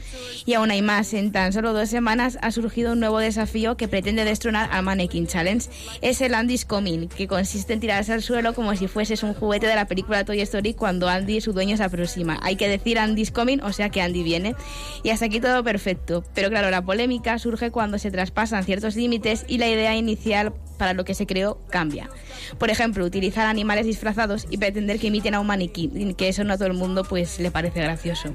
Y 0.47 0.55
aún 0.55 0.71
hay 0.71 0.81
más, 0.81 1.13
en 1.13 1.33
tan 1.33 1.53
solo 1.53 1.73
dos 1.73 1.89
semanas 1.89 2.39
ha 2.41 2.53
surgido 2.53 2.93
un 2.93 3.01
nuevo 3.01 3.19
desafío 3.19 3.77
que 3.77 3.89
pretende 3.89 4.25
destronar 4.25 4.69
al 4.71 4.85
Mannequin 4.85 5.27
Challenge. 5.27 5.69
Es 6.03 6.21
el 6.21 6.35
Andy's 6.35 6.65
Coming, 6.65 7.09
que 7.09 7.27
consiste 7.27 7.73
en 7.73 7.81
tirarse 7.81 8.13
al 8.13 8.23
suelo 8.23 8.55
como 8.55 8.77
si 8.77 8.87
fueses 8.87 9.25
un 9.25 9.35
juguete 9.35 9.67
de 9.67 9.75
la 9.75 9.87
película 9.87 10.25
Toy 10.25 10.41
Story 10.43 10.75
cuando 10.75 11.09
Andy 11.09 11.41
su 11.41 11.53
dueño 11.53 11.77
se 11.77 11.83
aproxima. 11.83 12.39
Hay 12.43 12.55
que 12.55 12.69
decir 12.69 12.99
Andy's 12.99 13.33
Coming, 13.33 13.59
o 13.63 13.73
sea 13.73 13.91
que 13.91 14.03
Andy 14.03 14.23
viene. 14.23 14.55
Y 15.03 15.11
hasta 15.11 15.25
aquí 15.25 15.41
todo 15.41 15.65
perfecto. 15.65 16.23
Pero 16.33 16.50
claro, 16.51 16.71
la 16.71 16.85
polémica 16.85 17.39
surge 17.39 17.71
cuando 17.71 17.99
se 17.99 18.11
traspasan 18.11 18.65
ciertos 18.65 18.97
límites 18.97 19.45
y 19.49 19.59
la 19.59 19.69
idea 19.69 19.97
inicial 19.97 20.53
para 20.79 20.93
lo 20.93 21.05
que 21.05 21.15
se 21.15 21.27
creó 21.27 21.61
cambia. 21.71 22.11
Por 22.59 22.71
ejemplo, 22.71 23.05
utilizar 23.05 23.47
animales 23.47 23.87
disfrazados 23.87 24.47
y 24.51 24.59
pretender 24.59 24.99
que 24.99 25.07
imiten 25.07 25.35
a 25.35 25.41
un 25.41 25.47
maniquí, 25.47 26.15
que 26.17 26.29
eso 26.29 26.45
no 26.45 26.53
a 26.53 26.57
todo 26.57 26.69
el 26.69 26.75
mundo 26.75 27.05
pues 27.05 27.41
le 27.41 27.51
parece 27.51 27.81
gracioso. 27.81 28.35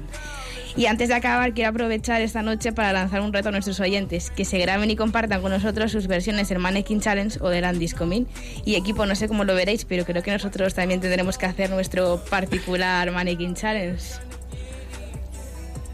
Y 0.76 0.86
antes 0.86 1.08
de 1.08 1.14
acabar, 1.14 1.54
quiero 1.54 1.70
aprovechar 1.70 2.20
esta 2.20 2.42
noche 2.42 2.70
para 2.70 2.92
lanzar 2.92 3.22
un 3.22 3.32
reto 3.32 3.48
a 3.48 3.52
nuestros 3.52 3.80
oyentes, 3.80 4.30
que 4.30 4.44
se 4.44 4.58
graben 4.58 4.90
y 4.90 4.96
compartan 4.96 5.40
con 5.40 5.50
nosotros 5.50 5.90
sus 5.90 6.06
versiones 6.06 6.50
del 6.50 6.58
Mannequin 6.58 7.00
Challenge 7.00 7.38
o 7.40 7.48
del 7.48 7.64
Andy's 7.64 7.94
Coming. 7.94 8.26
Y 8.66 8.74
equipo, 8.74 9.06
no 9.06 9.14
sé 9.14 9.26
cómo 9.26 9.44
lo 9.44 9.54
veréis, 9.54 9.86
pero 9.86 10.04
creo 10.04 10.22
que 10.22 10.32
nosotros 10.32 10.74
también 10.74 11.00
tendremos 11.00 11.38
que 11.38 11.46
hacer 11.46 11.70
nuestro 11.70 12.22
particular 12.28 13.10
Mannequin 13.10 13.54
Challenge. 13.54 14.02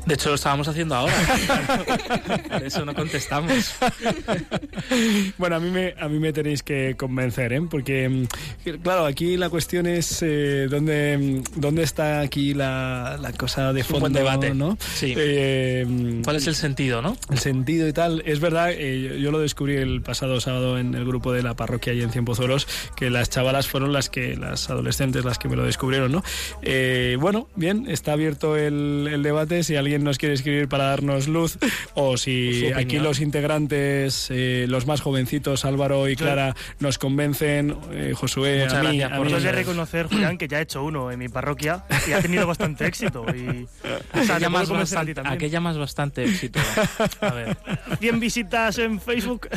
De 0.06 0.14
hecho, 0.14 0.30
lo 0.30 0.34
estábamos 0.34 0.66
haciendo 0.66 0.94
ahora. 0.94 1.14
Por 2.50 2.64
eso 2.64 2.84
no 2.84 2.94
contestamos. 2.94 3.74
bueno, 5.38 5.56
a 5.56 5.60
mí 5.60 5.70
me, 5.70 5.94
a 5.98 6.08
mí 6.08 6.18
me 6.18 6.32
tenéis 6.32 6.62
que 6.62 6.96
convencer, 6.96 7.52
¿eh? 7.52 7.62
Porque, 7.70 8.08
mm, 8.08 8.70
claro, 8.82 9.06
aquí 9.06 9.36
la 9.36 9.48
cuestión 9.48 9.86
es 9.86 10.22
eh, 10.22 10.66
dónde, 10.68 11.18
mm, 11.18 11.60
dónde 11.60 11.84
está 11.84 12.20
aquí 12.20 12.52
la, 12.52 13.16
la 13.20 13.32
cosa 13.32 13.72
de 13.72 13.80
un 13.80 13.86
fondo, 13.86 14.00
buen 14.00 14.12
debate. 14.12 14.54
¿no? 14.54 14.76
Sí. 14.94 15.14
Eh, 15.16 16.20
¿Cuál 16.24 16.36
es 16.36 16.46
el 16.46 16.54
sentido, 16.54 17.00
no? 17.00 17.16
el 17.30 17.38
sentido 17.38 17.86
y 17.86 17.92
tal. 17.92 18.22
Es 18.26 18.40
verdad, 18.40 18.72
eh, 18.72 19.02
yo, 19.02 19.14
yo 19.16 19.30
lo 19.30 19.38
descubrí 19.38 19.76
el 19.76 20.02
pasado 20.02 20.40
sábado 20.40 20.78
en 20.78 20.94
el 20.94 21.04
grupo 21.04 21.32
de 21.32 21.42
la 21.42 21.54
parroquia 21.54 21.92
allí 21.92 22.02
en 22.02 22.10
Cienpozuelos, 22.10 22.66
que 22.96 23.10
las 23.10 23.30
chavalas 23.30 23.68
fueron 23.68 23.92
las 23.92 24.08
que, 24.08 24.36
las 24.36 24.68
adolescentes, 24.68 25.24
las 25.24 25.38
que 25.38 25.48
me 25.48 25.56
lo 25.56 25.64
descubrieron, 25.64 26.10
¿no? 26.10 26.24
Eh, 26.62 27.16
bueno, 27.20 27.48
bien, 27.54 27.86
está 27.88 28.12
abierto 28.12 28.56
el, 28.56 29.08
el 29.10 29.22
debate. 29.22 29.62
Si 29.62 29.76
alguien 29.76 29.91
nos 29.98 30.18
quiere 30.18 30.34
escribir 30.34 30.68
para 30.68 30.84
darnos 30.84 31.28
luz, 31.28 31.58
o 31.94 32.16
si 32.16 32.58
opinión. 32.66 32.78
aquí 32.78 32.98
los 32.98 33.20
integrantes, 33.20 34.28
eh, 34.30 34.66
los 34.68 34.86
más 34.86 35.00
jovencitos, 35.00 35.64
Álvaro 35.64 36.08
y 36.08 36.16
Clara, 36.16 36.54
nos 36.80 36.98
convencen, 36.98 37.76
eh, 37.92 38.12
Josué, 38.14 38.64
Muchas 38.64 38.74
a 38.74 38.82
mí, 38.90 38.98
gracias 38.98 39.12
a 39.18 39.22
mí- 39.22 39.32
de 39.32 39.40
Pues- 39.40 39.54
reconocer, 39.54 40.06
Julián, 40.06 40.38
que 40.38 40.48
ya 40.48 40.58
he 40.58 40.62
hecho 40.62 40.82
uno 40.82 41.10
en 41.10 41.18
mi 41.18 41.28
parroquia 41.28 41.84
y 42.06 42.12
ha 42.12 42.20
tenido 42.20 42.46
bastante 42.46 42.86
éxito. 42.86 43.24
Y, 43.34 43.66
o 44.18 44.24
sea, 44.24 44.36
¿A 44.36 44.38
llamas 44.38 44.70
a 44.70 44.72
bastante, 44.74 45.14
a 45.24 45.36
qué 45.36 45.50
llamas 45.50 45.76
bastante 45.78 46.24
éxito? 46.24 46.60
A 47.20 47.30
ver. 47.34 47.56
100 48.00 48.20
visitas 48.20 48.78
en 48.78 49.00
Facebook. 49.00 49.48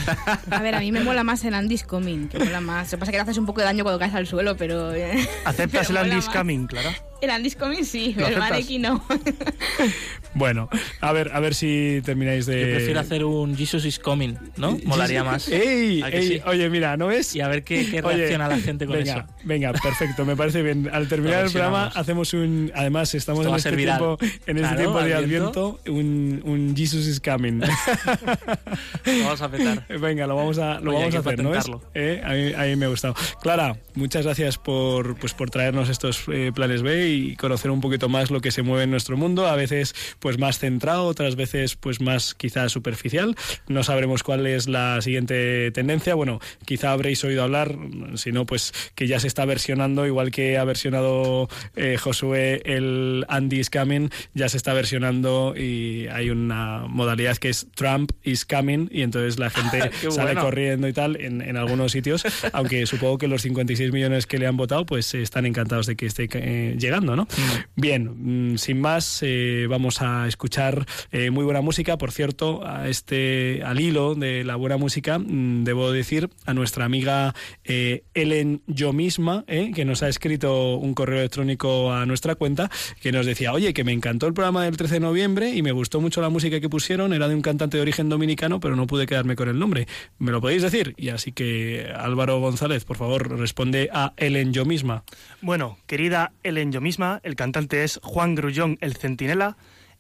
A 0.52 0.62
ver, 0.62 0.76
a 0.76 0.80
mí 0.80 0.92
me 0.92 1.04
mola 1.04 1.24
más 1.24 1.44
el 1.46 1.54
Andy's 1.54 1.84
Coming, 1.84 2.28
que 2.28 2.40
mola 2.40 2.62
más. 2.62 2.92
Lo 2.92 2.98
que 2.98 3.00
pasa 3.00 3.12
es 3.12 3.14
que 3.14 3.18
le 3.18 3.24
haces 3.24 3.38
un 3.38 3.46
poco 3.46 3.62
de 3.62 3.66
daño 3.66 3.84
cuando 3.84 4.00
caes 4.00 4.14
al 4.14 4.28
suelo, 4.28 4.56
pero... 4.58 4.94
eh, 4.94 5.28
¿Aceptas 5.46 5.90
el 5.90 5.96
pero 5.96 6.06
mola 6.06 6.16
Andy's. 6.16 6.30
Coming, 6.30 6.68
Clara? 6.68 6.92
El 7.22 7.30
Andy's 7.30 7.56
Coming 7.56 7.84
sí, 7.84 8.14
¿Lo 8.18 8.26
pero 8.26 8.44
el 8.44 8.82
no. 8.82 9.06
Bueno, 10.34 10.70
a 11.00 11.14
ver, 11.14 11.32
a 11.34 11.40
ver 11.40 11.56
si 11.56 12.02
termináis 12.04 12.46
de. 12.46 12.60
Yo 12.60 12.76
prefiero 12.76 13.00
hacer 13.00 13.24
un 13.24 13.56
Jesus 13.56 13.86
is 13.86 13.98
coming, 13.98 14.34
¿no? 14.58 14.78
Molaría 14.84 15.24
más. 15.24 15.48
¡Ey! 15.50 16.42
Oye, 16.46 16.70
mira, 16.70 16.98
¿no 16.98 17.10
es? 17.10 17.34
Y 17.38 17.42
a 17.42 17.48
ver 17.48 17.64
qué, 17.64 17.90
qué 17.90 18.02
Oye, 18.02 18.18
reacciona 18.18 18.50
la 18.50 18.60
gente 18.60 18.86
con 18.86 18.98
venga, 18.98 19.14
eso. 19.14 19.26
Venga, 19.46 19.72
perfecto, 19.72 20.26
me 20.26 20.36
parece 20.36 20.62
bien. 20.62 20.90
Al 20.92 21.08
terminar 21.16 21.46
el 21.46 21.52
programa 21.52 21.88
hacemos 21.96 22.34
un... 22.34 22.70
Además, 22.76 23.16
estamos 23.16 23.46
Esto 23.46 23.52
en 23.52 23.58
este, 23.58 23.78
tiempo, 23.78 24.18
en 24.20 24.58
este 24.58 24.60
Claro, 24.60 24.78
tiempo 24.78 25.04
de 25.04 25.14
Adviento. 25.14 25.80
Un, 25.88 26.42
un 26.44 26.76
Jesus 26.76 27.08
is 27.08 27.22
coming. 27.22 27.62
Lo 27.62 29.24
vamos 29.24 29.42
a 29.42 29.50
petar. 29.50 29.86
Venga, 29.88 30.28
lo 30.28 30.36
vamos 30.36 30.58
a, 30.58 30.82
lo 30.82 30.92
Oye, 30.92 31.12
vamos 31.12 31.16
a 31.16 31.60
hacer. 31.60 31.76
Eh, 31.94 32.22
A, 32.26 32.34
mí, 32.34 32.54
a 32.54 32.70
mí 32.70 32.76
me 32.76 32.86
ha 32.88 32.90
gustado. 32.90 33.16
Clara, 33.42 33.78
muchas 33.94 34.26
gracias 34.26 34.58
por, 34.58 35.16
pues, 35.16 35.34
por 35.34 35.50
traernos 35.50 35.88
estos 35.88 36.24
eh, 36.28 36.52
planes 36.54 36.82
B 36.82 37.05
y 37.06 37.36
conocer 37.36 37.72
un 37.72 37.82
poquito 37.82 38.10
más 38.10 38.32
lo 38.32 38.42
que 38.42 38.52
se 38.52 38.62
mueve 38.62 38.84
en 38.84 38.92
nuestro 38.92 39.18
mundo. 39.18 39.48
A 39.48 39.56
veces 39.56 39.96
pues 40.20 40.38
más 40.38 40.60
centrado, 40.60 41.06
otras 41.06 41.36
veces 41.36 41.76
pues 41.76 42.02
más 42.02 42.34
quizá 42.36 42.70
superficial. 42.70 43.36
No 43.68 43.84
sabremos 43.84 44.24
cuál 44.24 44.48
es 44.48 44.68
la 44.68 45.02
siguiente 45.02 45.72
tendencia. 45.72 46.16
Bueno, 46.16 46.40
quizá 46.66 46.92
habréis 46.92 47.24
oído 47.24 47.44
hablar, 47.44 47.76
si 48.16 48.32
no, 48.32 48.46
pues 48.46 48.74
que 48.96 49.08
ya 49.08 49.20
se 49.20 49.28
está 49.28 49.46
versionando, 49.46 50.06
igual 50.06 50.32
que 50.32 50.58
ha 50.58 50.64
versionado 50.64 51.48
eh, 51.76 51.98
Josué 51.98 52.62
el 52.66 53.26
Andy's 53.28 53.70
Coming, 53.70 54.10
ya 54.34 54.50
se 54.50 54.58
está 54.58 54.74
versionando 54.74 55.54
y 55.56 56.08
hay 56.08 56.30
una 56.30 56.86
modalidad 56.88 57.38
que 57.38 57.50
es 57.50 57.68
Trump 57.76 58.12
is 58.24 58.46
Coming 58.46 58.90
y 58.92 59.02
entonces 59.02 59.40
la 59.40 59.50
gente 59.50 59.92
sale 60.10 60.34
bueno. 60.34 60.42
corriendo 60.42 60.88
y 60.88 60.94
tal 60.94 61.16
en, 61.20 61.42
en 61.42 61.58
algunos 61.58 61.92
sitios, 61.92 62.24
aunque 62.54 62.86
supongo 62.86 63.18
que 63.18 63.28
los 63.28 63.42
56 63.42 63.92
millones 63.92 64.28
que 64.28 64.38
le 64.38 64.48
han 64.48 64.58
votado 64.58 64.86
pues 64.86 65.14
están 65.14 65.46
encantados 65.46 65.86
de 65.86 65.96
que 65.96 66.06
esté 66.06 66.28
eh, 66.34 66.76
llegando, 66.80 66.95
¿no? 67.02 67.28
Bien, 67.76 68.54
mm, 68.54 68.58
sin 68.58 68.80
más, 68.80 69.20
eh, 69.22 69.68
vamos 69.70 70.02
a 70.02 70.28
escuchar 70.28 70.86
eh, 71.12 71.30
muy 71.32 71.44
buena 71.44 71.62
música. 71.62 71.98
Por 71.98 72.12
cierto, 72.12 72.66
a 72.66 72.88
este, 72.88 73.62
al 73.64 73.80
hilo 73.80 74.16
de 74.16 74.44
la 74.44 74.56
buena 74.56 74.78
música, 74.78 75.20
mm, 75.20 75.64
debo 75.64 75.92
decir 75.92 76.30
a 76.46 76.54
nuestra 76.54 76.86
amiga 76.86 77.34
eh, 77.64 78.04
Ellen 78.14 78.62
Yo 78.68 78.94
misma, 78.94 79.44
que 79.46 79.86
nos 79.86 80.04
ha 80.04 80.10
escrito 80.10 80.76
un 80.76 80.94
correo 80.94 81.20
electrónico 81.20 81.92
a 81.92 82.06
nuestra 82.06 82.36
cuenta, 82.36 82.70
que 83.02 83.12
nos 83.12 83.26
decía, 83.26 83.52
oye, 83.54 83.74
que 83.74 83.84
me 83.84 83.92
encantó 83.92 84.28
el 84.28 84.34
programa 84.34 84.64
del 84.66 84.78
13 84.78 84.96
de 84.96 85.00
noviembre 85.00 85.54
y 85.54 85.62
me 85.62 85.72
gustó 85.72 86.02
mucho 86.02 86.22
la 86.22 86.30
música 86.30 86.60
que 86.60 86.70
pusieron, 86.70 87.14
era 87.14 87.28
de 87.28 87.36
un 87.36 87.42
cantante 87.42 87.78
de 87.78 87.82
origen 87.82 88.10
dominicano, 88.10 88.60
pero 88.60 88.76
no 88.76 88.88
pude 88.88 89.08
quedarme 89.08 89.36
con 89.36 89.50
el 89.50 89.60
nombre. 89.60 89.88
¿Me 90.20 90.32
lo 90.32 90.42
podéis 90.42 90.62
decir? 90.62 90.94
Y 90.98 91.10
así 91.10 91.32
que 91.32 91.92
Álvaro 91.96 92.40
González, 92.40 92.86
por 92.86 92.98
favor, 92.98 93.38
responde 93.38 93.90
a 93.92 94.14
Ellen 94.18 94.54
Yo 94.54 94.66
misma. 94.66 95.04
Bueno, 95.42 95.78
querida 95.88 96.32
Ellen 96.44 96.72
yo 96.72 96.82
misma, 96.86 97.20
el 97.24 97.36
cantante 97.36 97.84
es 97.84 98.00
Juan 98.04 98.36
Grullón, 98.36 98.78
el 98.80 98.96
Centinela. 98.96 99.58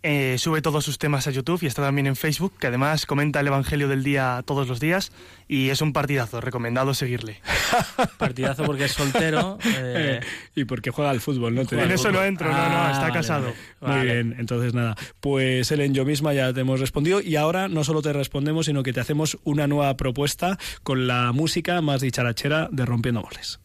Eh, 0.07 0.35
sube 0.37 0.61
todos 0.61 0.85
sus 0.85 0.99
temas 0.99 1.25
a 1.25 1.31
YouTube 1.31 1.63
y 1.63 1.65
está 1.65 1.81
también 1.81 2.05
en 2.05 2.15
Facebook, 2.15 2.53
que 2.59 2.67
además 2.67 3.07
comenta 3.07 3.39
el 3.39 3.47
Evangelio 3.47 3.87
del 3.87 4.03
día 4.03 4.43
todos 4.45 4.67
los 4.67 4.79
días 4.79 5.11
y 5.47 5.69
es 5.69 5.81
un 5.81 5.93
partidazo, 5.93 6.41
recomendado 6.41 6.93
seguirle. 6.93 7.41
Partidazo 8.19 8.65
porque 8.65 8.85
es 8.85 8.91
soltero. 8.91 9.57
eh, 9.65 10.19
Eh, 10.21 10.27
y 10.55 10.65
porque 10.65 10.91
juega 10.91 11.09
al 11.09 11.21
fútbol, 11.21 11.55
¿no? 11.55 11.65
Te 11.65 11.81
en 11.81 11.89
eso 11.89 12.11
no 12.11 12.23
entro, 12.23 12.47
no, 12.51 12.53
no, 12.55 12.61
Ah, 12.83 12.89
está 12.91 13.01
vale, 13.07 13.13
casado. 13.13 13.43
vale. 13.45 13.55
Muy 13.81 13.89
Vale. 14.07 14.13
bien, 14.13 14.35
entonces 14.37 14.75
nada, 14.75 14.95
pues 15.21 15.71
Ellen, 15.71 15.95
yo 15.95 16.05
misma 16.05 16.33
ya 16.35 16.53
te 16.53 16.59
hemos 16.61 16.79
respondido 16.79 17.19
y 17.19 17.35
ahora 17.35 17.67
no 17.67 17.83
solo 17.83 18.03
te 18.03 18.13
respondemos, 18.13 18.67
sino 18.67 18.83
que 18.83 18.93
te 18.93 18.99
hacemos 18.99 19.39
una 19.43 19.65
nueva 19.65 19.97
propuesta 19.97 20.59
con 20.83 21.07
la 21.07 21.31
música 21.31 21.81
más 21.81 22.01
dicharachera 22.01 22.69
de 22.71 22.85
Rompiendo 22.85 23.23
Moles. 23.23 23.59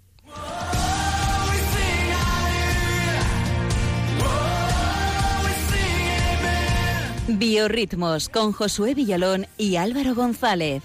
Biorritmos 7.39 8.29
con 8.29 8.53
Josué 8.53 8.95
Villalón 8.95 9.47
y 9.57 9.77
Álvaro 9.77 10.15
González. 10.15 10.83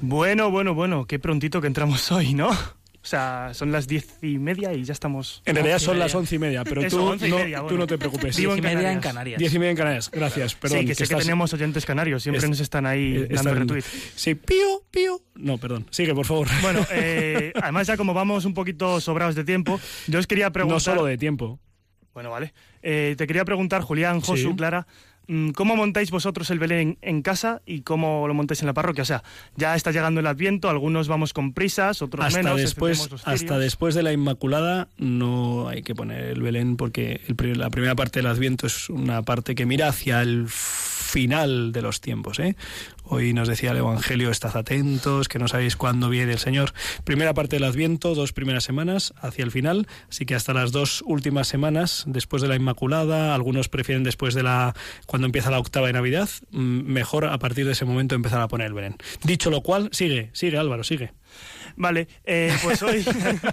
Bueno, 0.00 0.50
bueno, 0.50 0.74
bueno, 0.74 1.06
qué 1.06 1.18
prontito 1.18 1.60
que 1.60 1.66
entramos 1.66 2.10
hoy, 2.12 2.32
¿no? 2.34 2.50
O 3.08 3.10
sea, 3.10 3.52
son 3.54 3.72
las 3.72 3.88
diez 3.88 4.18
y 4.20 4.38
media 4.38 4.74
y 4.74 4.84
ya 4.84 4.92
estamos... 4.92 5.40
En 5.46 5.54
realidad 5.54 5.78
son 5.78 5.98
las 5.98 6.14
once 6.14 6.34
y 6.34 6.38
media, 6.38 6.62
pero 6.62 6.82
Eso, 6.82 6.98
tú, 7.16 7.26
no, 7.26 7.38
media, 7.38 7.64
tú 7.66 7.78
no 7.78 7.86
te 7.86 7.96
preocupes. 7.96 8.36
Diez 8.36 8.58
y 8.58 8.60
media 8.60 8.92
en 8.92 9.00
Canarias. 9.00 9.38
Diez 9.38 9.54
y 9.54 9.58
media 9.58 9.70
en 9.70 9.76
Canarias, 9.78 10.10
gracias. 10.10 10.54
Perdón, 10.54 10.80
sí, 10.80 10.84
que 10.88 10.94
sé 10.94 11.06
que 11.08 11.14
tenemos 11.14 11.50
oyentes 11.54 11.86
canarios, 11.86 12.22
siempre 12.22 12.44
es- 12.44 12.50
nos 12.50 12.60
están 12.60 12.84
ahí 12.84 13.16
eh, 13.16 13.28
dando 13.30 13.34
están- 13.52 13.56
retweet. 13.60 13.82
Sí, 14.14 14.34
pío, 14.34 14.82
pío. 14.90 15.22
No, 15.36 15.56
perdón, 15.56 15.86
sigue, 15.90 16.14
por 16.14 16.26
favor. 16.26 16.48
Bueno, 16.60 16.84
eh, 16.92 17.50
además 17.62 17.86
ya 17.86 17.96
como 17.96 18.12
vamos 18.12 18.44
un 18.44 18.52
poquito 18.52 19.00
sobrados 19.00 19.34
de 19.34 19.44
tiempo, 19.44 19.80
yo 20.06 20.18
os 20.18 20.26
quería 20.26 20.50
preguntar... 20.50 20.76
no 20.76 20.80
solo 20.80 21.04
de 21.06 21.16
tiempo. 21.16 21.58
Bueno, 22.12 22.30
vale. 22.30 22.52
Eh, 22.82 23.14
te 23.16 23.26
quería 23.26 23.46
preguntar, 23.46 23.80
Julián, 23.80 24.20
Josu, 24.20 24.50
Sí. 24.50 24.54
Clara, 24.54 24.86
¿cómo 25.54 25.76
montáis 25.76 26.10
vosotros 26.10 26.50
el 26.50 26.58
Belén 26.58 26.98
en 27.02 27.22
casa 27.22 27.60
y 27.66 27.82
cómo 27.82 28.26
lo 28.26 28.34
montáis 28.34 28.60
en 28.60 28.66
la 28.66 28.74
parroquia? 28.74 29.02
O 29.02 29.06
sea, 29.06 29.22
ya 29.56 29.74
está 29.74 29.90
llegando 29.90 30.20
el 30.20 30.26
Adviento, 30.26 30.70
algunos 30.70 31.08
vamos 31.08 31.32
con 31.32 31.52
prisas, 31.52 32.02
otros 32.02 32.26
Hasta 32.26 32.42
menos. 32.42 32.60
después, 32.60 33.08
hasta 33.24 33.58
después 33.58 33.94
de 33.94 34.02
la 34.02 34.12
Inmaculada 34.12 34.88
no 34.96 35.68
hay 35.68 35.82
que 35.82 35.94
poner 35.94 36.24
el 36.24 36.42
Belén 36.42 36.76
porque 36.76 37.20
el 37.26 37.58
la 37.58 37.70
primera 37.70 37.94
parte 37.94 38.20
del 38.20 38.26
Adviento 38.26 38.66
es 38.66 38.88
una 38.88 39.22
parte 39.22 39.54
que 39.54 39.66
mira 39.66 39.88
hacia 39.88 40.22
el 40.22 40.46
final 41.08 41.72
de 41.72 41.82
los 41.82 42.00
tiempos. 42.00 42.38
¿eh? 42.38 42.54
Hoy 43.04 43.32
nos 43.32 43.48
decía 43.48 43.70
el 43.70 43.78
Evangelio, 43.78 44.30
estad 44.30 44.56
atentos, 44.56 45.28
que 45.28 45.38
no 45.38 45.48
sabéis 45.48 45.76
cuándo 45.76 46.10
viene 46.10 46.32
el 46.32 46.38
Señor. 46.38 46.72
Primera 47.04 47.32
parte 47.32 47.56
del 47.56 47.64
Adviento, 47.64 48.14
dos 48.14 48.32
primeras 48.32 48.64
semanas 48.64 49.14
hacia 49.20 49.44
el 49.44 49.50
final, 49.50 49.88
así 50.10 50.26
que 50.26 50.34
hasta 50.34 50.52
las 50.52 50.70
dos 50.70 51.02
últimas 51.06 51.48
semanas 51.48 52.04
después 52.06 52.42
de 52.42 52.48
la 52.48 52.56
Inmaculada, 52.56 53.34
algunos 53.34 53.68
prefieren 53.68 54.04
después 54.04 54.34
de 54.34 54.42
la 54.42 54.74
cuando 55.06 55.26
empieza 55.26 55.50
la 55.50 55.58
octava 55.58 55.86
de 55.86 55.94
Navidad, 55.94 56.28
mm, 56.50 56.58
mejor 56.58 57.24
a 57.24 57.38
partir 57.38 57.64
de 57.64 57.72
ese 57.72 57.86
momento 57.86 58.14
empezar 58.14 58.42
a 58.42 58.48
poner 58.48 58.66
el 58.66 58.74
Belén. 58.74 58.96
Dicho 59.24 59.50
lo 59.50 59.62
cual, 59.62 59.88
sigue, 59.92 60.28
sigue 60.34 60.58
Álvaro, 60.58 60.84
sigue. 60.84 61.12
Vale, 61.78 62.08
eh, 62.24 62.52
pues 62.64 62.82
hoy, 62.82 63.04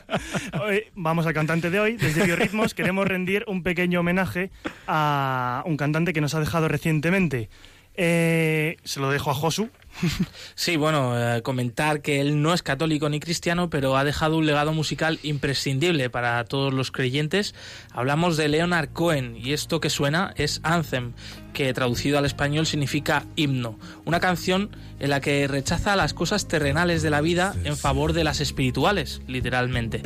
hoy 0.59 0.85
vamos 0.95 1.27
al 1.27 1.33
cantante 1.35 1.69
de 1.69 1.79
hoy. 1.79 1.95
Desde 1.95 2.25
Biorritmos 2.25 2.73
queremos 2.73 3.07
rendir 3.07 3.45
un 3.47 3.61
pequeño 3.61 3.99
homenaje 3.99 4.49
a 4.87 5.61
un 5.67 5.77
cantante 5.77 6.11
que 6.11 6.21
nos 6.21 6.33
ha 6.33 6.39
dejado 6.39 6.67
recientemente. 6.67 7.49
Eh, 7.97 8.77
se 8.83 8.99
lo 8.99 9.09
dejo 9.09 9.31
a 9.31 9.33
Josu. 9.33 9.69
Sí, 10.55 10.77
bueno, 10.77 11.13
eh, 11.17 11.41
comentar 11.41 12.01
que 12.01 12.21
él 12.21 12.41
no 12.41 12.53
es 12.53 12.63
católico 12.63 13.09
ni 13.09 13.19
cristiano, 13.19 13.69
pero 13.69 13.97
ha 13.97 14.03
dejado 14.03 14.37
un 14.37 14.45
legado 14.45 14.73
musical 14.73 15.19
imprescindible 15.23 16.09
para 16.09 16.43
todos 16.45 16.73
los 16.73 16.91
creyentes. 16.91 17.53
Hablamos 17.91 18.37
de 18.37 18.47
Leonard 18.47 18.89
Cohen 18.89 19.35
y 19.37 19.53
esto 19.53 19.79
que 19.79 19.89
suena 19.89 20.33
es 20.37 20.61
Anthem, 20.63 21.13
que 21.53 21.73
traducido 21.73 22.17
al 22.17 22.25
español 22.25 22.65
significa 22.65 23.25
himno. 23.35 23.77
Una 24.05 24.19
canción 24.19 24.69
en 24.99 25.09
la 25.09 25.21
que 25.21 25.47
rechaza 25.47 25.95
las 25.95 26.13
cosas 26.13 26.47
terrenales 26.47 27.01
de 27.01 27.09
la 27.09 27.21
vida 27.21 27.53
en 27.63 27.77
favor 27.77 28.13
de 28.13 28.23
las 28.23 28.41
espirituales, 28.41 29.21
literalmente. 29.27 30.01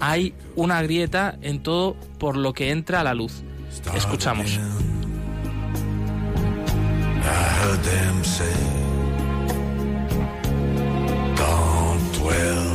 Hay 0.00 0.34
una 0.56 0.82
grieta 0.82 1.38
en 1.42 1.62
todo 1.62 1.96
por 2.18 2.36
lo 2.36 2.52
que 2.52 2.70
entra 2.70 3.00
a 3.00 3.04
la 3.04 3.14
luz. 3.14 3.42
Escuchamos. 3.94 4.58
I 7.34 7.44
heard 7.60 7.82
them 7.92 8.16
say, 8.24 8.58
Don't 11.42 12.04
dwell 12.18 12.68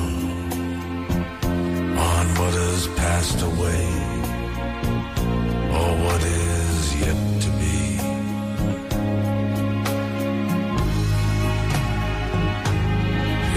on 2.09 2.25
what 2.39 2.53
has 2.65 2.87
passed 3.01 3.41
away 3.51 3.85
or 5.77 5.89
what 6.05 6.21
is 6.23 6.95
yet 7.03 7.19
to 7.43 7.49
be. 7.61 7.77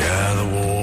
Yeah, 0.03 0.29
the 0.41 0.47
war 0.55 0.80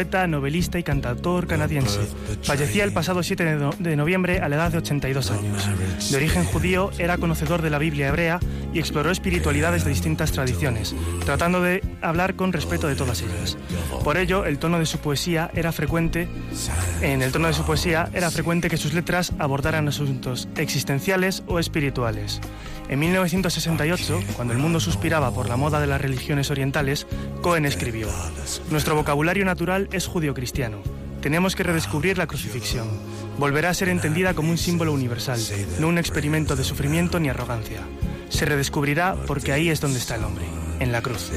poeta, 0.00 0.26
novelista 0.26 0.78
y 0.78 0.82
cantautor 0.82 1.46
canadiense, 1.46 2.00
fallecía 2.42 2.84
el 2.84 2.92
pasado 2.92 3.22
7 3.22 3.44
de, 3.44 3.70
de 3.78 3.96
noviembre 3.96 4.40
a 4.40 4.48
la 4.48 4.56
edad 4.56 4.72
de 4.72 4.78
82 4.78 5.30
años. 5.30 6.10
De 6.10 6.16
origen 6.16 6.44
judío, 6.44 6.90
era 6.98 7.18
conocedor 7.18 7.60
de 7.60 7.68
la 7.68 7.78
Biblia 7.78 8.08
hebrea 8.08 8.40
y 8.72 8.78
exploró 8.78 9.10
espiritualidades 9.10 9.84
de 9.84 9.90
distintas 9.90 10.32
tradiciones, 10.32 10.94
tratando 11.26 11.60
de 11.60 11.82
hablar 12.00 12.34
con 12.34 12.54
respeto 12.54 12.86
de 12.86 12.94
todas 12.94 13.20
ellas. 13.20 13.58
Por 14.02 14.16
ello, 14.16 14.46
el 14.46 14.58
tono 14.58 14.78
de 14.78 14.86
su 14.86 15.00
poesía 15.00 15.50
era 15.52 15.70
frecuente, 15.70 16.28
en 17.02 17.20
el 17.20 17.30
tono 17.30 17.48
de 17.48 17.52
su 17.54 17.66
poesía 17.66 18.08
era 18.14 18.30
frecuente 18.30 18.70
que 18.70 18.78
sus 18.78 18.94
letras 18.94 19.34
abordaran 19.38 19.86
asuntos 19.86 20.48
existenciales 20.56 21.42
o 21.46 21.58
espirituales. 21.58 22.40
En 22.90 22.98
1968, 22.98 24.20
cuando 24.34 24.52
el 24.52 24.58
mundo 24.58 24.80
suspiraba 24.80 25.32
por 25.32 25.48
la 25.48 25.56
moda 25.56 25.78
de 25.78 25.86
las 25.86 26.00
religiones 26.00 26.50
orientales, 26.50 27.06
Cohen 27.40 27.64
escribió: 27.64 28.08
Nuestro 28.68 28.96
vocabulario 28.96 29.44
natural 29.44 29.88
es 29.92 30.06
judío-cristiano. 30.06 30.78
Tenemos 31.20 31.54
que 31.54 31.62
redescubrir 31.62 32.16
la 32.16 32.26
crucifixión. 32.26 32.88
Volverá 33.38 33.70
a 33.70 33.74
ser 33.74 33.88
entendida 33.88 34.34
como 34.34 34.50
un 34.50 34.58
símbolo 34.58 34.92
universal, 34.92 35.38
no 35.78 35.88
un 35.88 35.98
experimento 35.98 36.56
de 36.56 36.64
sufrimiento 36.64 37.20
ni 37.20 37.28
arrogancia. 37.28 37.80
Se 38.30 38.46
redescubrirá 38.46 39.16
porque 39.26 39.52
ahí 39.52 39.68
es 39.68 39.80
donde 39.80 39.98
está 39.98 40.14
el 40.14 40.24
hombre, 40.24 40.44
en 40.78 40.92
la 40.92 41.02
cruz. 41.02 41.30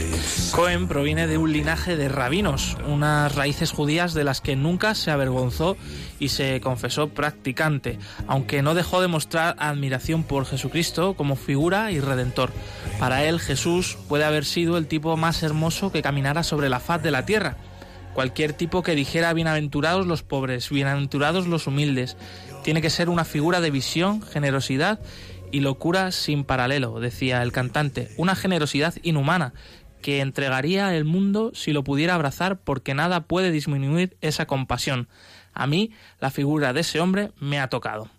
Cohen 0.51 0.87
proviene 0.87 1.27
de 1.27 1.37
un 1.37 1.51
linaje 1.51 1.97
de 1.97 2.07
rabinos, 2.07 2.77
unas 2.87 3.35
raíces 3.35 3.71
judías 3.71 4.13
de 4.13 4.23
las 4.23 4.41
que 4.41 4.55
nunca 4.55 4.95
se 4.95 5.11
avergonzó 5.11 5.75
y 6.19 6.29
se 6.29 6.61
confesó 6.61 7.09
practicante, 7.09 7.99
aunque 8.27 8.61
no 8.61 8.75
dejó 8.75 9.01
de 9.01 9.07
mostrar 9.07 9.55
admiración 9.59 10.23
por 10.23 10.45
Jesucristo 10.45 11.15
como 11.15 11.35
figura 11.35 11.91
y 11.91 11.99
redentor. 11.99 12.51
Para 12.99 13.25
él 13.25 13.39
Jesús 13.39 13.97
puede 14.07 14.23
haber 14.23 14.45
sido 14.45 14.77
el 14.77 14.87
tipo 14.87 15.17
más 15.17 15.43
hermoso 15.43 15.91
que 15.91 16.01
caminara 16.01 16.43
sobre 16.43 16.69
la 16.69 16.79
faz 16.79 17.03
de 17.03 17.11
la 17.11 17.25
tierra. 17.25 17.57
Cualquier 18.14 18.53
tipo 18.53 18.84
que 18.84 18.95
dijera 18.95 19.34
bienaventurados 19.34 20.05
los 20.05 20.22
pobres, 20.22 20.70
bienaventurados 20.70 21.47
los 21.47 21.66
humildes, 21.66 22.16
tiene 22.64 22.82
que 22.82 22.91
ser 22.91 23.09
una 23.09 23.26
figura 23.26 23.59
de 23.59 23.72
visión, 23.72 24.22
generosidad 24.22 24.99
y 25.51 25.61
locura 25.61 26.11
sin 26.11 26.43
paralelo, 26.43 26.99
decía 26.99 27.41
el 27.41 27.51
cantante, 27.51 28.09
una 28.18 28.36
generosidad 28.36 28.93
inhumana 29.01 29.53
que 30.01 30.20
entregaría 30.22 30.95
el 30.95 31.05
mundo 31.05 31.51
si 31.55 31.74
lo 31.74 31.84
pudiera 31.84 32.14
abrazar 32.14 32.59
porque 32.59 32.93
nada 32.93 33.22
puede 33.22 33.51
disminuir 33.51 34.16
esa 34.22 34.45
compasión. 34.45 35.07
A 35.53 35.66
mí 35.66 35.91
la 36.20 36.30
figura 36.30 36.74
de 36.74 36.82
ese 36.82 36.99
hombre 36.99 37.32
me 37.39 37.59
ha 37.59 37.70
tocado. 37.70 38.09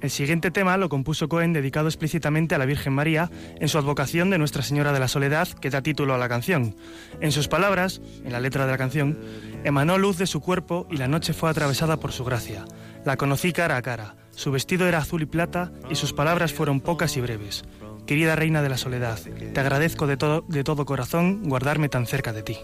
El 0.00 0.10
siguiente 0.10 0.50
tema 0.50 0.76
lo 0.78 0.88
compuso 0.88 1.28
Cohen 1.28 1.52
dedicado 1.52 1.88
explícitamente 1.88 2.54
a 2.54 2.58
la 2.58 2.64
Virgen 2.64 2.94
María 2.94 3.30
en 3.58 3.68
su 3.68 3.76
advocación 3.76 4.30
de 4.30 4.38
Nuestra 4.38 4.62
Señora 4.62 4.92
de 4.92 5.00
la 5.00 5.08
Soledad, 5.08 5.48
que 5.48 5.68
da 5.68 5.82
título 5.82 6.14
a 6.14 6.18
la 6.18 6.28
canción. 6.28 6.74
En 7.20 7.32
sus 7.32 7.48
palabras, 7.48 8.00
en 8.24 8.32
la 8.32 8.40
letra 8.40 8.64
de 8.64 8.72
la 8.72 8.78
canción, 8.78 9.18
emanó 9.62 9.98
luz 9.98 10.16
de 10.16 10.26
su 10.26 10.40
cuerpo 10.40 10.86
y 10.90 10.96
la 10.96 11.08
noche 11.08 11.34
fue 11.34 11.50
atravesada 11.50 11.98
por 11.98 12.12
su 12.12 12.24
gracia. 12.24 12.64
La 13.04 13.16
conocí 13.16 13.52
cara 13.52 13.76
a 13.76 13.82
cara. 13.82 14.14
Su 14.30 14.50
vestido 14.50 14.88
era 14.88 14.98
azul 14.98 15.22
y 15.22 15.26
plata 15.26 15.70
y 15.90 15.96
sus 15.96 16.14
palabras 16.14 16.54
fueron 16.54 16.80
pocas 16.80 17.16
y 17.18 17.20
breves. 17.20 17.64
Querida 18.06 18.36
Reina 18.36 18.62
de 18.62 18.70
la 18.70 18.78
Soledad, 18.78 19.18
te 19.18 19.60
agradezco 19.60 20.06
de 20.06 20.16
todo, 20.16 20.44
de 20.48 20.64
todo 20.64 20.86
corazón 20.86 21.42
guardarme 21.44 21.88
tan 21.88 22.06
cerca 22.06 22.32
de 22.32 22.42
ti. 22.42 22.56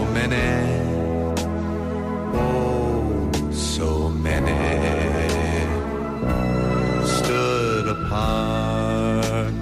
So 0.00 0.06
many, 0.12 0.36
oh, 2.34 3.30
so 3.52 4.08
many 4.08 4.56
stood 7.04 7.88
apart. 7.88 9.52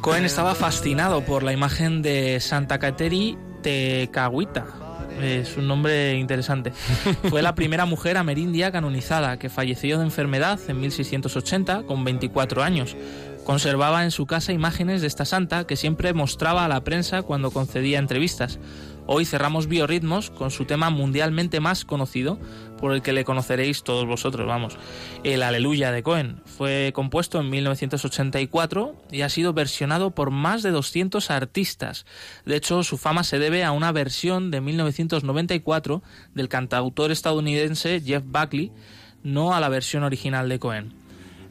Cohen 0.00 0.24
estaba 0.24 0.54
fascinado 0.54 1.22
por 1.22 1.42
la 1.42 1.52
imagen 1.52 2.00
de 2.00 2.40
Santa 2.40 2.78
Cateri 2.78 3.36
Tecahuita. 3.62 4.64
Es 5.20 5.56
un 5.56 5.66
nombre 5.66 6.14
interesante. 6.14 6.72
Fue 7.30 7.42
la 7.42 7.54
primera 7.54 7.86
mujer 7.86 8.16
amerindia 8.16 8.70
canonizada 8.70 9.38
que 9.38 9.48
falleció 9.48 9.98
de 9.98 10.04
enfermedad 10.04 10.58
en 10.68 10.80
1680 10.80 11.82
con 11.84 12.04
24 12.04 12.62
años. 12.62 12.96
Conservaba 13.46 14.02
en 14.02 14.10
su 14.10 14.26
casa 14.26 14.52
imágenes 14.52 15.02
de 15.02 15.06
esta 15.06 15.24
santa 15.24 15.68
que 15.68 15.76
siempre 15.76 16.12
mostraba 16.12 16.64
a 16.64 16.68
la 16.68 16.82
prensa 16.82 17.22
cuando 17.22 17.52
concedía 17.52 18.00
entrevistas. 18.00 18.58
Hoy 19.06 19.24
cerramos 19.24 19.68
Biorritmos 19.68 20.30
con 20.30 20.50
su 20.50 20.64
tema 20.64 20.90
mundialmente 20.90 21.60
más 21.60 21.84
conocido, 21.84 22.40
por 22.80 22.92
el 22.92 23.02
que 23.02 23.12
le 23.12 23.24
conoceréis 23.24 23.84
todos 23.84 24.04
vosotros, 24.04 24.48
vamos, 24.48 24.76
el 25.22 25.44
Aleluya 25.44 25.92
de 25.92 26.02
Cohen. 26.02 26.42
Fue 26.44 26.90
compuesto 26.92 27.38
en 27.38 27.48
1984 27.48 28.96
y 29.12 29.20
ha 29.20 29.28
sido 29.28 29.52
versionado 29.52 30.10
por 30.10 30.32
más 30.32 30.64
de 30.64 30.72
200 30.72 31.30
artistas. 31.30 32.04
De 32.46 32.56
hecho, 32.56 32.82
su 32.82 32.98
fama 32.98 33.22
se 33.22 33.38
debe 33.38 33.62
a 33.62 33.70
una 33.70 33.92
versión 33.92 34.50
de 34.50 34.60
1994 34.60 36.02
del 36.34 36.48
cantautor 36.48 37.12
estadounidense 37.12 38.02
Jeff 38.04 38.24
Buckley, 38.26 38.72
no 39.22 39.54
a 39.54 39.60
la 39.60 39.68
versión 39.68 40.02
original 40.02 40.48
de 40.48 40.58
Cohen. 40.58 41.05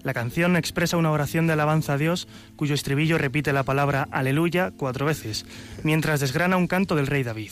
La 0.06 0.14
canción 0.14 0.56
expresa 0.56 0.97
una 0.97 1.10
oración 1.10 1.47
de 1.47 1.53
alabanza 1.53 1.93
a 1.93 1.97
Dios 1.97 2.28
cuyo 2.56 2.76
estribillo 2.76 3.18
repite 3.18 3.51
la 3.53 3.64
palabra 3.64 4.08
aleluya 4.12 4.72
cuatro 4.78 5.03
veces, 5.08 5.47
mientras 5.82 6.20
desgrana 6.20 6.58
un 6.58 6.68
canto 6.68 6.95
del 6.95 7.08
rey 7.08 7.24
David. 7.24 7.49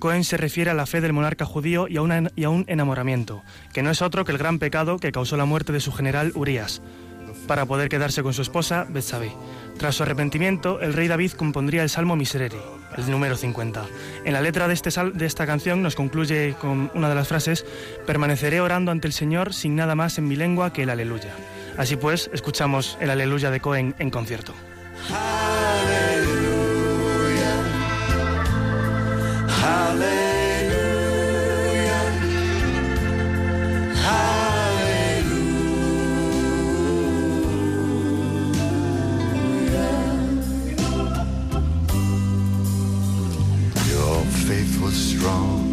Cohen 0.00 0.24
se 0.24 0.36
refiere 0.36 0.72
a 0.72 0.74
la 0.74 0.86
fe 0.86 1.00
del 1.00 1.12
monarca 1.12 1.44
judío 1.44 1.86
y 1.88 1.96
a, 1.96 2.02
un 2.02 2.64
enamoramiento, 2.66 3.42
que 3.72 3.84
no 3.84 3.92
es 3.92 4.02
otro 4.02 4.24
que 4.24 4.32
el 4.32 4.38
gran 4.38 4.58
pecado 4.58 4.98
que 4.98 5.12
causó 5.12 5.36
la 5.36 5.44
muerte 5.44 5.72
de 5.72 5.78
su 5.78 5.92
general 5.92 6.32
Urias, 6.34 6.82
para 7.46 7.64
poder 7.64 7.88
quedarse 7.88 8.24
con 8.24 8.34
su 8.34 8.42
esposa 8.42 8.86
Betsabé. 8.88 9.30
Tras 9.78 9.94
su 9.94 10.02
arrepentimiento, 10.02 10.80
el 10.80 10.94
rey 10.94 11.06
David 11.06 11.30
compondría 11.32 11.84
el 11.84 11.90
Salmo 11.90 12.16
Miserere, 12.16 12.58
el 12.96 13.08
número 13.08 13.36
50. 13.36 13.84
En 14.24 14.32
la 14.32 14.40
letra 14.40 14.66
de, 14.66 14.74
este 14.74 14.90
sal- 14.90 15.16
de 15.16 15.26
esta 15.26 15.46
canción 15.46 15.80
nos 15.80 15.94
concluye 15.94 16.56
con 16.60 16.90
una 16.94 17.08
de 17.08 17.14
las 17.14 17.28
frases, 17.28 17.64
permaneceré 18.04 18.60
orando 18.60 18.90
ante 18.90 19.06
el 19.06 19.12
Señor 19.12 19.54
sin 19.54 19.76
nada 19.76 19.94
más 19.94 20.18
en 20.18 20.26
mi 20.26 20.34
lengua 20.34 20.72
que 20.72 20.82
el 20.82 20.90
aleluya. 20.90 21.32
Así 21.76 21.96
pues, 21.96 22.30
escuchamos 22.32 22.96
el 23.00 23.10
aleluya 23.10 23.50
de 23.50 23.60
Cohen 23.60 23.94
en 23.98 24.10
concierto. 24.10 24.54
Your 43.90 44.24
faith 44.46 44.80
was 44.80 44.94
strong, 44.94 45.63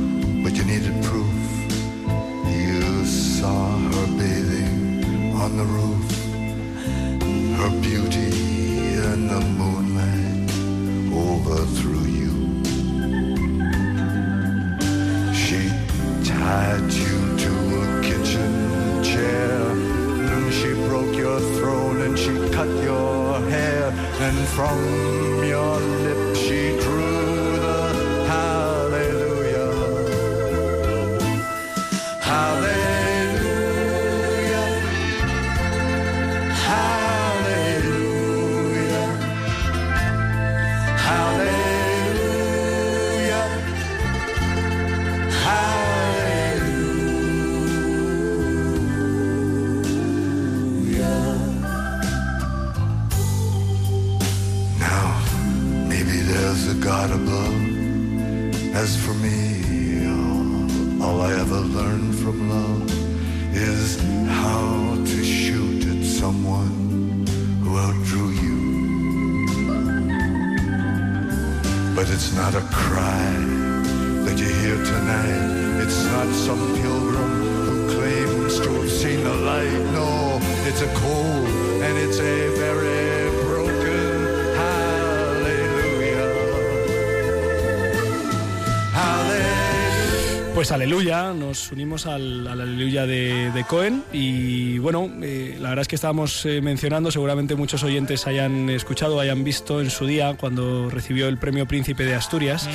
Pues 90.72 90.80
aleluya, 90.80 91.34
nos 91.34 91.69
unimos 91.74 92.05
al, 92.05 92.47
al 92.47 92.61
aleluya 92.61 93.05
de, 93.05 93.51
de 93.51 93.63
Cohen 93.65 94.05
y 94.13 94.78
bueno, 94.78 95.11
eh, 95.22 95.57
la 95.59 95.67
verdad 95.67 95.82
es 95.82 95.89
que 95.89 95.95
estábamos 95.95 96.45
eh, 96.45 96.61
mencionando, 96.61 97.11
seguramente 97.11 97.55
muchos 97.55 97.84
oyentes 97.84 98.26
hayan 98.26 98.69
escuchado, 98.69 99.19
hayan 99.19 99.43
visto 99.43 99.82
en 99.82 99.89
su 99.89 100.05
día 100.05 100.38
cuando 100.38 100.89
recibió 100.89 101.28
el 101.28 101.38
premio 101.38 101.67
Príncipe 101.67 102.05
de 102.05 102.15
Asturias, 102.15 102.69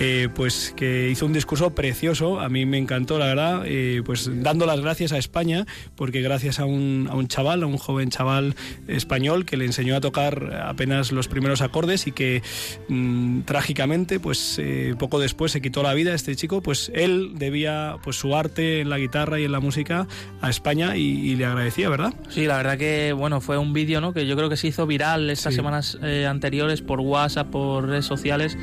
eh, 0.00 0.30
pues 0.34 0.72
que 0.74 1.10
hizo 1.10 1.26
un 1.26 1.34
discurso 1.34 1.74
precioso, 1.74 2.40
a 2.40 2.48
mí 2.48 2.64
me 2.64 2.78
encantó 2.78 3.18
la 3.18 3.26
verdad, 3.26 3.64
pues 4.06 4.30
dando 4.42 4.64
las 4.64 4.80
gracias 4.80 5.12
a 5.12 5.18
España, 5.18 5.66
porque 5.94 6.22
gracias 6.22 6.58
a 6.58 6.64
un, 6.64 7.06
a 7.10 7.14
un 7.14 7.28
chaval, 7.28 7.64
a 7.64 7.66
un 7.66 7.76
joven 7.76 8.08
chaval 8.08 8.56
español 8.88 9.44
que 9.44 9.58
le 9.58 9.66
enseñó 9.66 9.94
a 9.94 10.00
tocar 10.00 10.58
apenas 10.64 11.12
los 11.12 11.28
primeros 11.28 11.60
acordes 11.60 12.06
y 12.06 12.12
que 12.12 12.40
mm, 12.88 13.42
trágicamente, 13.42 14.20
pues 14.20 14.58
poco 14.98 15.20
después 15.20 15.52
se 15.52 15.60
quitó 15.60 15.82
la 15.82 15.92
vida 15.92 16.14
este 16.14 16.34
chico, 16.34 16.62
pues 16.62 16.90
él 16.94 17.41
debía 17.42 17.96
pues 18.02 18.16
su 18.16 18.34
arte 18.36 18.80
en 18.80 18.88
la 18.90 18.98
guitarra 18.98 19.38
y 19.40 19.44
en 19.44 19.52
la 19.52 19.60
música 19.60 20.06
a 20.40 20.48
España 20.50 20.96
y, 20.96 21.02
y 21.02 21.36
le 21.36 21.44
agradecía, 21.46 21.88
¿verdad? 21.88 22.14
Sí, 22.28 22.46
la 22.46 22.56
verdad 22.56 22.78
que 22.78 23.12
bueno 23.12 23.40
fue 23.40 23.58
un 23.58 23.72
vídeo 23.72 24.00
¿no? 24.00 24.12
que 24.12 24.26
yo 24.26 24.36
creo 24.36 24.48
que 24.48 24.56
se 24.56 24.68
hizo 24.68 24.86
viral 24.86 25.28
estas 25.30 25.52
Sí. 25.52 25.56
semanas 25.56 25.98
eh, 26.02 26.26
anteriores 26.26 26.80
por 26.82 27.00
WhatsApp, 27.00 27.48
por 27.50 27.86
redes 27.88 28.04
sociales. 28.06 28.56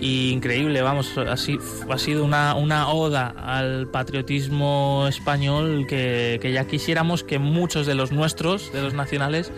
Y 0.00 0.30
increíble, 0.32 0.82
vamos, 0.82 1.16
así 1.16 1.56
ha 1.88 1.98
sido 1.98 2.24
una, 2.24 2.56
una 2.56 2.88
oda 2.88 3.32
al 3.38 3.86
patriotismo 3.86 5.06
español 5.08 5.86
que, 5.88 6.38
que 6.42 6.52
ya 6.52 6.66
quisiéramos 6.66 7.22
que 7.24 7.38
muchos 7.38 7.86
de 7.86 7.94
los 7.94 8.10
nuestros, 8.12 8.72
de 8.72 8.82
los 8.82 8.92
nacionales, 8.92 9.50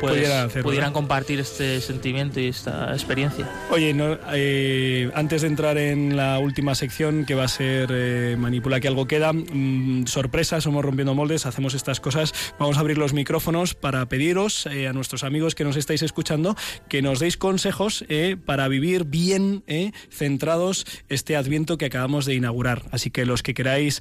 pues 0.00 0.62
Pudieran 0.62 0.92
compartir 0.92 1.40
este 1.40 1.80
sentimiento 1.80 2.40
y 2.40 2.46
esta 2.46 2.92
experiencia. 2.92 3.48
Oye, 3.70 3.92
no, 3.94 4.18
eh, 4.32 5.10
antes 5.14 5.42
de 5.42 5.48
entrar 5.48 5.78
en 5.78 6.16
la 6.16 6.38
última 6.38 6.74
sección 6.74 7.24
que 7.24 7.34
va 7.34 7.44
a 7.44 7.48
ser 7.48 7.88
eh, 7.92 8.36
Manipula 8.38 8.80
que 8.80 8.88
algo 8.88 9.06
queda, 9.06 9.32
mm, 9.32 10.06
sorpresa, 10.06 10.60
somos 10.60 10.84
rompiendo 10.84 11.14
moldes, 11.14 11.46
hacemos 11.46 11.74
estas 11.74 12.00
cosas. 12.00 12.32
Vamos 12.58 12.76
a 12.76 12.80
abrir 12.80 12.98
los 12.98 13.12
micrófonos 13.12 13.74
para 13.74 14.06
pediros 14.08 14.66
eh, 14.66 14.88
a 14.88 14.92
nuestros 14.92 15.24
amigos 15.24 15.54
que 15.54 15.64
nos 15.64 15.76
estáis 15.76 16.02
escuchando 16.02 16.56
que 16.88 17.02
nos 17.02 17.18
deis 17.20 17.36
consejos 17.36 18.04
eh, 18.08 18.36
para 18.44 18.68
vivir 18.68 19.04
bien, 19.04 19.62
eh, 19.66 19.92
centrados 20.10 20.86
este 21.08 21.36
adviento 21.36 21.76
que 21.78 21.86
acabamos 21.86 22.24
de 22.24 22.34
inaugurar. 22.34 22.82
Así 22.90 23.10
que 23.10 23.26
los 23.26 23.42
que 23.42 23.54
queráis 23.54 24.00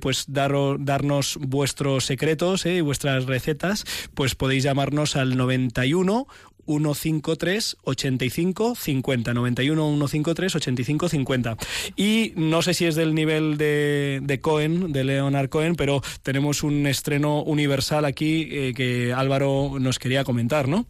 pues 0.00 0.26
daro- 0.28 0.76
darnos 0.78 1.38
vuestros 1.40 2.04
secretos 2.04 2.66
y 2.66 2.80
vuestras 2.80 3.24
recetas, 3.26 3.84
pues 4.14 4.34
podéis 4.34 4.64
llamarnos 4.64 5.16
al 5.16 5.36
91 5.38 6.26
153 6.68 7.76
85 7.82 8.74
50 8.74 9.34
91 9.34 10.08
153 10.08 10.56
85 10.56 11.08
50 11.08 11.56
y 11.96 12.32
no 12.36 12.60
sé 12.60 12.74
si 12.74 12.84
es 12.84 12.94
del 12.94 13.14
nivel 13.14 13.56
de, 13.56 14.20
de 14.22 14.40
Cohen 14.40 14.92
de 14.92 15.04
Leonard 15.04 15.48
Cohen 15.48 15.76
pero 15.76 16.02
tenemos 16.22 16.62
un 16.62 16.86
estreno 16.86 17.42
universal 17.42 18.04
aquí 18.04 18.48
eh, 18.50 18.74
que 18.76 19.14
Álvaro 19.14 19.78
nos 19.80 19.98
quería 19.98 20.24
comentar 20.24 20.68
¿no? 20.68 20.86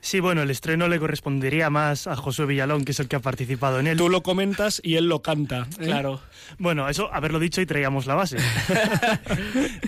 Sí, 0.00 0.20
bueno, 0.20 0.42
el 0.42 0.50
estreno 0.50 0.88
le 0.88 0.98
correspondería 0.98 1.70
más 1.70 2.06
a 2.06 2.16
Josué 2.16 2.46
Villalón, 2.46 2.84
que 2.84 2.92
es 2.92 3.00
el 3.00 3.08
que 3.08 3.16
ha 3.16 3.20
participado 3.20 3.80
en 3.80 3.86
él. 3.86 3.98
Tú 3.98 4.08
lo 4.08 4.22
comentas 4.22 4.80
y 4.84 4.96
él 4.96 5.08
lo 5.08 5.22
canta. 5.22 5.66
¿eh? 5.80 5.86
Claro. 5.86 6.20
Bueno, 6.58 6.88
eso, 6.88 7.12
haberlo 7.12 7.38
dicho 7.38 7.60
y 7.60 7.66
traíamos 7.66 8.06
la 8.06 8.14
base. 8.14 8.38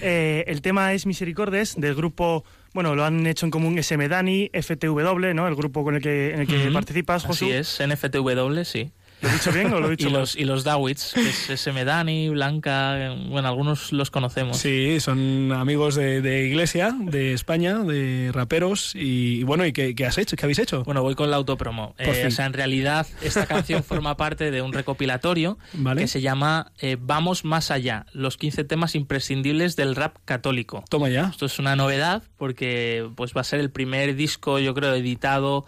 Eh, 0.03 0.45
el 0.47 0.63
tema 0.63 0.93
es 0.93 1.07
Misericordes, 1.07 1.75
del 1.77 1.95
grupo, 1.95 2.45
bueno, 2.73 2.95
lo 2.95 3.05
han 3.05 3.27
hecho 3.27 3.47
en 3.47 3.51
común 3.51 3.79
SM 3.79 4.09
Dani, 4.09 4.51
FTW, 4.53 5.35
¿no? 5.35 5.47
El 5.47 5.55
grupo 5.55 5.85
con 5.85 5.97
el 5.97 6.03
que, 6.03 6.33
en 6.33 6.41
el 6.41 6.47
que 6.47 6.71
participas, 6.71 7.25
Josu. 7.25 7.47
Así 7.47 7.53
es, 7.53 7.83
NFTW, 7.87 8.63
sí. 8.65 8.91
¿Lo 9.23 9.29
he 9.29 9.33
dicho 9.33 9.53
bien 9.53 9.73
o 9.73 9.81
lo 9.81 9.87
he 9.89 9.91
dicho 9.91 10.09
Y 10.09 10.13
mal? 10.13 10.21
los, 10.21 10.37
y 10.37 10.45
los 10.45 10.65
Dawits, 10.65 11.13
que 11.15 11.29
es 11.29 11.51
SM 11.51 11.85
Dani, 11.85 12.29
Blanca, 12.31 13.15
bueno, 13.29 13.49
algunos 13.49 13.93
los 13.93 14.11
conocemos. 14.11 14.57
Sí, 14.57 14.99
son 15.01 15.53
amigos 15.53 15.95
de, 15.95 16.21
de 16.23 16.47
Iglesia, 16.47 16.95
de 16.99 17.33
España, 17.35 17.79
de 17.81 18.31
raperos. 18.33 18.95
Y, 18.95 19.41
y 19.41 19.43
bueno, 19.43 19.67
¿y 19.67 19.73
qué, 19.73 19.95
qué 19.95 20.07
has 20.07 20.19
hecho? 20.19 20.37
¿Qué 20.37 20.47
habéis 20.47 20.59
hecho? 20.59 20.85
Bueno, 20.85 21.03
voy 21.03 21.15
con 21.15 21.31
la 21.31 21.37
autopromo. 21.37 21.95
Eh, 21.99 22.25
o 22.27 22.31
sea, 22.31 22.47
en 22.47 22.53
realidad, 22.53 23.07
esta 23.23 23.47
canción 23.47 23.83
forma 23.85 24.17
parte 24.17 24.51
de 24.51 24.63
un 24.63 24.73
recopilatorio 24.73 25.59
Vale. 25.75 26.01
que 26.03 26.09
se 26.09 26.21
llama 26.21 26.73
eh, 26.81 26.97
Vamos 27.01 27.45
Más 27.45 27.71
Allá, 27.71 28.07
los 28.13 28.37
15 28.37 28.65
temas 28.65 28.95
imprescindibles 28.95 29.77
del 29.77 29.97
rap 29.97 30.17
católico. 30.25 30.85
Toma 30.89 31.09
ya. 31.09 31.29
Esto 31.31 31.47
es 31.47 31.59
una 31.59 31.77
novedad 31.77 32.23
porque 32.37 33.09
pues 33.17 33.33
va 33.37 33.43
a 33.43 33.45
ser 33.45 33.61
el 33.61 33.71
primer 33.71 34.15
disco, 34.17 34.59
yo 34.59 34.75
creo, 34.75 34.95
editado 34.95 35.67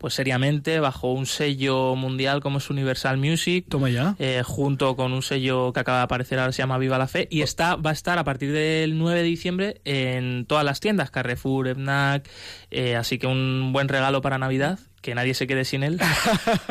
pues 0.00 0.14
seriamente 0.14 0.80
bajo 0.80 1.12
un 1.12 1.26
sello 1.26 1.94
mundial 1.94 2.40
como 2.40 2.56
es 2.58 2.70
Universal 2.70 3.18
Music. 3.18 3.66
Toma 3.68 3.90
ya. 3.90 4.16
eh, 4.18 4.42
junto 4.42 4.96
con 4.96 5.12
un 5.12 5.22
sello 5.22 5.74
que 5.74 5.80
acaba 5.80 5.98
de 5.98 6.04
aparecer 6.04 6.38
ahora 6.38 6.52
se 6.52 6.62
llama 6.62 6.78
Viva 6.78 6.96
la 6.96 7.06
Fe 7.06 7.28
y 7.30 7.42
está 7.42 7.76
va 7.76 7.90
a 7.90 7.92
estar 7.92 8.18
a 8.18 8.24
partir 8.24 8.50
del 8.50 8.98
9 8.98 9.18
de 9.18 9.24
diciembre 9.24 9.80
en 9.84 10.46
todas 10.46 10.64
las 10.64 10.80
tiendas 10.80 11.10
Carrefour, 11.10 11.74
Fnac, 11.74 12.26
eh, 12.70 12.96
así 12.96 13.18
que 13.18 13.26
un 13.26 13.72
buen 13.74 13.88
regalo 13.88 14.22
para 14.22 14.38
Navidad 14.38 14.78
que 15.00 15.14
nadie 15.14 15.32
se 15.34 15.46
quede 15.46 15.64
sin 15.64 15.82
él 15.82 15.98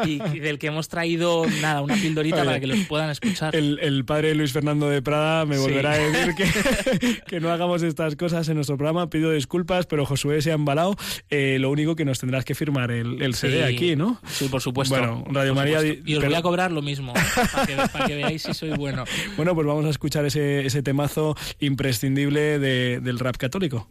y, 0.06 0.22
y 0.36 0.40
del 0.40 0.60
que 0.60 0.68
hemos 0.68 0.88
traído 0.88 1.46
nada 1.62 1.82
una 1.82 1.96
pildorita 1.96 2.38
Oye, 2.38 2.46
para 2.46 2.60
que 2.60 2.68
los 2.68 2.80
puedan 2.88 3.10
escuchar 3.10 3.56
El, 3.56 3.80
el 3.82 4.06
padre 4.06 4.36
Luis 4.36 4.52
Fernando 4.54 4.88
de 4.90 5.02
Prada 5.02 5.46
me 5.46 5.56
Sí. 5.56 5.62
volverá 5.62 5.94
a 5.94 5.98
decir 5.98 6.36
que, 6.36 7.22
que 7.28 7.40
no 7.40 7.52
hagamos 7.52 7.82
estas 7.84 8.16
cosas 8.16 8.48
en 8.50 8.56
nuestro 8.56 8.78
programa. 8.78 9.10
Pido 9.10 9.32
disculpas, 9.32 9.86
pero 9.88 10.06
Josué 10.06 10.42
se 10.42 10.52
ha 10.52 10.54
embalado. 10.56 10.96
Eh, 11.30 11.58
lo 11.60 11.70
único 11.72 11.96
que 11.96 12.06
nos 12.06 12.20
tendrás 12.20 12.46
que 12.46 12.54
firmar 12.56 12.92
el, 12.92 13.22
el 13.22 13.34
CD 13.36 13.68
Sí. 13.68 13.74
aquí, 13.76 13.96
¿no? 13.96 14.20
Sí, 14.28 14.48
por 14.48 14.62
supuesto. 14.62 14.96
Bueno, 14.96 15.24
Radio 15.32 15.56
María 15.56 15.80
supuesto. 15.80 16.04
Y 16.10 16.14
os 16.14 16.20
pero- 16.20 16.30
voy 16.32 16.40
a 16.40 16.42
cobrar 16.44 16.72
lo 16.72 16.82
mismo, 16.82 17.14
para 17.14 17.66
que, 17.66 17.76
para 17.92 18.06
que 18.06 18.16
veáis 18.16 18.44
si 18.44 18.54
soy 18.54 18.70
bueno. 18.72 19.06
Bueno, 19.38 19.56
pues 19.56 19.66
vamos 19.66 19.86
a 19.86 19.90
escuchar 19.90 20.26
ese, 20.26 20.66
ese 20.66 20.82
temazo 20.84 21.36
imprescindible 21.60 22.60
de- 22.60 23.00
del 23.00 23.18
rap 23.20 23.38
católico. 23.38 23.88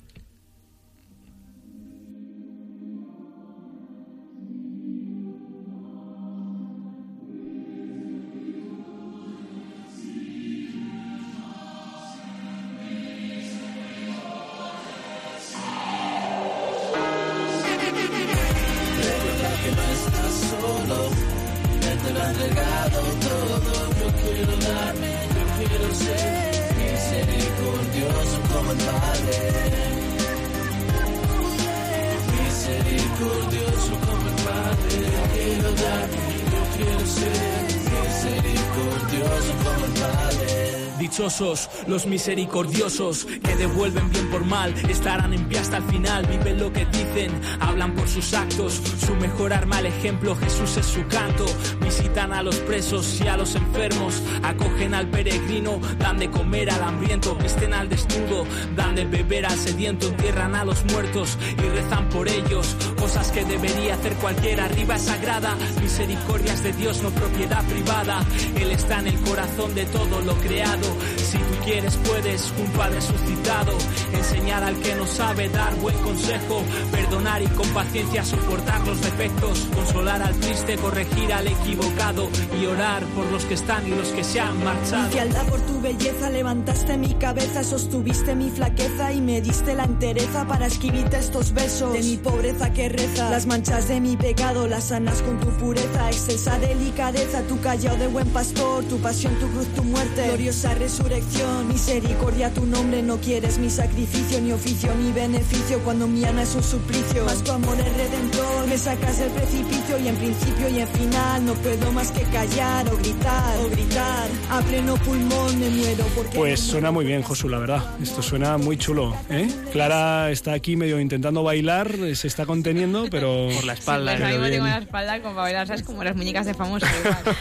Misericordiosos 42.08 43.26
que 43.26 43.56
devuelven 43.56 44.10
bien 44.10 44.28
por 44.30 44.44
mal, 44.44 44.74
estarán 44.88 45.32
en 45.32 45.44
pie 45.46 45.58
hasta 45.58 45.78
el 45.78 45.84
final, 45.84 46.26
viven 46.26 46.58
lo 46.58 46.72
que 46.72 46.86
dicen, 46.86 47.30
hablan 47.60 47.94
por 47.94 48.08
sus 48.08 48.32
actos, 48.34 48.80
su 49.06 49.14
mejor 49.16 49.52
arma 49.52 49.80
el 49.80 49.86
ejemplo, 49.86 50.34
Jesús 50.36 50.76
es 50.76 50.86
su 50.86 51.06
canto, 51.06 51.44
visitan 51.80 52.32
a 52.32 52.42
los 52.42 52.56
presos 52.56 53.20
y 53.20 53.28
a 53.28 53.36
los 53.36 53.54
enfermos, 53.54 54.22
acogen 54.42 54.94
al 54.94 55.08
peregrino, 55.08 55.80
dan 55.98 56.18
de 56.18 56.30
comer 56.30 56.70
al 56.70 56.82
hambriento, 56.82 57.36
visten 57.36 57.74
al 57.74 57.88
desnudo, 57.88 58.44
dan 58.74 58.94
de 58.94 59.04
beber 59.04 59.46
al 59.46 59.58
sediento, 59.58 60.08
entierran 60.08 60.54
a 60.54 60.64
los 60.64 60.84
muertos 60.86 61.36
y 61.58 61.68
rezan 61.68 62.08
por 62.08 62.28
ellos, 62.28 62.76
cosas 62.98 63.30
que 63.30 63.44
debería 63.44 63.94
hacer 63.94 64.14
cualquiera, 64.14 64.64
arriba 64.64 64.98
sagrada, 64.98 65.56
misericordias 65.80 66.62
de 66.62 66.72
Dios, 66.72 67.02
no 67.02 67.10
propiedad 67.10 67.64
privada, 67.64 68.24
Él 68.56 68.70
está 68.70 69.00
en 69.00 69.08
el 69.08 69.20
corazón 69.20 69.74
de 69.74 69.84
todo 69.86 70.20
lo 70.22 70.34
creado, 70.36 70.86
si 71.16 71.38
tú 71.38 71.64
quieres 71.64 71.97
puedes, 71.98 72.52
un 72.58 72.66
Padre 72.72 73.00
suscitado, 73.00 73.72
enseñar 74.12 74.62
al 74.62 74.76
que 74.76 74.94
no 74.94 75.06
sabe, 75.06 75.48
dar 75.48 75.74
buen 75.76 75.96
consejo, 75.98 76.62
perdonar 76.92 77.42
y 77.42 77.46
con 77.48 77.68
paciencia 77.68 78.24
soportar 78.24 78.86
los 78.86 79.00
defectos, 79.00 79.66
consolar 79.74 80.22
al 80.22 80.34
triste, 80.40 80.76
corregir 80.76 81.32
al 81.32 81.46
equivocado 81.46 82.28
y 82.60 82.66
orar 82.66 83.04
por 83.16 83.26
los 83.26 83.44
que 83.44 83.54
están 83.54 83.86
y 83.86 83.90
los 83.90 84.08
que 84.08 84.24
se 84.24 84.40
han 84.40 84.62
marchado. 84.62 85.04
Mi 85.04 85.12
fialdad 85.12 85.46
por 85.46 85.60
tu 85.60 85.80
belleza 85.80 86.30
levantaste 86.30 86.96
mi 86.96 87.14
cabeza, 87.14 87.64
sostuviste 87.64 88.34
mi 88.34 88.50
flaqueza 88.50 89.12
y 89.12 89.20
me 89.20 89.40
diste 89.40 89.74
la 89.74 89.84
entereza 89.84 90.46
para 90.46 90.66
escribirte 90.66 91.18
estos 91.18 91.52
versos 91.52 91.92
de 91.92 92.02
mi 92.02 92.16
pobreza 92.16 92.72
que 92.72 92.88
reza. 92.88 93.30
Las 93.30 93.46
manchas 93.46 93.88
de 93.88 94.00
mi 94.00 94.16
pecado 94.16 94.66
las 94.66 94.84
sanas 94.84 95.22
con 95.22 95.38
tu 95.40 95.48
pureza, 95.58 96.08
excelsa 96.08 96.58
delicadeza, 96.58 97.42
tu 97.42 97.60
callao 97.60 97.96
de 97.96 98.06
buen 98.06 98.28
pastor, 98.28 98.84
tu 98.84 98.98
pasión, 98.98 99.34
tu 99.38 99.48
cruz, 99.48 99.66
tu 99.74 99.84
muerte, 99.84 100.26
gloriosa 100.26 100.74
resurrección, 100.74 101.72
misericordia 101.88 102.52
tu 102.52 102.66
nombre, 102.66 103.02
no 103.02 103.16
quieres 103.16 103.56
mi 103.58 103.70
sacrificio, 103.70 104.40
ni 104.42 104.52
oficio, 104.52 104.94
ni 104.94 105.10
beneficio, 105.10 105.78
cuando 105.80 106.06
mi 106.06 106.22
alma 106.22 106.42
es 106.42 106.54
un 106.54 106.62
suplicio, 106.62 107.24
mas 107.24 107.42
tu 107.42 107.50
amor 107.50 107.78
es 107.80 107.96
redentor, 107.96 108.66
me 108.68 108.76
sacas 108.76 109.18
del 109.18 109.30
precipicio 109.30 109.98
y 109.98 110.08
en 110.08 110.16
principio 110.16 110.68
y 110.68 110.80
en 110.80 110.88
final 110.88 111.46
no 111.46 111.54
puedo 111.54 111.90
más 111.92 112.10
que 112.10 112.20
callar 112.24 112.86
o 112.92 112.96
gritar, 112.98 113.58
o 113.60 113.70
gritar, 113.70 114.28
a 114.50 114.60
pleno 114.60 114.96
pulmón 114.96 115.58
me 115.58 115.70
muero 115.70 116.04
porque... 116.14 116.36
Pues 116.36 116.60
suena 116.60 116.90
muy 116.90 117.06
bien, 117.06 117.22
Josu, 117.22 117.48
la 117.48 117.58
verdad. 117.58 117.82
Esto 118.02 118.20
suena 118.20 118.58
muy 118.58 118.76
chulo. 118.76 119.16
¿eh? 119.30 119.48
Clara 119.72 120.30
está 120.30 120.52
aquí 120.52 120.76
medio 120.76 121.00
intentando 121.00 121.42
bailar, 121.42 121.90
se 122.14 122.26
está 122.28 122.44
conteniendo, 122.44 123.06
pero... 123.10 123.48
Por 123.54 123.64
la 123.64 123.72
espalda, 123.72 124.12
Pues 124.12 124.20
¿eh? 124.20 124.24
ahora 124.24 124.28
mismo 124.28 124.44
bien. 124.44 124.52
tengo 124.52 124.66
la 124.66 124.78
espalda 124.78 125.22
como 125.22 125.34
para 125.36 125.42
bailar, 125.44 125.66
¿sabes? 125.66 125.82
Como 125.84 126.04
las 126.04 126.16
muñecas 126.16 126.44
de 126.44 126.52
famosos. 126.52 126.88
igual. 127.00 127.36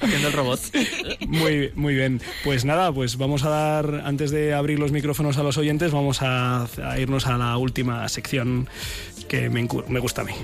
haciendo 0.00 0.28
el 0.28 0.32
robot. 0.32 0.60
Muy, 1.26 1.72
muy 1.74 1.94
bien. 1.94 2.20
Pues 2.44 2.64
nada, 2.64 2.92
pues 2.92 3.16
vamos 3.16 3.31
a 3.42 3.48
dar, 3.48 4.02
antes 4.04 4.30
de 4.30 4.52
abrir 4.52 4.78
los 4.78 4.92
micrófonos 4.92 5.38
a 5.38 5.42
los 5.42 5.56
oyentes, 5.56 5.90
vamos 5.92 6.18
a, 6.20 6.66
irnos 6.98 7.26
a 7.26 7.38
la 7.38 7.56
última 7.56 8.06
sección 8.08 8.68
que 9.28 9.48
me 9.48 10.00
gusta 10.00 10.20
a 10.20 10.24
mí. 10.24 10.34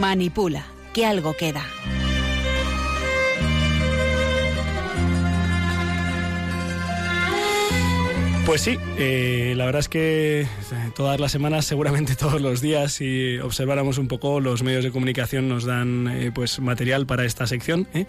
Manipula, 0.00 0.64
que 0.94 1.04
algo 1.04 1.34
queda. 1.34 1.66
Pues 8.48 8.62
sí, 8.62 8.78
eh, 8.96 9.52
la 9.58 9.66
verdad 9.66 9.80
es 9.80 9.90
que 9.90 10.40
eh, 10.40 10.46
todas 10.96 11.20
las 11.20 11.30
semanas, 11.30 11.66
seguramente 11.66 12.14
todos 12.18 12.40
los 12.40 12.62
días, 12.62 12.94
si 12.94 13.36
observáramos 13.40 13.98
un 13.98 14.08
poco, 14.08 14.40
los 14.40 14.62
medios 14.62 14.82
de 14.84 14.90
comunicación 14.90 15.50
nos 15.50 15.66
dan 15.66 16.08
eh, 16.08 16.32
pues 16.34 16.58
material 16.58 17.04
para 17.04 17.26
esta 17.26 17.46
sección. 17.46 17.86
¿eh? 17.92 18.06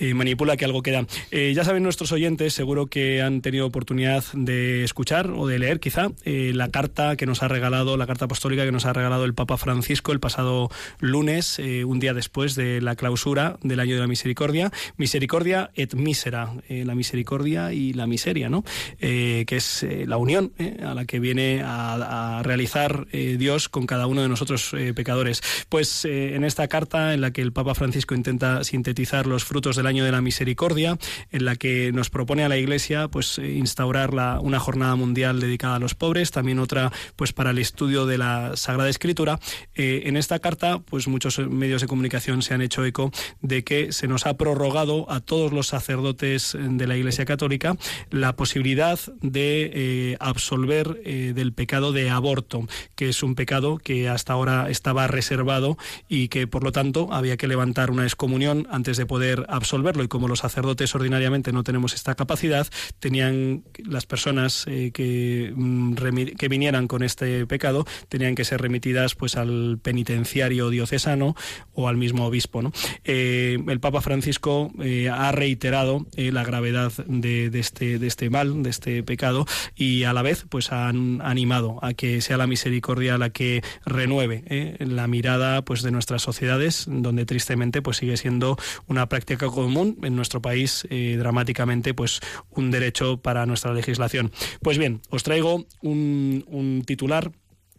Eh, 0.00 0.14
manipula 0.14 0.56
que 0.56 0.64
algo 0.64 0.82
queda. 0.82 1.04
Eh, 1.30 1.52
ya 1.54 1.64
saben 1.64 1.82
nuestros 1.82 2.10
oyentes, 2.10 2.54
seguro 2.54 2.86
que 2.86 3.20
han 3.20 3.42
tenido 3.42 3.66
oportunidad 3.66 4.24
de 4.32 4.82
escuchar 4.82 5.30
o 5.30 5.46
de 5.46 5.58
leer 5.58 5.78
quizá 5.78 6.08
la 6.24 6.70
carta 6.70 7.16
que 7.16 7.26
nos 7.26 7.42
ha 7.42 7.48
regalado, 7.48 7.98
la 7.98 8.06
carta 8.06 8.24
apostólica 8.24 8.64
que 8.64 8.72
nos 8.72 8.86
ha 8.86 8.94
regalado 8.94 9.26
el 9.26 9.34
Papa 9.34 9.58
Francisco 9.58 10.12
el 10.12 10.20
pasado 10.20 10.70
lunes, 11.00 11.58
un 11.58 12.00
día 12.00 12.14
después 12.14 12.54
de 12.54 12.80
la 12.80 12.96
clausura 12.96 13.58
del 13.62 13.78
año 13.78 13.94
de 13.96 14.00
la 14.00 14.06
misericordia. 14.06 14.72
Misericordia 14.96 15.70
et 15.74 15.94
misera, 15.94 16.54
la 16.68 16.94
misericordia 16.94 17.74
y 17.74 17.92
la 17.92 18.06
miseria, 18.06 18.48
¿no? 18.48 18.64
Que 18.98 19.44
es 19.50 19.81
pues 19.82 20.08
la 20.08 20.16
unión 20.16 20.52
a 20.84 20.94
la 20.94 21.04
que 21.04 21.18
viene 21.18 21.62
a, 21.64 22.40
realizar 22.42 23.06
Dios 23.08 23.68
con 23.68 23.86
cada 23.86 24.06
uno 24.06 24.22
de 24.22 24.28
nosotros 24.28 24.74
pecadores. 24.94 25.40
Pues 25.68 26.04
en 26.04 26.44
esta 26.44 26.68
carta 26.68 27.14
en 27.14 27.20
la 27.20 27.32
que 27.32 27.42
el 27.42 27.52
Papa 27.52 27.74
Francisco 27.74 28.14
intenta 28.14 28.64
sintetizar 28.64 29.26
los 29.26 29.44
frutos 29.44 29.76
del 29.76 29.86
año 29.86 30.04
de 30.04 30.12
la 30.12 30.20
misericordia, 30.20 30.98
en 31.30 31.44
la 31.44 31.56
que 31.56 31.92
nos 31.92 32.10
propone 32.10 32.44
a 32.44 32.48
la 32.48 32.56
Iglesia 32.56 33.08
pues 33.08 33.38
instaurar 33.38 34.14
la, 34.14 34.40
una 34.40 34.58
jornada 34.58 34.94
mundial 34.96 35.40
dedicada 35.40 35.76
a 35.76 35.78
los 35.78 35.94
pobres, 35.94 36.30
también 36.30 36.58
otra 36.58 36.92
pues 37.16 37.32
para 37.32 37.50
el 37.50 37.58
estudio 37.58 38.06
de 38.06 38.18
la 38.18 38.56
Sagrada 38.56 38.90
Escritura. 38.90 39.38
en 39.74 40.16
esta 40.16 40.38
carta, 40.38 40.80
pues 40.80 41.08
muchos 41.08 41.38
medios 41.38 41.80
de 41.80 41.86
comunicación 41.86 42.42
se 42.42 42.54
han 42.54 42.62
hecho 42.62 42.84
eco 42.84 43.10
de 43.40 43.64
que 43.64 43.92
se 43.92 44.08
nos 44.08 44.26
ha 44.26 44.36
prorrogado 44.36 45.10
a 45.10 45.20
todos 45.20 45.52
los 45.52 45.68
sacerdotes 45.68 46.56
de 46.58 46.86
la 46.86 46.96
Iglesia 46.96 47.24
Católica 47.24 47.76
la 48.10 48.36
posibilidad 48.36 48.98
de 49.20 49.71
eh, 49.74 50.16
absolver 50.20 51.00
eh, 51.04 51.32
del 51.34 51.54
pecado 51.54 51.92
de 51.92 52.10
aborto, 52.10 52.68
que 52.94 53.08
es 53.08 53.22
un 53.22 53.34
pecado 53.34 53.78
que 53.78 54.08
hasta 54.08 54.34
ahora 54.34 54.68
estaba 54.68 55.06
reservado 55.06 55.78
y 56.08 56.28
que 56.28 56.46
por 56.46 56.62
lo 56.62 56.72
tanto 56.72 57.08
había 57.10 57.38
que 57.38 57.48
levantar 57.48 57.90
una 57.90 58.04
excomunión 58.04 58.68
antes 58.70 58.98
de 58.98 59.06
poder 59.06 59.46
absolverlo 59.48 60.04
y 60.04 60.08
como 60.08 60.28
los 60.28 60.40
sacerdotes 60.40 60.94
ordinariamente 60.94 61.52
no 61.52 61.64
tenemos 61.64 61.94
esta 61.94 62.14
capacidad, 62.14 62.66
tenían 63.00 63.64
las 63.84 64.04
personas 64.04 64.66
eh, 64.66 64.90
que, 64.92 65.52
mm, 65.56 65.94
que 66.36 66.48
vinieran 66.48 66.86
con 66.86 67.02
este 67.02 67.46
pecado 67.46 67.86
tenían 68.10 68.34
que 68.34 68.44
ser 68.44 68.60
remitidas 68.60 69.14
pues 69.14 69.36
al 69.36 69.78
penitenciario 69.82 70.68
diocesano 70.68 71.34
o 71.72 71.88
al 71.88 71.96
mismo 71.96 72.26
obispo. 72.26 72.60
¿no? 72.60 72.72
El 73.04 73.80
Papa 73.80 74.02
Francisco 74.02 74.70
ha 75.10 75.32
reiterado 75.32 76.06
la 76.16 76.44
gravedad 76.44 76.92
de, 77.06 77.46
este, 77.58 77.98
de 77.98 78.06
este 78.06 78.28
mal, 78.28 78.62
de 78.62 78.70
este 78.70 79.02
pecado, 79.02 79.46
y 79.74 80.04
a 80.04 80.12
la 80.12 80.22
vez 80.22 80.46
pues 80.48 80.72
han 80.72 81.20
animado 81.22 81.78
a 81.82 81.94
que 81.94 82.20
sea 82.20 82.36
la 82.36 82.46
misericordia 82.46 83.18
la 83.18 83.30
que 83.30 83.62
renueve 83.84 84.76
la 84.80 85.06
mirada 85.06 85.62
pues 85.62 85.82
de 85.82 85.90
nuestras 85.90 86.22
sociedades, 86.22 86.86
donde 86.88 87.26
tristemente 87.26 87.82
pues 87.82 87.98
sigue 87.98 88.16
siendo 88.16 88.56
una 88.86 89.08
práctica 89.08 89.46
común 89.46 89.98
en 90.02 90.16
nuestro 90.16 90.40
país, 90.42 90.86
dramáticamente 90.90 91.94
pues 91.94 92.20
un 92.50 92.70
derecho 92.70 93.18
para 93.18 93.46
nuestra 93.46 93.72
legislación. 93.72 94.32
Pues 94.60 94.78
bien, 94.78 95.00
os 95.10 95.22
traigo 95.22 95.66
un, 95.82 96.44
un 96.48 96.82
titular 96.84 97.32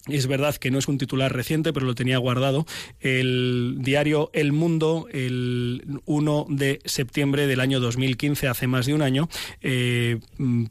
es 0.07 0.27
verdad 0.27 0.55
que 0.55 0.69
no 0.69 0.79
es 0.79 0.87
un 0.87 0.97
titular 0.97 1.33
reciente, 1.33 1.71
pero 1.71 1.85
lo 1.85 1.95
tenía 1.95 2.17
guardado. 2.17 2.65
El 2.99 3.77
diario 3.79 4.29
El 4.33 4.51
Mundo, 4.51 5.07
el 5.11 6.01
1 6.05 6.47
de 6.49 6.79
septiembre 6.83 7.47
del 7.47 7.61
año 7.61 7.79
2015, 7.79 8.47
hace 8.47 8.67
más 8.67 8.85
de 8.85 8.93
un 8.93 9.01
año, 9.01 9.29
eh, 9.61 10.19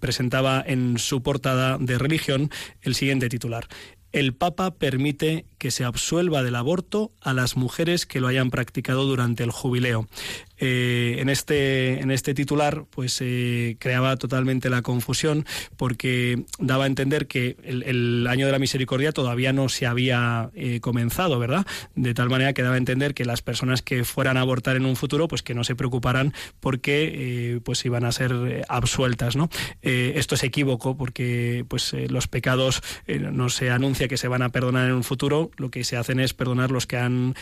presentaba 0.00 0.62
en 0.66 0.98
su 0.98 1.22
portada 1.22 1.78
de 1.78 1.96
religión 1.98 2.50
el 2.82 2.94
siguiente 2.94 3.28
titular. 3.28 3.68
El 4.12 4.34
Papa 4.34 4.74
permite 4.74 5.46
que 5.56 5.70
se 5.70 5.84
absuelva 5.84 6.42
del 6.42 6.56
aborto 6.56 7.12
a 7.22 7.32
las 7.32 7.56
mujeres 7.56 8.04
que 8.04 8.20
lo 8.20 8.28
hayan 8.28 8.50
practicado 8.50 9.06
durante 9.06 9.42
el 9.42 9.50
jubileo. 9.50 10.06
Eh, 10.64 11.16
en, 11.18 11.28
este, 11.28 12.00
en 12.00 12.12
este 12.12 12.34
titular 12.34 12.84
pues 12.88 13.18
eh, 13.20 13.74
creaba 13.80 14.16
totalmente 14.16 14.70
la 14.70 14.80
confusión 14.80 15.44
porque 15.76 16.44
daba 16.60 16.84
a 16.84 16.86
entender 16.86 17.26
que 17.26 17.56
el, 17.64 18.28
año 18.28 18.46
de 18.46 18.52
la 18.52 18.60
misericordia 18.60 19.10
todavía 19.10 19.52
no 19.52 19.68
se 19.68 19.86
había 19.86 20.50
eh, 20.54 20.78
comenzado, 20.78 21.40
¿verdad? 21.40 21.66
De 21.96 22.14
tal 22.14 22.30
manera 22.30 22.52
que 22.52 22.62
daba 22.62 22.76
a 22.76 22.78
entender 22.78 23.12
que 23.12 23.24
las 23.24 23.42
personas 23.42 23.82
que 23.82 24.04
fueran 24.04 24.36
a 24.36 24.42
abortar 24.42 24.76
en 24.76 24.86
un 24.86 24.94
futuro 24.94 25.26
pues 25.26 25.42
que 25.42 25.52
no 25.52 25.64
se 25.64 25.74
preocuparan 25.74 26.32
porque 26.60 27.60
pues 27.64 27.84
iban 27.84 28.04
a 28.04 28.12
ser 28.12 28.64
absueltas, 28.68 29.34
¿no? 29.34 29.48
esto 29.82 30.36
es 30.36 30.44
equívoco 30.44 30.96
porque 30.96 31.64
pues 31.66 31.92
los 32.08 32.28
pecados 32.28 32.82
no 33.08 33.48
se 33.48 33.70
anuncia 33.70 34.06
que 34.06 34.16
se 34.16 34.28
van 34.28 34.42
a 34.42 34.50
perdonar 34.50 34.86
en 34.86 34.94
un 34.94 35.04
futuro, 35.04 35.50
lo 35.56 35.70
que 35.70 35.82
se 35.82 35.96
hacen 35.96 36.20
es 36.20 36.34
perdonar 36.34 36.70
los 36.70 36.86
que 36.86 36.98
han 36.98 37.34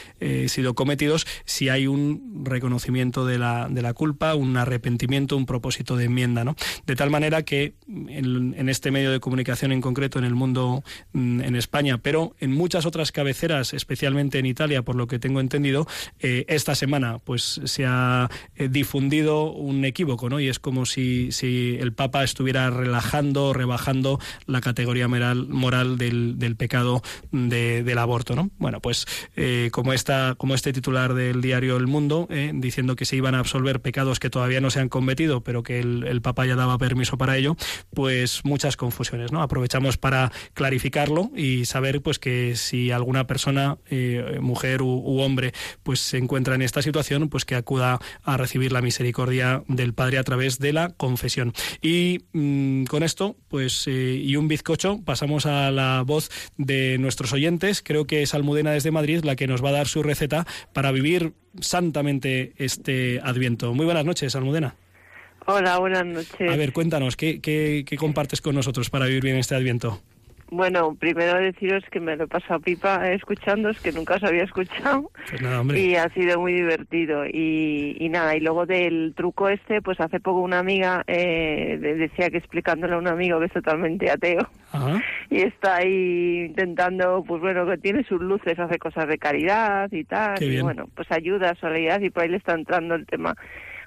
sido 0.47 0.75
cometidos 0.75 1.27
si 1.45 1.69
hay 1.69 1.87
un 1.87 2.45
reconocimiento 2.45 3.10
de 3.11 3.39
la, 3.39 3.69
de 3.69 3.83
la 3.83 3.93
culpa, 3.95 4.35
un 4.35 4.57
arrepentimiento, 4.57 5.37
un 5.37 5.47
propósito 5.47 5.97
de 5.97 6.05
enmienda. 6.05 6.45
¿no? 6.45 6.57
De 6.87 6.97
tal 6.97 7.11
manera 7.11 7.43
que 7.43 7.75
en, 7.89 8.69
este 8.69 8.91
medio 8.91 9.11
de 9.11 9.21
comunicación 9.21 9.73
en 9.73 9.81
concreto, 9.81 10.19
en 10.19 10.25
el 10.25 10.35
mundo 10.35 10.83
mm, 11.13 11.41
en 11.41 11.57
España, 11.57 11.99
pero 11.99 12.35
en 12.41 12.53
muchas 12.53 12.87
otras 12.87 13.13
cabeceras, 13.13 13.75
especialmente 13.75 14.39
en 14.39 14.47
Italia, 14.47 14.83
por 14.83 14.97
lo 14.97 15.07
que 15.07 15.19
tengo 15.19 15.41
entendido, 15.41 15.87
eh, 16.21 16.45
esta 16.49 16.75
semana 16.75 17.19
pues 17.19 17.61
se 17.65 17.85
ha 17.87 18.31
eh, 18.57 18.69
difundido 18.69 19.51
un 19.53 19.85
equívoco, 19.85 20.29
¿no? 20.29 20.41
Y 20.41 20.49
es 20.49 20.59
como 20.59 20.87
si, 20.87 21.33
si 21.33 21.77
el 21.81 21.93
Papa 21.93 22.25
estuviera 22.25 22.71
relajando, 22.71 23.53
rebajando 23.53 24.19
la 24.47 24.61
categoría 24.61 25.09
moral, 25.09 25.49
moral 25.49 25.99
del, 25.99 26.39
del 26.39 26.57
pecado 26.57 27.03
del 27.33 27.99
aborto, 27.99 28.35
¿no? 28.35 28.51
Bueno, 28.59 28.81
pues 28.81 29.07
eh, 29.37 29.71
como, 29.73 29.93
esta, 29.93 30.35
como 30.37 30.55
este 30.55 30.73
titular 30.73 31.15
del 31.15 31.41
diario 31.41 31.77
El 31.77 31.87
Mundo, 31.87 32.29
diciendo 32.55 32.90
que 32.97 33.05
se 33.05 33.17
iban 33.17 33.35
a 33.35 33.41
absolver 33.41 33.81
pecados 33.81 34.19
que 34.19 34.31
todavía 34.31 34.61
no 34.61 34.71
se 34.71 34.81
han 34.81 34.89
cometido, 34.89 35.43
pero 35.43 35.63
que 35.63 35.81
el, 35.81 36.21
Papa 36.21 36.45
ya 36.45 36.55
daba 36.55 36.77
permiso 36.77 37.17
para 37.17 37.39
ello, 37.39 37.57
pues 37.95 38.43
muchas 38.45 38.77
confusiones, 38.77 39.33
¿no? 39.33 39.41
Aprovechamos 39.43 39.97
para 39.97 40.31
clarificarlo 40.53 41.31
y 41.35 41.65
saber, 41.65 42.03
pues, 42.03 42.19
que 42.19 42.57
si 42.57 42.91
alguna 42.91 43.27
persona, 43.27 43.79
eh, 43.89 44.39
mujer 44.41 44.83
u, 44.83 45.21
hombre, 45.21 45.53
pues 45.83 46.01
se 46.01 46.19
encuentra 46.19 46.55
en 46.55 46.63
esta 46.63 46.83
situación, 46.83 47.29
pues 47.29 47.45
que 47.45 47.55
acuda 47.55 48.01
a 48.23 48.37
recibir 48.37 48.73
la 48.73 48.83
misericordia 48.83 49.63
del 49.67 49.95
Padre 49.95 50.19
a 50.19 50.25
través 50.25 50.59
de 50.59 50.73
la 50.73 50.91
confesión. 50.91 51.55
Y 51.81 52.25
mm, 52.33 52.85
con 52.85 53.03
esto, 53.03 53.37
pues, 53.49 53.87
eh, 53.87 54.21
y 54.23 54.37
un 54.37 54.49
bizcocho, 54.49 55.01
pasamos 55.05 55.47
a 55.47 55.71
la 55.71 56.03
voz 56.03 56.31
de 56.57 56.99
nuestros 56.99 57.33
oyentes. 57.33 57.83
Creo 57.83 58.07
que 58.07 58.23
es 58.23 58.35
Almudena 58.35 58.73
desde 58.73 58.91
Madrid 58.91 59.25
la 59.25 59.37
que 59.37 59.47
nos 59.47 59.65
va 59.65 59.71
a 59.71 59.73
dar 59.73 59.89
su 59.89 60.03
receta 60.03 60.47
para 60.73 60.93
vivir 60.93 61.35
santamente 61.61 62.53
este 62.57 63.21
Adviento. 63.23 63.75
Muy 63.75 63.85
buenas 63.85 64.05
noches, 64.05 64.35
Almudena. 64.37 64.77
Hola, 65.47 65.79
buenas 65.79 66.07
noches. 66.07 66.51
A 66.51 66.57
ver, 66.57 66.73
cuéntanos, 66.73 67.17
¿qué, 67.17 67.41
qué, 67.41 67.85
qué 67.87 67.97
compartes 67.97 68.41
con 68.41 68.55
nosotros 68.55 68.91
para 68.91 69.07
vivir 69.07 69.25
bien 69.25 69.37
este 69.37 69.55
Adviento? 69.55 70.01
Bueno, 70.51 70.97
primero 70.99 71.39
deciros 71.39 71.85
que 71.91 72.01
me 72.01 72.17
lo 72.17 72.25
he 72.25 72.27
pasado 72.27 72.61
pipa 72.61 73.13
escuchándoos, 73.13 73.81
que 73.81 73.93
nunca 73.93 74.17
os 74.17 74.25
había 74.25 74.45
escuchado. 74.45 75.11
Pues 75.29 75.79
y 75.79 75.95
ha 75.95 76.09
sido 76.13 76.41
muy 76.41 76.55
divertido. 76.55 77.25
Y, 77.27 77.97
y, 78.01 78.09
nada, 78.09 78.35
y 78.37 78.41
luego 78.41 78.67
del 78.67 79.15
truco 79.17 79.49
este, 79.49 79.81
pues 79.81 80.01
hace 80.01 80.19
poco 80.19 80.41
una 80.41 80.59
amiga 80.59 81.05
eh, 81.07 81.79
decía 81.81 82.31
que 82.31 82.39
explicándole 82.39 82.95
a 82.95 82.99
un 82.99 83.07
amigo 83.07 83.39
que 83.39 83.47
es 83.47 83.53
totalmente 83.53 84.11
ateo. 84.11 84.49
Y 85.31 85.41
está 85.43 85.77
ahí 85.77 86.47
intentando, 86.47 87.25
pues 87.27 87.41
bueno, 87.41 87.67
que 87.67 87.79
tiene 87.79 88.05
sus 88.05 88.21
luces, 88.21 88.59
hace 88.59 88.79
cosas 88.79 89.07
de 89.09 89.19
caridad 89.19 89.91
y 89.93 90.05
tal. 90.05 90.43
y 90.43 90.61
bueno, 90.61 90.89
pues 90.95 91.11
ayuda, 91.13 91.55
solidaridad, 91.61 92.01
y 92.01 92.11
por 92.11 92.25
ahí 92.25 92.29
le 92.29 92.39
está 92.39 92.55
entrando 92.55 92.95
el 92.95 93.07
tema 93.07 93.37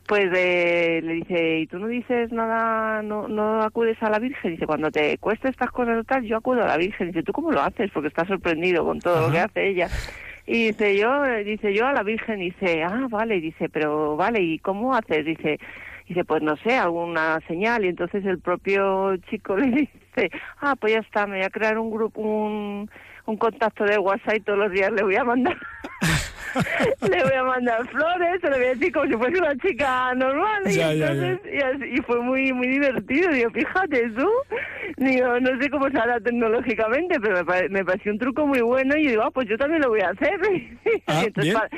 pues 0.08 0.26
eh, 0.36 1.02
le 1.04 1.14
dice, 1.14 1.60
¿y 1.60 1.68
tú 1.68 1.80
no 1.80 1.88
dices 1.88 2.32
nada, 2.32 3.02
no, 3.02 3.28
no 3.28 3.62
acudes 3.62 4.02
a 4.02 4.10
la 4.10 4.20
Virgen? 4.20 4.52
Dice, 4.52 4.68
cuando 4.68 4.92
te 4.92 5.18
cuesta 5.18 5.50
estas 5.50 5.72
cosas 5.72 6.06
tal, 6.06 6.24
yo 6.24 6.38
acudo 6.38 6.64
a 6.64 6.68
la 6.68 6.78
Virgen. 6.78 7.08
Dice, 7.08 7.24
¿tú 7.24 7.32
cómo 7.32 7.52
lo 7.52 7.62
haces? 7.62 7.90
Porque 7.92 8.10
estás 8.10 8.28
sorprendido 8.28 8.84
con 8.86 9.00
todo 9.00 9.28
lo 9.28 9.32
que 9.32 9.40
hace 9.40 9.70
ella. 9.70 9.90
Y 10.46 10.68
dice, 10.68 10.98
yo, 10.98 11.24
dice, 11.46 11.74
yo 11.74 11.88
a 11.88 11.94
la 11.94 12.04
Virgen, 12.04 12.40
dice, 12.40 12.84
ah, 12.84 13.08
vale, 13.10 13.40
dice, 13.40 13.70
pero 13.70 14.18
vale, 14.18 14.42
¿y 14.42 14.60
cómo 14.60 14.94
haces? 14.94 15.26
Dice, 15.26 15.58
dice, 16.08 16.26
pues 16.26 16.42
no 16.42 16.58
sé, 16.58 16.76
alguna 16.76 17.40
señal. 17.48 17.86
Y 17.86 17.88
entonces 17.88 18.26
el 18.26 18.40
propio 18.40 19.16
chico 19.30 19.56
le 19.58 19.68
dice, 19.68 20.32
ah, 20.60 20.76
pues 20.76 20.94
ya 20.94 21.00
está, 21.00 21.26
me 21.28 21.38
voy 21.38 21.46
a 21.46 21.50
crear 21.50 21.80
un 21.80 21.90
grupo, 21.90 22.22
un, 22.22 22.90
un 23.26 23.38
contacto 23.38 23.86
de 23.86 23.98
WhatsApp 23.98 24.36
y 24.36 24.42
todos 24.42 24.60
los 24.60 24.72
días 24.72 24.92
le 24.92 25.04
voy 25.04 25.16
a 25.16 25.24
mandar 25.24 25.58
le 27.10 27.24
voy 27.24 27.34
a 27.34 27.44
mandar 27.44 27.88
flores, 27.90 28.42
se 28.42 28.50
le 28.50 28.58
voy 28.58 28.66
a 28.66 28.74
decir 28.76 28.92
como 28.92 29.06
si 29.06 29.14
fuese 29.14 29.38
una 29.40 29.58
chica 29.58 30.14
normal. 30.16 30.62
y, 30.66 30.80
entonces, 30.80 31.40
Y, 31.92 32.02
fue 32.02 32.20
muy 32.22 32.54
muy 32.54 32.68
divertido. 32.68 33.32
Digo, 33.32 33.52
fíjate 33.52 34.10
tú. 34.12 34.30
Digo, 34.98 35.40
no 35.40 35.62
sé 35.62 35.70
cómo 35.70 35.90
se 35.90 35.98
hará 35.98 36.20
tecnológicamente, 36.20 37.20
pero 37.20 37.44
me, 37.46 37.70
me 37.70 37.86
pareció 37.86 38.12
un 38.12 38.20
truco 38.20 38.46
muy 38.46 38.62
bueno. 38.62 38.96
Y 38.98 39.08
digo, 39.08 39.24
ah, 39.24 39.32
pues 39.32 39.48
yo 39.48 39.58
también 39.58 39.82
lo 39.82 39.90
voy 39.90 40.02
a 40.02 40.10
hacer. 40.10 40.40
Ah, 41.08 41.24
entonces, 41.26 41.54
para 41.54 41.70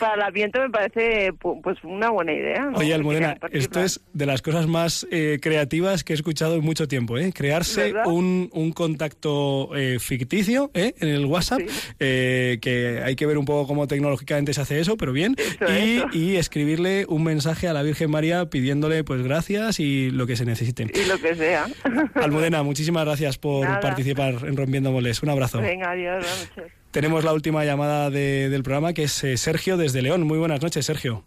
el 0.00 0.32
viento 0.32 0.60
me 0.60 0.70
parece 0.70 1.32
pues 1.62 1.82
una 1.84 2.10
buena 2.10 2.32
idea. 2.32 2.70
Oye, 2.74 2.94
Almudena, 2.94 3.36
esto 3.50 3.80
es 3.80 4.00
de 4.12 4.26
las 4.26 4.42
cosas 4.42 4.66
más 4.66 5.06
eh, 5.10 5.38
creativas 5.40 6.04
que 6.04 6.12
he 6.12 6.16
escuchado 6.16 6.56
en 6.56 6.62
mucho 6.62 6.88
tiempo, 6.88 7.18
¿eh? 7.18 7.32
Crearse 7.34 7.94
un, 8.04 8.50
un, 8.52 8.72
contacto 8.72 9.70
eh, 9.76 9.98
ficticio 9.98 10.70
¿eh? 10.74 10.94
en 11.00 11.08
el 11.08 11.26
WhatsApp, 11.26 11.60
que 11.98 13.02
hay 13.04 13.16
que 13.16 13.26
ver 13.26 13.38
un 13.38 13.44
poco 13.44 13.66
cómo 13.66 13.86
tecnológicamente 13.86 14.54
se 14.54 14.60
hace 14.60 14.80
eso, 14.80 14.96
pero 14.96 15.12
bien, 15.12 15.36
y, 15.68 16.16
y, 16.16 16.36
escribirle 16.36 17.06
un 17.08 17.24
mensaje 17.24 17.68
a 17.68 17.72
la 17.72 17.82
Virgen 17.82 18.10
María 18.10 18.46
pidiéndole 18.46 19.04
pues 19.04 19.22
gracias 19.22 19.80
y 19.80 20.10
lo 20.10 20.26
que 20.26 20.36
se 20.36 20.44
necesite. 20.44 20.86
Y 20.94 21.06
lo 21.06 21.18
que 21.18 21.34
sea. 21.34 21.66
Almudena, 22.14 22.62
muchísimas 22.62 23.04
gracias 23.04 23.38
por 23.38 23.66
participar 23.80 24.34
en 24.46 24.56
Rompiendo 24.56 24.92
Moles. 24.92 25.22
Un 25.22 25.30
abrazo. 25.30 25.60
Venga, 25.60 25.90
adiós, 25.90 26.18
buenas 26.18 26.50
noches. 26.56 26.79
Tenemos 26.90 27.22
la 27.22 27.32
última 27.32 27.64
llamada 27.64 28.10
del 28.10 28.62
programa, 28.64 28.92
que 28.92 29.04
es 29.04 29.22
eh, 29.22 29.36
Sergio 29.36 29.76
desde 29.76 30.02
León. 30.02 30.22
Muy 30.22 30.38
buenas 30.38 30.60
noches, 30.60 30.86
Sergio. 30.86 31.24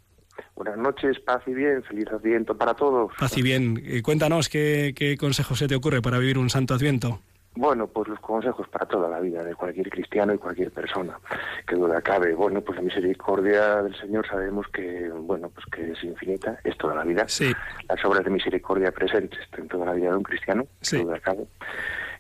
Buenas 0.55 0.78
noches, 0.78 1.20
paz 1.22 1.41
y 1.47 1.53
bien, 1.53 1.82
feliz 1.84 2.07
Adviento 2.11 2.57
para 2.57 2.74
todos. 2.74 3.11
Paz 3.18 3.38
y 3.38 3.41
bien. 3.41 3.82
Eh, 3.86 4.01
cuéntanos 4.01 4.49
qué, 4.49 4.93
qué 4.95 5.18
consejo 5.18 5.55
se 5.55 5.68
te 5.68 5.76
ocurre 5.76 6.01
para 6.01 6.20
vivir 6.20 6.38
un 6.38 6.49
santo 6.49 6.74
Adviento. 6.74 7.20
Bueno, 7.55 7.88
pues 7.88 8.07
los 8.07 8.20
consejos 8.20 8.68
para 8.68 8.88
toda 8.88 9.07
la 9.07 9.20
vida 9.20 9.43
de 9.43 9.53
cualquier 9.53 9.89
cristiano 9.89 10.34
y 10.34 10.38
cualquier 10.38 10.72
persona, 10.72 11.20
que 11.68 11.76
duda 11.76 12.01
cabe. 12.01 12.34
Bueno, 12.34 12.61
pues 12.61 12.78
la 12.78 12.84
misericordia 12.84 13.84
del 13.84 13.95
Señor 13.95 14.28
sabemos 14.28 14.68
que, 14.70 15.09
bueno, 15.09 15.49
pues 15.49 15.66
que 15.68 15.91
es 15.91 16.03
infinita, 16.03 16.59
es 16.64 16.76
toda 16.78 16.95
la 16.95 17.03
vida. 17.03 17.26
Sí. 17.28 17.53
Las 17.88 18.03
obras 18.05 18.24
de 18.24 18.32
misericordia 18.32 18.91
presentes 18.91 19.39
en 19.55 19.68
toda 19.68 19.86
la 19.86 19.93
vida 19.93 20.09
de 20.09 20.18
un 20.18 20.24
cristiano, 20.24 20.66
que 20.82 20.97
duda 20.97 21.20
cabe. 21.20 21.45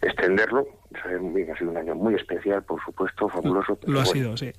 Extenderlo, 0.03 0.67
ha 0.95 1.57
sido 1.57 1.71
un 1.71 1.77
año 1.77 1.95
muy 1.95 2.15
especial, 2.15 2.63
por 2.63 2.83
supuesto, 2.83 3.29
fabuloso. 3.29 3.77
Lo 3.87 4.01
ha 4.01 4.05
sido, 4.05 4.35
sí. 4.37 4.51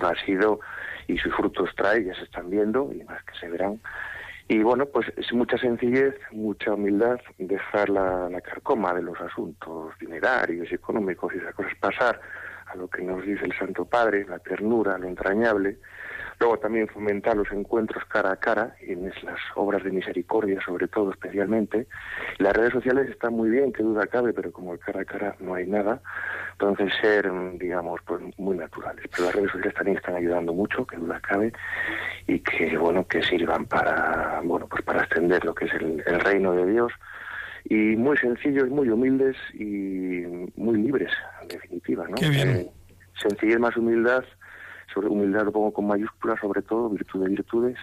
Lo 0.00 0.08
ha 0.08 0.14
sido 0.24 0.60
y 1.06 1.18
sus 1.18 1.34
frutos 1.34 1.70
trae, 1.76 2.04
ya 2.04 2.14
se 2.14 2.24
están 2.24 2.50
viendo 2.50 2.90
y 2.92 3.04
más 3.04 3.22
que 3.24 3.38
se 3.38 3.48
verán. 3.48 3.80
Y 4.48 4.62
bueno, 4.62 4.86
pues 4.86 5.06
es 5.16 5.30
mucha 5.32 5.58
sencillez, 5.58 6.14
mucha 6.32 6.72
humildad, 6.72 7.20
dejar 7.36 7.90
la, 7.90 8.30
la 8.30 8.40
carcoma 8.40 8.94
de 8.94 9.02
los 9.02 9.20
asuntos 9.20 9.92
dinerarios, 10.00 10.72
económicos 10.72 11.34
y 11.34 11.38
esas 11.38 11.54
cosas 11.54 11.74
pasar 11.80 12.20
a 12.66 12.76
lo 12.76 12.88
que 12.88 13.02
nos 13.02 13.22
dice 13.24 13.44
el 13.44 13.58
Santo 13.58 13.84
Padre, 13.84 14.26
la 14.26 14.38
ternura, 14.38 14.96
lo 14.96 15.06
entrañable, 15.06 15.78
Luego 16.40 16.58
también 16.58 16.86
fomentar 16.86 17.36
los 17.36 17.50
encuentros 17.50 18.04
cara 18.04 18.32
a 18.32 18.36
cara, 18.36 18.76
en 18.80 19.06
las 19.06 19.40
obras 19.56 19.82
de 19.82 19.90
misericordia 19.90 20.60
sobre 20.64 20.86
todo 20.86 21.10
especialmente. 21.10 21.88
Las 22.38 22.56
redes 22.56 22.72
sociales 22.72 23.10
están 23.10 23.34
muy 23.34 23.50
bien, 23.50 23.72
que 23.72 23.82
duda 23.82 24.06
cabe, 24.06 24.32
pero 24.32 24.52
como 24.52 24.72
el 24.72 24.78
cara 24.78 25.00
a 25.00 25.04
cara 25.04 25.34
no 25.40 25.54
hay 25.54 25.66
nada, 25.66 26.00
entonces 26.52 26.92
ser, 27.00 27.28
digamos, 27.58 28.00
pues 28.06 28.22
muy 28.38 28.56
naturales. 28.56 29.04
Pero 29.10 29.24
las 29.24 29.34
redes 29.34 29.50
sociales 29.50 29.74
también 29.74 29.96
están 29.96 30.14
ayudando 30.14 30.52
mucho, 30.52 30.86
que 30.86 30.96
duda 30.96 31.20
cabe, 31.20 31.52
y 32.28 32.38
que, 32.38 32.76
bueno, 32.78 33.06
que 33.08 33.20
sirvan 33.22 33.66
para, 33.66 34.40
bueno, 34.44 34.68
pues 34.68 34.82
para 34.82 35.00
extender 35.00 35.44
lo 35.44 35.54
que 35.54 35.64
es 35.64 35.74
el, 35.74 36.04
reino 36.20 36.52
de 36.52 36.66
Dios 36.70 36.92
y 37.64 37.96
muy 37.96 38.16
sencillos, 38.16 38.68
muy 38.68 38.88
humildes 38.88 39.36
y 39.54 40.22
muy 40.56 40.76
libres, 40.82 41.12
en 41.42 41.48
definitiva, 41.48 42.06
¿no? 42.06 42.14
Qué 42.14 42.28
bien. 42.28 42.48
Eh, 42.48 42.70
sencillez 43.20 43.58
más 43.58 43.76
humildad 43.76 44.24
humildad 45.06 45.44
lo 45.44 45.52
pongo 45.52 45.72
con 45.72 45.86
mayúsculas, 45.86 46.40
sobre 46.40 46.62
todo, 46.62 46.88
virtud 46.88 47.22
de 47.22 47.30
virtudes, 47.30 47.78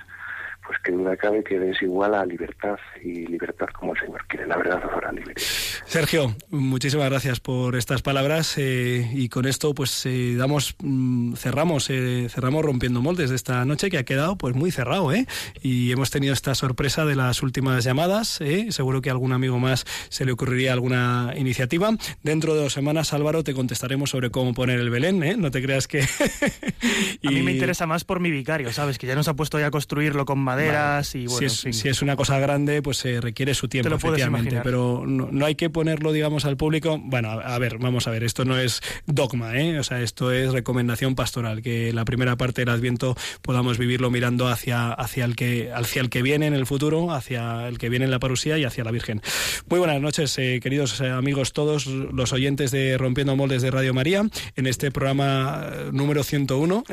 pues 0.66 0.80
que 0.84 0.91
duda 0.91 1.16
cabe 1.18 1.43
que 1.43 1.70
es 1.70 1.82
igual 1.82 2.16
a 2.16 2.26
libertad 2.26 2.78
y 3.03 3.28
libertad 3.28 3.68
como 3.78 3.93
el 3.93 3.99
Señor 3.99 4.26
quiere. 4.28 4.47
La 4.47 4.57
verdad 4.57 4.82
os 4.86 4.93
hará 4.93 5.11
libres. 5.11 5.82
Sergio, 5.86 6.36
muchísimas 6.49 7.09
gracias 7.09 7.39
por 7.39 7.76
estas 7.76 8.01
palabras 8.01 8.57
eh, 8.57 9.09
y 9.13 9.30
con 9.30 9.45
esto 9.45 9.74
pues 9.74 10.05
eh, 10.05 10.36
damos 10.38 10.76
mm, 10.82 11.34
cerramos 11.34 11.89
eh, 11.89 12.28
cerramos 12.30 12.63
rompiendo 12.63 13.01
moldes 13.01 13.30
de 13.30 13.36
esta 13.36 13.63
noche 13.66 13.89
que 13.89 13.97
ha 13.97 14.03
quedado 14.03 14.38
pues 14.38 14.55
muy 14.55 14.72
cerrado, 14.72 15.11
¿eh? 15.11 15.26
Y 15.61 15.91
hemos 15.91 16.09
tenido 16.09 16.34
esta 16.34 16.55
sorpresa 16.55 17.05
de 17.05 17.16
las 17.16 17.43
últimas 17.43 17.84
llamadas, 17.84 18.41
¿eh? 18.41 18.72
Seguro 18.72 19.01
que 19.01 19.09
a 19.09 19.13
algún 19.13 19.34
amigo 19.34 19.59
más 19.59 19.86
se 20.09 20.26
le 20.26 20.32
ocurriría 20.32 20.74
alguna 20.74 21.34
iniciativa. 21.38 21.91
Dentro 22.24 22.55
de 22.55 22.61
dos 22.61 22.74
semanas, 22.74 23.13
Álvaro, 23.13 23.43
te 23.43 23.53
contestaremos 23.53 24.09
sobre 24.09 24.32
cómo 24.32 24.53
poner 24.53 24.80
el 24.80 24.89
Belén, 24.89 25.24
¿eh? 25.24 25.38
No 25.38 25.51
te 25.51 25.61
creas 25.61 25.88
que 25.88 26.01
A 27.26 27.32
mí 27.32 27.41
me 27.41 27.51
interesa 27.51 27.86
más 27.86 28.03
por 28.03 28.20
mi 28.20 28.32
vicario, 28.32 28.72
¿sabes? 28.72 28.97
Que 28.97 29.07
ya 29.07 29.16
nos 29.16 29.28
ha 29.28 29.34
puesto 29.34 29.59
ya 29.59 29.68
a 29.68 29.72
construirlo 29.72 30.26
con 30.26 30.39
maderas 30.56 31.16
y 31.16 31.28
bueno, 31.28 31.49
si 31.49 31.89
es, 31.89 32.01
una 32.01 32.16
cosa 32.16 32.39
grande, 32.39 32.82
pues 32.82 32.97
se 32.97 33.22
requiere 33.22 33.53
su 33.53 33.68
tiempo, 33.68 33.93
efectivamente. 33.95 34.62
Pero 34.64 35.03
no, 35.06 35.45
hay 35.45 35.56
que 35.56 35.70
ponerlo, 35.70 36.12
digamos, 36.12 36.45
al 36.45 36.58
público. 36.58 36.99
Bueno, 37.01 37.30
a, 37.32 37.58
ver, 37.60 37.78
vamos 37.78 38.08
a 38.08 38.12
ver, 38.12 38.24
esto 38.24 38.45
no 38.45 38.58
es 38.58 38.82
dogma, 39.06 39.58
¿eh? 39.58 39.80
O 39.80 39.84
sea, 39.84 40.01
esto 40.01 40.32
es 40.32 40.51
recomendación 40.51 41.16
pastoral, 41.16 41.62
que 41.62 41.93
la 41.93 42.06
primera 42.06 42.36
parte 42.36 42.62
del 42.62 42.70
Adviento 42.70 43.16
podamos 43.41 43.78
vivirlo 43.78 44.10
mirando 44.12 44.47
hacia, 44.47 44.91
hacia, 44.91 45.26
el 45.26 45.36
que, 45.36 45.72
hacia 45.74 46.01
el 46.01 46.10
que 46.10 46.22
viene 46.22 46.47
en 46.47 46.53
el 46.53 46.66
futuro, 46.66 47.12
hacia 47.12 47.68
el 47.68 47.78
que 47.78 47.89
viene 47.89 48.06
en 48.06 48.12
la 48.12 48.20
parusía 48.20 48.58
y 48.58 48.64
hacia 48.64 48.84
la 48.84 48.91
Virgen. 48.91 49.22
Muy 49.70 49.80
buenas 49.80 50.01
noches, 50.01 50.38
eh, 50.38 50.60
queridos 50.62 50.99
eh, 51.01 51.10
amigos 51.10 51.53
todos 51.53 51.88
los 51.88 52.34
oyentes 52.34 52.72
de 52.72 52.97
Rompiendo 52.97 53.36
Moldes 53.36 53.62
de 53.62 53.72
Radio 53.72 53.93
María, 53.93 54.24
en 54.56 54.68
este 54.68 54.91
programa 54.91 55.70
eh, 55.72 55.89
número 55.91 56.24
101. 56.24 56.84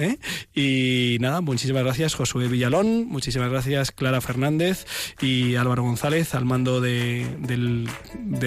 Y 0.55 1.19
nada, 1.21 1.41
muchísimas 1.41 1.85
gracias, 1.85 2.15
Josué 2.15 2.49
Villalón, 2.49 3.07
muchísimas 3.07 3.51
gracias 3.53 3.93
Clara 3.93 4.21
Fernández 4.21 4.87
y 5.21 5.57
Álvaro 5.57 5.83
González 5.83 6.35
al 6.35 6.45
mando 6.45 6.81
del, 6.81 7.89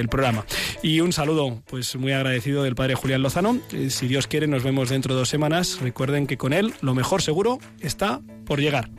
programa. 0.10 0.46
Y 0.82 1.00
un 1.00 1.14
saludo, 1.14 1.62
pues 1.68 1.96
muy 1.96 2.12
agradecido 2.12 2.64
del 2.64 2.76
padre 2.76 2.96
Julián 2.96 3.22
Lozano. 3.22 3.60
Si 3.90 4.08
Dios 4.08 4.28
quiere, 4.28 4.48
nos 4.48 4.64
vemos 4.64 4.90
dentro 4.90 5.14
de 5.14 5.20
dos 5.20 5.30
semanas. 5.30 5.80
Recuerden 5.80 6.28
que 6.28 6.38
con 6.38 6.54
él 6.54 6.74
lo 6.82 6.96
mejor 6.96 7.22
seguro 7.22 7.60
está 7.80 8.22
por 8.46 8.60
llegar. 8.60 8.90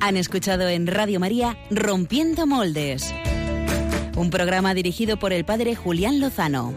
Han 0.00 0.16
escuchado 0.16 0.68
en 0.68 0.86
Radio 0.86 1.20
María 1.20 1.56
Rompiendo 1.70 2.46
Moldes 2.46 3.14
un 4.18 4.30
programa 4.30 4.74
dirigido 4.74 5.16
por 5.16 5.32
el 5.32 5.44
padre 5.44 5.76
Julián 5.76 6.18
Lozano. 6.18 6.74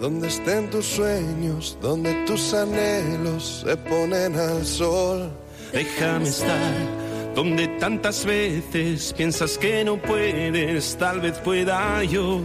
Donde 0.00 0.28
estén 0.28 0.70
tus 0.70 0.86
sueños, 0.86 1.76
donde 1.82 2.14
tus 2.24 2.54
anhelos 2.54 3.62
se 3.66 3.76
ponen 3.76 4.34
al 4.34 4.64
sol. 4.64 5.30
Déjame 5.72 6.28
estar 6.28 7.34
donde 7.34 7.68
tantas 7.78 8.24
veces 8.24 9.12
piensas 9.12 9.58
que 9.58 9.84
no 9.84 9.98
puedes, 9.98 10.96
tal 10.96 11.20
vez 11.20 11.36
pueda 11.38 12.02
yo. 12.04 12.40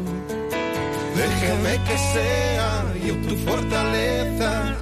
Déjame 1.15 1.79
que 1.85 1.97
sea 1.97 2.93
yo 3.07 3.15
tu 3.27 3.35
fortaleza, 3.49 4.75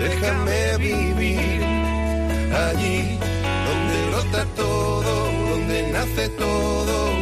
déjame 0.00 0.76
vivir 0.78 1.62
allí 2.54 3.18
donde 3.66 4.10
brota 4.10 4.44
todo, 4.54 5.32
donde 5.50 5.92
nace 5.92 6.28
todo 6.28 7.21